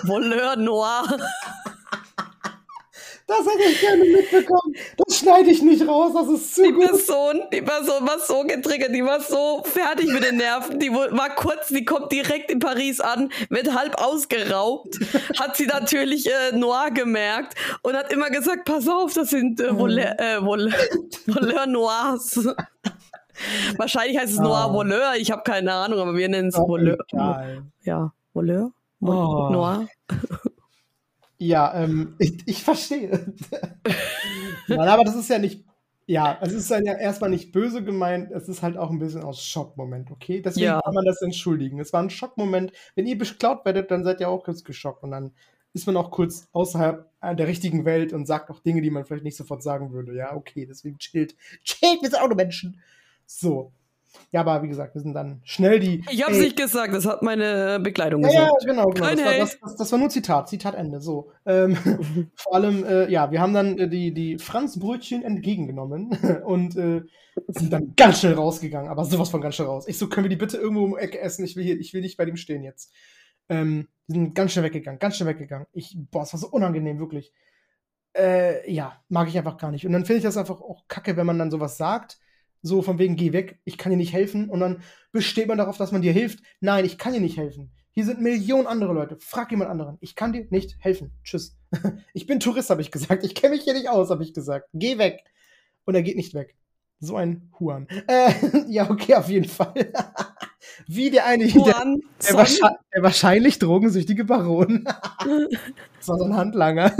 [0.05, 1.05] Voleur Noir.
[3.27, 4.75] Das hätte ich gerne mitbekommen.
[4.97, 6.89] Das schneide ich nicht raus, das ist zu die gut.
[6.89, 10.79] Person, die Person war so getriggert, die war so fertig mit den Nerven.
[10.79, 14.99] Die war kurz, die kommt direkt in Paris an, wird halb ausgeraubt,
[15.39, 19.75] hat sie natürlich äh, Noir gemerkt und hat immer gesagt, pass auf, das sind äh,
[19.75, 20.39] Voleur, äh,
[21.25, 22.47] Voleur, Noirs.
[23.77, 24.73] Wahrscheinlich heißt es Noir oh.
[24.73, 26.99] Voleur, ich habe keine Ahnung, aber wir nennen es Voleur.
[27.83, 28.71] Ja, Voleur?
[29.01, 29.49] Oh.
[29.49, 29.87] Noir?
[31.37, 33.33] Ja, ähm, ich, ich verstehe.
[34.67, 35.65] Nein, aber das ist ja nicht.
[36.07, 39.43] Ja, es ist ja erstmal nicht böse gemeint, es ist halt auch ein bisschen aus
[39.43, 40.39] Schockmoment, okay?
[40.39, 40.81] Deswegen ja.
[40.81, 41.79] kann man das entschuldigen.
[41.79, 42.71] Es war ein Schockmoment.
[42.93, 45.31] Wenn ihr beklaut werdet, dann seid ihr auch kurz geschockt und dann
[45.73, 49.23] ist man auch kurz außerhalb der richtigen Welt und sagt auch Dinge, die man vielleicht
[49.23, 50.15] nicht sofort sagen würde.
[50.15, 51.35] Ja, okay, deswegen chillt.
[51.63, 52.79] Chillt, wir sind auch nur Menschen.
[53.25, 53.73] So.
[54.31, 56.03] Ja, aber wie gesagt, wir sind dann schnell die.
[56.09, 58.51] Ich hab's ey, nicht gesagt, das hat meine Bekleidung ja, gesagt.
[58.61, 58.85] Ja, genau.
[58.87, 59.09] genau.
[59.09, 60.99] Das, war, das, das, das, war, nur Zitat, Zitat Ende.
[60.99, 61.31] So.
[61.45, 61.77] Ähm,
[62.35, 66.09] vor allem, äh, ja, wir haben dann äh, die, die Franzbrötchen entgegengenommen
[66.45, 67.03] und äh,
[67.47, 69.87] sind dann ganz schnell rausgegangen, aber sowas von ganz schnell raus.
[69.87, 71.45] Ich so, können wir die bitte irgendwo um die Ecke essen?
[71.45, 72.93] Ich will, hier, ich will nicht bei dem stehen jetzt.
[73.49, 75.67] Ähm, sind ganz schnell weggegangen, ganz schnell weggegangen.
[75.73, 77.31] Ich, boah, es war so unangenehm, wirklich.
[78.17, 79.85] Äh, ja, mag ich einfach gar nicht.
[79.85, 82.17] Und dann finde ich das einfach auch kacke, wenn man dann sowas sagt
[82.65, 84.49] so von wegen, geh weg, ich kann dir nicht helfen.
[84.49, 86.39] Und dann besteht man darauf, dass man dir hilft.
[86.61, 87.71] Nein, ich kann dir nicht helfen.
[87.91, 89.17] Hier sind Millionen andere Leute.
[89.19, 89.97] Frag jemand anderen.
[90.01, 91.11] Ich kann dir nicht helfen.
[91.23, 91.57] Tschüss.
[92.13, 93.23] Ich bin Tourist, habe ich gesagt.
[93.23, 94.67] Ich kenne mich hier nicht aus, habe ich gesagt.
[94.73, 95.23] Geh weg.
[95.85, 96.55] Und er geht nicht weg.
[96.99, 97.87] So ein Huan.
[98.07, 98.31] Äh,
[98.67, 99.73] ja, okay, auf jeden Fall.
[100.87, 101.73] Wie der eine hier, der,
[102.27, 104.85] der, wahrscheinlich, der, wahrscheinlich drogensüchtige Baron.
[104.85, 106.95] das war so ein Handlanger.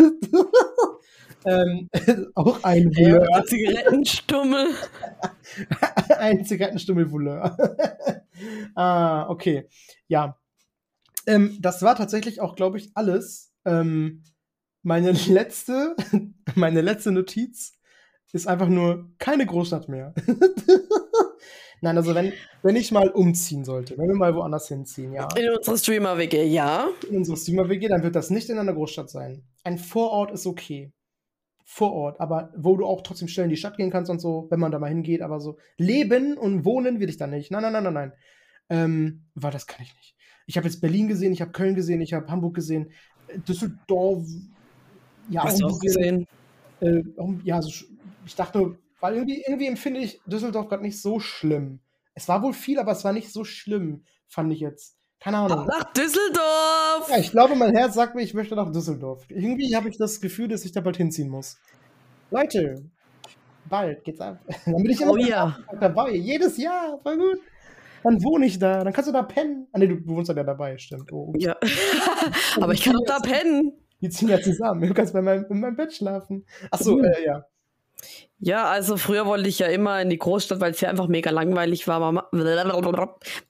[1.46, 1.90] Ähm,
[2.36, 3.28] auch ein Vouleur.
[3.32, 4.68] Ja, Zigarettenstummel.
[6.18, 7.58] ein Zigarettenstummel-Vouleur.
[8.76, 9.70] ah, okay.
[10.08, 10.38] Ja.
[11.28, 13.54] Ähm, das war tatsächlich auch, glaube ich, alles.
[13.66, 14.24] Ähm,
[14.84, 15.96] meine letzte,
[16.56, 17.74] meine letzte Notiz
[18.32, 20.14] ist einfach nur keine Großstadt mehr.
[21.82, 22.34] Nein, also wenn,
[22.64, 25.28] wenn ich mal umziehen sollte, wenn wir mal woanders hinziehen, ja.
[25.36, 26.90] In unsere Streamer-WG, ja.
[27.10, 29.44] In unsere Streamer-WG, dann wird das nicht in einer Großstadt sein.
[29.64, 30.92] Ein Vorort ist okay.
[31.68, 34.60] Vorort, aber wo du auch trotzdem schnell in die Stadt gehen kannst und so, wenn
[34.60, 37.50] man da mal hingeht, aber so leben und wohnen will ich da nicht.
[37.50, 38.14] Nein, nein, nein, nein, nein.
[38.70, 40.16] Ähm, weil das kann ich nicht.
[40.46, 42.92] Ich habe jetzt Berlin gesehen, ich habe Köln gesehen, ich habe Hamburg gesehen,
[43.28, 44.24] äh, Düsseldorf.
[45.32, 46.28] Ja, Hast du auch gesehen?
[46.82, 47.02] Äh,
[47.44, 47.86] ja, also
[48.28, 51.80] ich dachte, weil irgendwie, irgendwie empfinde ich Düsseldorf gerade nicht so schlimm.
[52.14, 54.95] Es war wohl viel, aber es war nicht so schlimm, fand ich jetzt.
[55.20, 55.66] Keine Ahnung.
[55.66, 57.10] Nach Düsseldorf!
[57.10, 59.26] Ja, ich glaube, mein Herz sagt mir, ich möchte nach Düsseldorf.
[59.30, 61.58] Irgendwie habe ich das Gefühl, dass ich da bald hinziehen muss.
[62.32, 62.84] Leute,
[63.70, 64.40] bald geht's ab.
[64.66, 65.58] Dann bin ich immer oh, ja.
[65.80, 66.12] dabei.
[66.12, 67.00] Jedes Jahr.
[67.02, 67.40] Voll gut.
[68.04, 68.84] Dann wohne ich da.
[68.84, 69.68] Dann kannst du da pennen.
[69.72, 71.12] Ah, nee, du, wohnst ja dabei, stimmt.
[71.12, 71.56] Oh, ja.
[72.62, 73.74] Aber ich kann auch da pennen.
[74.00, 74.88] Wir ziehen ja zusammen.
[74.88, 76.46] Du kannst bei meinem, in meinem Bett schlafen.
[76.70, 77.06] Achso, mhm.
[77.06, 77.46] äh, ja.
[78.40, 81.32] Ja, also früher wollte ich ja immer in die Großstadt, weil es hier einfach mega
[81.32, 82.00] langweilig war.
[82.12, 82.24] Man,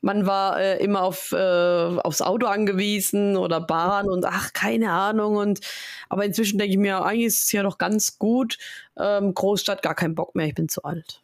[0.02, 5.38] man war äh, immer auf, äh, aufs Auto angewiesen oder Bahn und ach, keine Ahnung.
[5.38, 5.60] Und
[6.08, 8.58] aber inzwischen denke ich mir, eigentlich ist es ja doch ganz gut.
[8.96, 11.24] Ähm, Großstadt, gar keinen Bock mehr, ich bin zu alt.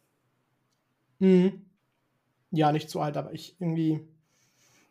[1.20, 1.62] Mhm.
[2.50, 4.00] Ja, nicht zu alt, aber ich irgendwie.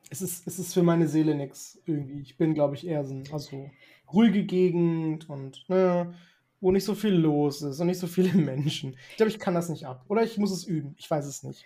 [0.10, 2.22] Es ist, es ist für meine Seele nichts irgendwie.
[2.22, 3.70] Ich bin, glaube ich, eher so, also
[4.12, 6.14] ruhige Gegend und ne,
[6.62, 8.96] wo nicht so viel los ist und nicht so viele Menschen.
[9.10, 10.06] Ich glaube, ich kann das nicht ab.
[10.08, 10.96] Oder ich muss es üben.
[10.98, 11.66] Ich weiß es nicht.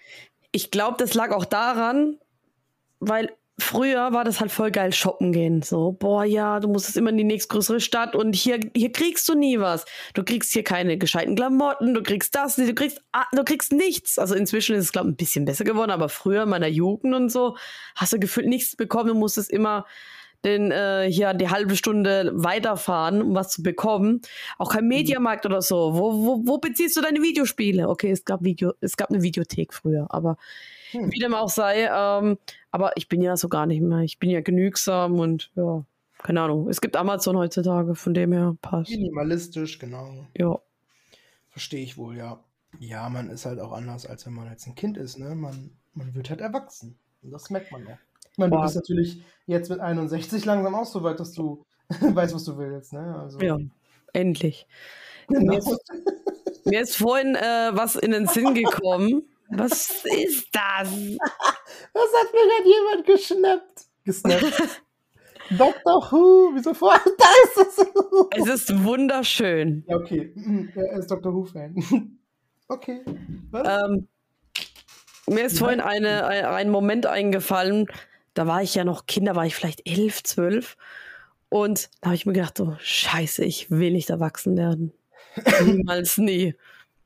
[0.52, 2.18] Ich glaube, das lag auch daran,
[3.00, 5.62] weil früher war das halt voll geil shoppen gehen.
[5.62, 9.36] So, boah, ja, du musstest immer in die nächstgrößere Stadt und hier, hier kriegst du
[9.36, 9.86] nie was.
[10.14, 13.02] Du kriegst hier keine gescheiten Klamotten, du kriegst das, du kriegst,
[13.34, 14.18] du kriegst nichts.
[14.18, 17.14] Also inzwischen ist es, glaube ich, ein bisschen besser geworden, aber früher in meiner Jugend
[17.14, 17.58] und so
[17.96, 19.10] hast du gefühlt nichts bekommen.
[19.10, 19.86] Du musstest immer
[20.46, 24.22] den äh, hier die halbe Stunde weiterfahren, um was zu bekommen.
[24.58, 24.90] Auch kein mhm.
[24.90, 25.96] Mediamarkt oder so.
[25.96, 27.90] Wo, wo, wo beziehst du deine Videospiele?
[27.90, 30.38] Okay, es gab Video, es gab eine Videothek früher, aber
[30.92, 31.12] hm.
[31.12, 32.38] wie dem auch sei, ähm,
[32.72, 34.00] aber ich bin ja so gar nicht mehr.
[34.00, 35.84] Ich bin ja genügsam und ja,
[36.20, 36.70] keine Ahnung.
[36.70, 38.92] Es gibt Amazon heutzutage, von dem her passt.
[38.92, 40.28] Minimalistisch, genau.
[40.38, 40.60] Ja.
[41.50, 42.44] Verstehe ich wohl, ja.
[42.80, 45.36] Ja, man ist halt auch anders, als wenn man jetzt ein Kind ist, ne?
[45.36, 47.00] Man, man wird halt erwachsen.
[47.22, 47.98] Und das merkt man ja.
[48.36, 51.66] Ich meine, du bist natürlich jetzt mit 61 langsam auch so weit, dass du
[52.02, 52.92] weißt, was du willst.
[52.92, 53.18] Ne?
[53.18, 53.40] Also.
[53.40, 53.58] Ja,
[54.12, 54.68] endlich.
[55.30, 55.54] Genau.
[55.54, 55.80] Mir, ist,
[56.66, 59.24] mir, ist, vorhin äh, was in den Sinn gekommen.
[59.48, 60.90] Was ist das?
[60.90, 63.86] Was hat mir gerade jemand geschnappt?
[64.04, 64.82] Gesnappt.
[65.58, 66.12] Dr.
[66.12, 67.00] Who, wieso vor?
[67.18, 67.88] Da ist es.
[68.36, 69.86] es ist wunderschön.
[69.88, 70.34] Ja, okay.
[70.36, 71.34] Mhm, er ist Dr.
[71.34, 72.20] Who-Fan.
[72.68, 73.02] Okay.
[73.54, 74.10] Ähm,
[75.28, 77.88] mir ist vorhin eine, ein, ein Moment eingefallen,
[78.36, 80.78] da war ich ja noch Kinder, war ich vielleicht elf, zwölf.
[81.50, 84.92] Und da habe ich mir gedacht, so, scheiße, ich will nicht erwachsen werden.
[85.64, 86.54] Niemals nie.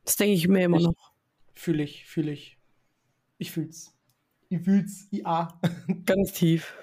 [0.04, 1.12] Das denke ich mir immer noch.
[1.54, 2.58] Fühle ich, fühle ich.
[3.38, 3.94] Ich fühl's.
[4.50, 5.08] Ich fühl's.
[5.12, 5.60] IA.
[6.06, 6.76] Ganz tief.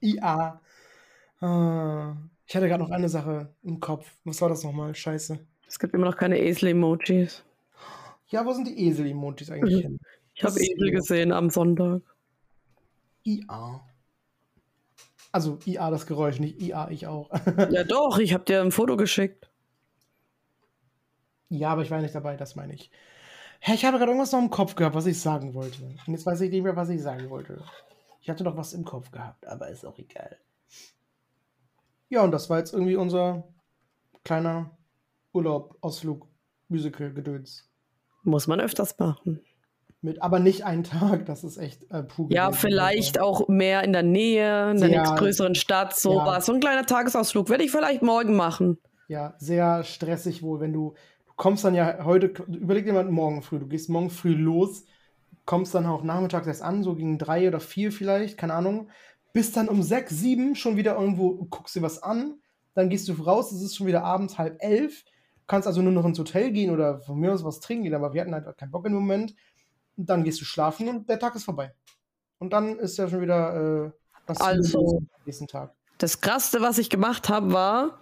[0.00, 0.60] IA.
[1.40, 2.16] Ah.
[2.46, 4.10] Ich hatte gerade noch eine Sache im Kopf.
[4.24, 4.94] Was war das nochmal?
[4.94, 5.38] Scheiße.
[5.68, 7.44] Es gibt immer noch keine Esel-Emojis.
[8.28, 9.98] Ja, wo sind die Esel-Emojis eigentlich hin?
[10.34, 12.02] Ich habe Esel gesehen am Sonntag.
[13.24, 13.80] IA.
[15.32, 17.30] Also IA das Geräusch, nicht IA ich auch.
[17.70, 19.48] ja doch, ich habe dir ein Foto geschickt.
[21.48, 22.90] Ja, aber ich war nicht dabei, das meine ich.
[23.60, 25.82] Hä, ich habe gerade irgendwas noch im Kopf gehabt, was ich sagen wollte.
[25.82, 27.62] Und jetzt weiß ich nicht mehr, was ich sagen wollte.
[28.20, 30.36] Ich hatte noch was im Kopf gehabt, aber ist auch egal.
[32.08, 33.44] Ja, und das war jetzt irgendwie unser
[34.24, 34.70] kleiner
[35.32, 36.28] Urlaub, Ausflug,
[36.68, 37.68] Musical-Gedöns.
[38.22, 39.40] Muss man öfters machen.
[40.04, 42.26] Mit, aber nicht einen Tag, das ist echt äh, puh.
[42.30, 46.26] Ja, vielleicht auch mehr in der Nähe, in der nächstgrößeren Stadt, so ja.
[46.26, 46.46] was.
[46.46, 48.78] So ein kleiner Tagesausflug werde ich vielleicht morgen machen.
[49.06, 50.94] Ja, sehr stressig wohl, wenn du,
[51.26, 54.84] du kommst dann ja heute, überleg dir mal morgen früh, du gehst morgen früh los,
[55.44, 58.88] kommst dann auch nachmittags erst an, so gegen drei oder vier vielleicht, keine Ahnung,
[59.32, 62.40] bist dann um sechs, sieben schon wieder irgendwo, guckst dir was an,
[62.74, 65.04] dann gehst du raus, es ist schon wieder abends halb elf,
[65.46, 68.14] kannst also nur noch ins Hotel gehen oder von mir aus was trinken gehen, aber
[68.14, 69.34] wir hatten halt keinen Bock im Moment
[69.96, 71.74] dann gehst du schlafen und der Tag ist vorbei.
[72.38, 73.92] Und dann ist ja schon wieder äh,
[74.26, 75.74] was also, am nächsten Tag.
[75.98, 78.00] Das krasseste, was ich gemacht habe, war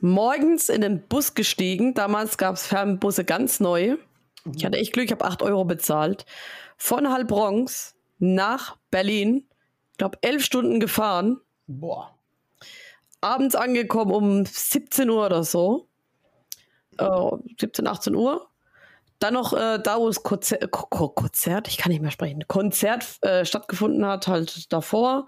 [0.00, 1.94] morgens in den Bus gestiegen.
[1.94, 3.96] Damals gab es Fernbusse ganz neu.
[4.54, 6.24] Ich hatte echt Glück, ich habe 8 Euro bezahlt.
[6.76, 9.46] Von Heilbronx nach Berlin.
[9.92, 11.40] Ich glaube, elf Stunden gefahren.
[11.66, 12.18] Boah.
[13.20, 15.88] Abends angekommen um 17 Uhr oder so.
[16.98, 18.48] Äh, 17, 18 Uhr.
[19.18, 23.44] Dann noch äh, da, wo das Konzert, Konzert, ich kann nicht mehr sprechen, Konzert äh,
[23.44, 25.26] stattgefunden hat, halt davor.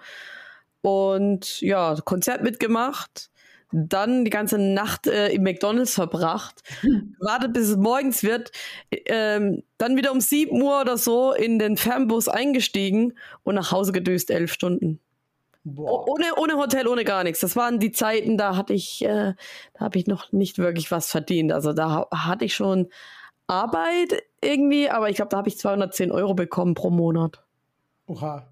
[0.83, 3.31] Und ja, Konzert mitgemacht.
[3.73, 6.63] dann die ganze Nacht äh, im McDonalds verbracht,
[7.21, 8.51] wartet bis es morgens wird,
[9.07, 13.15] ähm, dann wieder um 7 Uhr oder so in den Fernbus eingestiegen
[13.45, 15.01] und nach Hause gedüst, elf Stunden.
[15.63, 16.09] Boah.
[16.09, 17.41] Ohne, ohne Hotel, ohne gar nichts.
[17.41, 19.35] Das waren die Zeiten, da hatte ich, äh,
[19.75, 21.53] da habe ich noch nicht wirklich was verdient.
[21.53, 22.89] Also da ha- hatte ich schon
[23.51, 27.45] Arbeit irgendwie, aber ich glaube, da habe ich 210 Euro bekommen pro Monat.
[28.07, 28.47] Oha.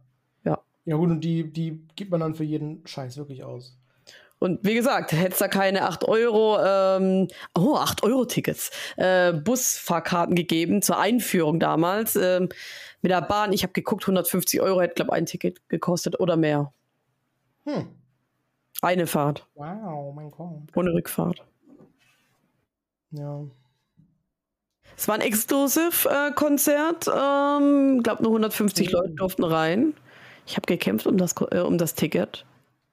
[0.44, 0.58] Ja.
[0.84, 3.78] Ja gut, und die, die gibt man dann für jeden Scheiß wirklich aus.
[4.40, 9.32] Und wie gesagt, hätte es da keine 8 Euro, ähm, oh, 8 Euro Tickets, äh,
[9.32, 12.48] Busfahrkarten gegeben zur Einführung damals ähm,
[13.02, 13.52] mit der Bahn.
[13.52, 16.72] Ich habe geguckt, 150 Euro hätte, glaube ich, ein Ticket gekostet oder mehr.
[17.64, 17.88] Hm.
[18.80, 20.62] Eine Fahrt, Wow, mein Gott.
[20.76, 21.44] ohne Rückfahrt.
[23.10, 23.44] Ja.
[24.98, 27.06] Es war ein Exclusive-Konzert.
[27.06, 29.94] Ähm, glaube nur 150 Leute durften rein.
[30.44, 32.44] Ich habe gekämpft um das, äh, um das Ticket.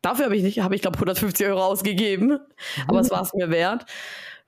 [0.03, 2.37] Dafür habe ich nicht, habe ich glaube 150 Euro ausgegeben.
[2.87, 3.87] Aber es war es mir wert.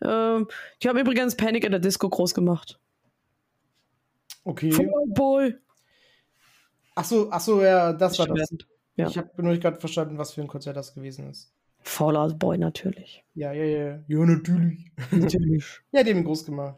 [0.04, 0.48] Ähm,
[0.84, 2.80] die haben übrigens Panic in der Disco groß gemacht.
[4.44, 4.72] Okay.
[5.08, 5.56] Boy.
[6.94, 8.54] Ach so, ach so, ja, das war das.
[8.98, 9.08] Ja.
[9.08, 11.52] Ich habe nur nicht gerade verstanden, was für ein Konzert das gewesen ist.
[11.80, 13.24] Fallout Boy natürlich.
[13.34, 14.00] Ja, ja, ja.
[14.08, 14.92] Ja, natürlich.
[15.10, 15.66] Natürlich.
[15.92, 16.78] Ja, dem groß gemacht.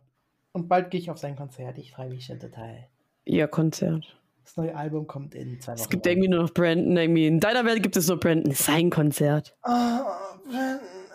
[0.52, 1.78] Und bald gehe ich auf sein Konzert.
[1.78, 2.88] Ich freue mich schon total.
[3.26, 4.18] Ihr Konzert.
[4.44, 5.82] Das neue Album kommt in zwei Wochen.
[5.82, 6.98] Es gibt irgendwie nur noch Brandon.
[6.98, 7.28] Irgendwie.
[7.28, 8.52] In deiner Welt gibt es nur Brandon.
[8.54, 9.56] Sein Konzert.
[9.62, 10.06] Ah,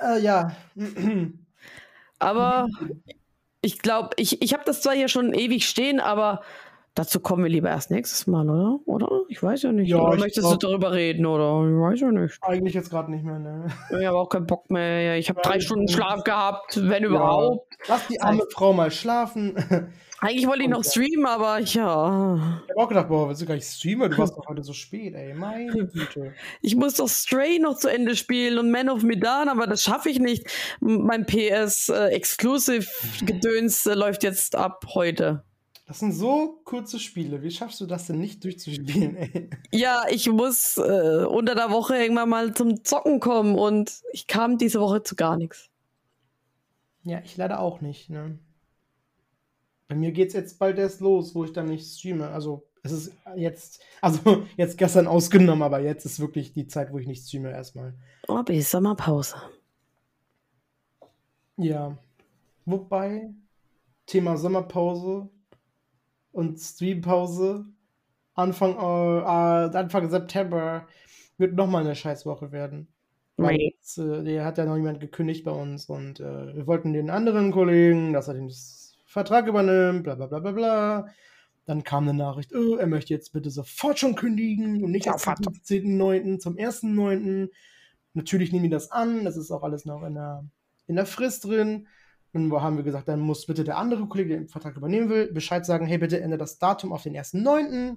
[0.00, 0.54] äh, ja.
[2.20, 2.68] Aber
[3.60, 6.42] ich glaube, ich, ich habe das zwar hier schon ewig stehen, aber
[6.94, 8.78] dazu kommen wir lieber erst nächstes Mal, oder?
[8.86, 9.08] Oder?
[9.28, 9.88] Ich weiß ja nicht.
[9.90, 11.66] Ja, oder ich möchtest glaub- du darüber reden, oder?
[11.68, 12.38] Ich weiß ja nicht.
[12.42, 13.66] Eigentlich jetzt gerade nicht mehr, ne?
[13.98, 15.16] Ich habe auch keinen Bock mehr.
[15.18, 17.74] Ich habe Ja, drei ich- Stunden Schlaf gehabt, wenn überhaupt.
[17.88, 19.54] Lass die arme Frau mal schlafen.
[20.20, 22.62] Eigentlich wollte ich noch streamen, aber ja.
[22.64, 24.10] Ich habe auch gedacht, boah, willst du gar nicht streamen?
[24.10, 25.34] Du warst doch heute so spät, ey.
[25.34, 26.32] Meine Güte.
[26.62, 30.08] Ich muss doch Stray noch zu Ende spielen und Man of Medan, aber das schaffe
[30.08, 30.46] ich nicht.
[30.80, 32.86] Mein PS äh, Exclusive
[33.26, 35.42] Gedöns äh, läuft jetzt ab heute.
[35.86, 37.42] Das sind so kurze Spiele.
[37.42, 39.50] Wie schaffst du das denn nicht durchzuspielen, ey?
[39.70, 44.56] Ja, ich muss äh, unter der Woche irgendwann mal zum Zocken kommen und ich kam
[44.56, 45.68] diese Woche zu gar nichts.
[47.02, 48.38] Ja, ich leider auch nicht, ne?
[49.86, 52.28] Bei mir geht's jetzt bald erst los, wo ich dann nicht streame.
[52.28, 56.98] Also, es ist jetzt, also jetzt gestern ausgenommen, aber jetzt ist wirklich die Zeit, wo
[56.98, 57.92] ich nicht streame erstmal.
[58.26, 59.36] Oh, bis Sommerpause.
[61.58, 61.98] Ja.
[62.64, 63.34] Wobei,
[64.06, 65.28] Thema Sommerpause
[66.34, 67.64] und Streampause,
[68.34, 70.86] Anfang, äh, äh, Anfang September
[71.38, 72.88] wird nochmal eine Scheißwoche werden.
[73.36, 76.92] Weil jetzt, äh, der hat ja noch jemand gekündigt bei uns und äh, wir wollten
[76.92, 78.52] den anderen Kollegen, dass er den
[79.06, 81.06] Vertrag übernimmt, bla bla bla bla bla.
[81.66, 85.26] Dann kam eine Nachricht, oh, er möchte jetzt bitte sofort schon kündigen und nicht erst
[85.26, 85.56] am Sofort.
[85.64, 87.48] 15.09., zum 1.09.
[88.12, 90.44] Natürlich nehmen die das an, das ist auch alles noch in der,
[90.86, 91.86] in der Frist drin.
[92.34, 95.32] Dann haben wir gesagt, dann muss bitte der andere Kollege, der den Vertrag übernehmen will,
[95.32, 97.96] Bescheid sagen, hey, bitte ändere das Datum auf den 1.9.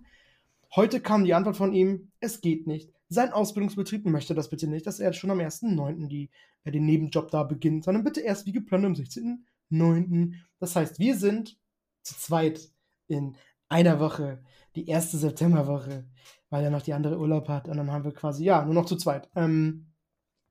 [0.76, 2.94] Heute kam die Antwort von ihm, es geht nicht.
[3.10, 6.08] Sein Ausbildungsbetrieb möchte das bitte nicht, dass er schon am 1.9.
[6.08, 6.30] Die,
[6.66, 10.34] äh, den Nebenjob da beginnt, sondern bitte erst wie geplant am 16.9.
[10.60, 11.58] Das heißt, wir sind
[12.04, 12.70] zu zweit
[13.08, 13.36] in
[13.70, 14.44] einer Woche,
[14.76, 16.06] die erste Septemberwoche,
[16.52, 17.68] weil er noch die andere Urlaub hat.
[17.68, 19.30] Und dann haben wir quasi, ja, nur noch zu zweit.
[19.36, 19.88] Ähm,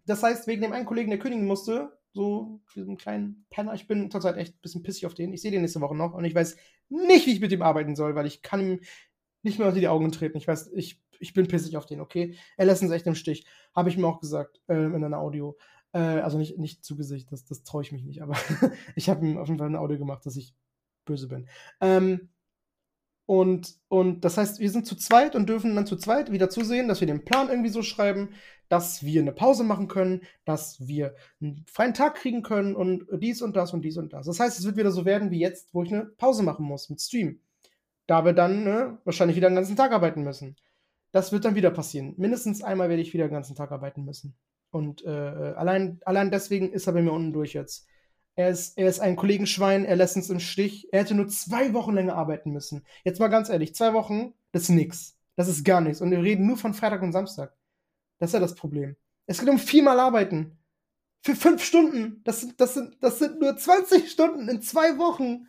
[0.06, 4.10] das heißt, wegen dem einen Kollegen, der kündigen musste, so diesem kleinen Penner, ich bin
[4.10, 5.32] zurzeit echt ein bisschen pissig auf den.
[5.32, 6.56] Ich sehe den nächste Woche noch und ich weiß
[6.88, 8.80] nicht, wie ich mit ihm arbeiten soll, weil ich kann ihm
[9.42, 10.38] nicht mehr unter die Augen treten.
[10.38, 12.34] Ich weiß, ich, ich bin pissig auf den, okay?
[12.56, 13.46] Er lässt uns echt im Stich.
[13.74, 15.58] Habe ich mir auch gesagt, ähm, in einer Audio.
[15.92, 18.34] Äh, also nicht, nicht zu Gesicht, das, das traue ich mich nicht, aber
[18.96, 20.54] ich habe ihm auf jeden Fall ein Audio gemacht, dass ich
[21.04, 21.48] böse bin.
[21.82, 22.30] Ähm,
[23.26, 26.86] und, und das heißt, wir sind zu zweit und dürfen dann zu zweit wieder zusehen,
[26.86, 28.30] dass wir den Plan irgendwie so schreiben,
[28.68, 33.42] dass wir eine Pause machen können, dass wir einen freien Tag kriegen können und dies
[33.42, 34.26] und das und dies und das.
[34.26, 36.88] Das heißt, es wird wieder so werden wie jetzt, wo ich eine Pause machen muss
[36.88, 37.40] mit Stream.
[38.06, 40.56] Da wir dann ne, wahrscheinlich wieder den ganzen Tag arbeiten müssen.
[41.10, 42.14] Das wird dann wieder passieren.
[42.18, 44.36] Mindestens einmal werde ich wieder den ganzen Tag arbeiten müssen.
[44.70, 47.86] Und äh, allein, allein deswegen ist er bei mir unten durch jetzt.
[48.36, 50.88] Er ist, er ist ein Kollegenschwein, er lässt uns im Stich.
[50.92, 52.84] Er hätte nur zwei Wochen länger arbeiten müssen.
[53.02, 55.18] Jetzt mal ganz ehrlich, zwei Wochen, das ist nix.
[55.36, 56.00] Das ist gar nichts.
[56.00, 57.54] Und wir reden nur von Freitag und Samstag.
[58.18, 58.96] Das ist ja das Problem.
[59.26, 60.58] Es geht um viermal arbeiten.
[61.22, 62.22] Für fünf Stunden.
[62.24, 65.48] Das sind, das sind, das sind nur 20 Stunden in zwei Wochen.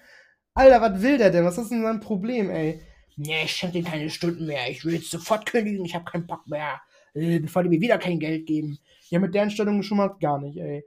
[0.53, 1.45] Alter, was will der denn?
[1.45, 2.81] Was ist denn sein Problem, ey?
[3.17, 4.69] Nee, ich schenke dir keine Stunden mehr.
[4.69, 5.85] Ich will jetzt sofort kündigen.
[5.85, 6.81] Ich habe keinen Bock mehr.
[7.13, 8.79] Äh, Bevor die mir wieder kein Geld geben.
[9.09, 10.83] Ja, mit der Einstellung schon mal gar nicht, ey.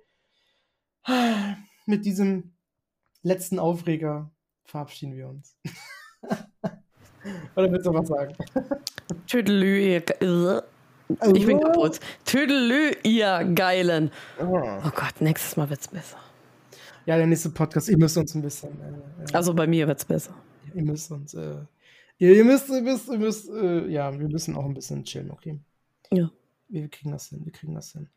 [1.90, 2.52] Mit diesem
[3.22, 4.30] letzten Aufreger
[4.64, 5.56] verabschieden wir uns.
[7.56, 8.32] Oder willst du was sagen?
[9.26, 10.00] Tüdelü.
[11.34, 11.98] Ich bin kaputt.
[12.24, 14.12] Tüdelü, ihr Geilen.
[14.38, 16.18] Oh Gott, nächstes Mal wird's besser.
[17.06, 18.70] Ja, der nächste Podcast, ihr müsst uns ein bisschen.
[18.80, 20.32] Äh, Also bei mir wird's besser.
[20.72, 21.34] ihr müsst uns.
[21.34, 21.56] Äh,
[22.18, 25.32] ihr, ihr müsst, ihr müsst, ihr müsst äh, ja, wir müssen auch ein bisschen chillen,
[25.32, 25.58] okay?
[26.12, 26.30] Ja.
[26.70, 28.08] Wir kriegen das hin, wir kriegen das hin.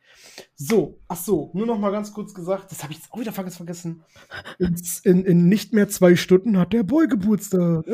[0.55, 3.31] So, ach so, nur noch mal ganz kurz gesagt, das habe ich jetzt auch wieder
[3.31, 4.03] vergessen.
[4.59, 7.87] In, in, nicht mehr zwei Stunden hat der Boy Geburtstag.
[7.87, 7.91] Äh,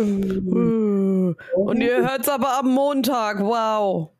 [1.56, 3.40] Und ihr hört's aber am Montag.
[3.40, 4.12] Wow.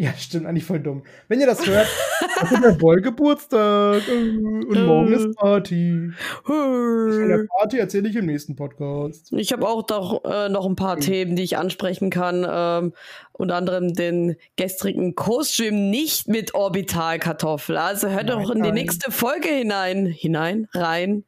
[0.00, 1.02] Ja, stimmt, eigentlich voll dumm.
[1.26, 1.88] Wenn ihr das hört,
[2.36, 6.10] hat der Boy Geburtstag äh, und morgen ist Party.
[6.44, 9.32] Von der Party erzähle ich im nächsten Podcast.
[9.32, 11.00] Ich habe auch doch, äh, noch ein paar Mhm.
[11.00, 12.46] Themen, die ich ansprechen kann.
[12.48, 12.92] Ähm,
[13.32, 17.76] unter anderem den gestrigen Co-Stream nicht mit Orbitalkartoffel.
[17.76, 18.74] Also hört Nein, doch in die nein.
[18.74, 20.06] nächste Folge hinein.
[20.06, 20.68] Hinein?
[20.74, 21.24] Rein?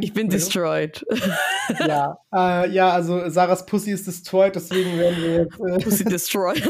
[0.00, 1.04] Ich bin destroyed.
[1.78, 6.68] Ja, äh, ja, also Sarahs Pussy ist destroyed, deswegen werden wir jetzt, äh, Pussy destroyed.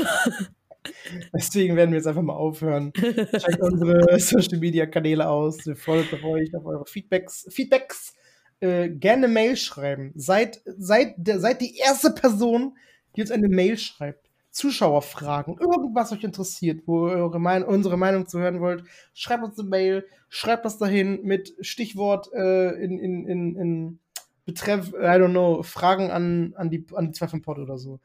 [1.34, 2.92] deswegen werden wir jetzt einfach mal aufhören.
[2.92, 5.64] Checkt unsere Social Media Kanäle aus.
[5.66, 7.46] Wir freuen uns auf euch, auf eure Feedbacks.
[7.50, 8.14] Feedbacks
[8.60, 10.12] äh, gerne Mail schreiben.
[10.14, 12.76] Seid, seid, der, seid die erste Person,
[13.16, 14.29] die uns eine Mail schreibt.
[14.50, 19.58] Zuschauerfragen, irgendwas euch interessiert, wo ihr eure Mein unsere Meinung zu hören wollt, schreibt uns
[19.58, 23.98] eine Mail, schreibt das dahin mit Stichwort äh, in, in, in, in
[24.44, 28.00] Betreff, I don't know, Fragen an, an die, an die zwei vom Pod oder so.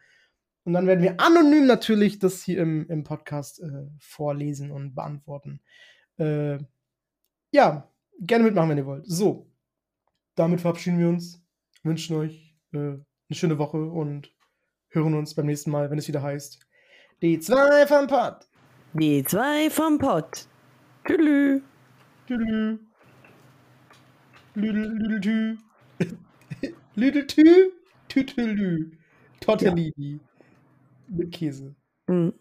[0.64, 5.62] Und dann werden wir anonym natürlich das hier im, im Podcast äh, vorlesen und beantworten.
[6.18, 6.60] Äh,
[7.52, 7.90] ja,
[8.20, 9.06] gerne mitmachen, wenn ihr wollt.
[9.08, 9.48] So,
[10.36, 11.44] damit verabschieden wir uns,
[11.84, 14.35] wünschen euch äh, eine schöne Woche und
[14.96, 16.60] hören uns beim nächsten Mal, wenn es wieder heißt.
[17.22, 18.48] Die zwei vom Pod.
[18.94, 20.48] Die zwei vom Pott.
[21.06, 21.62] Tüdelü.
[22.28, 22.80] Lüdel,
[24.56, 25.58] Lüdeltü.
[26.96, 27.72] Lüdeltü.
[28.10, 28.92] Tütelü.
[29.42, 30.20] Tortellini.
[31.10, 31.76] Mit Käse.
[32.08, 32.34] Mhm.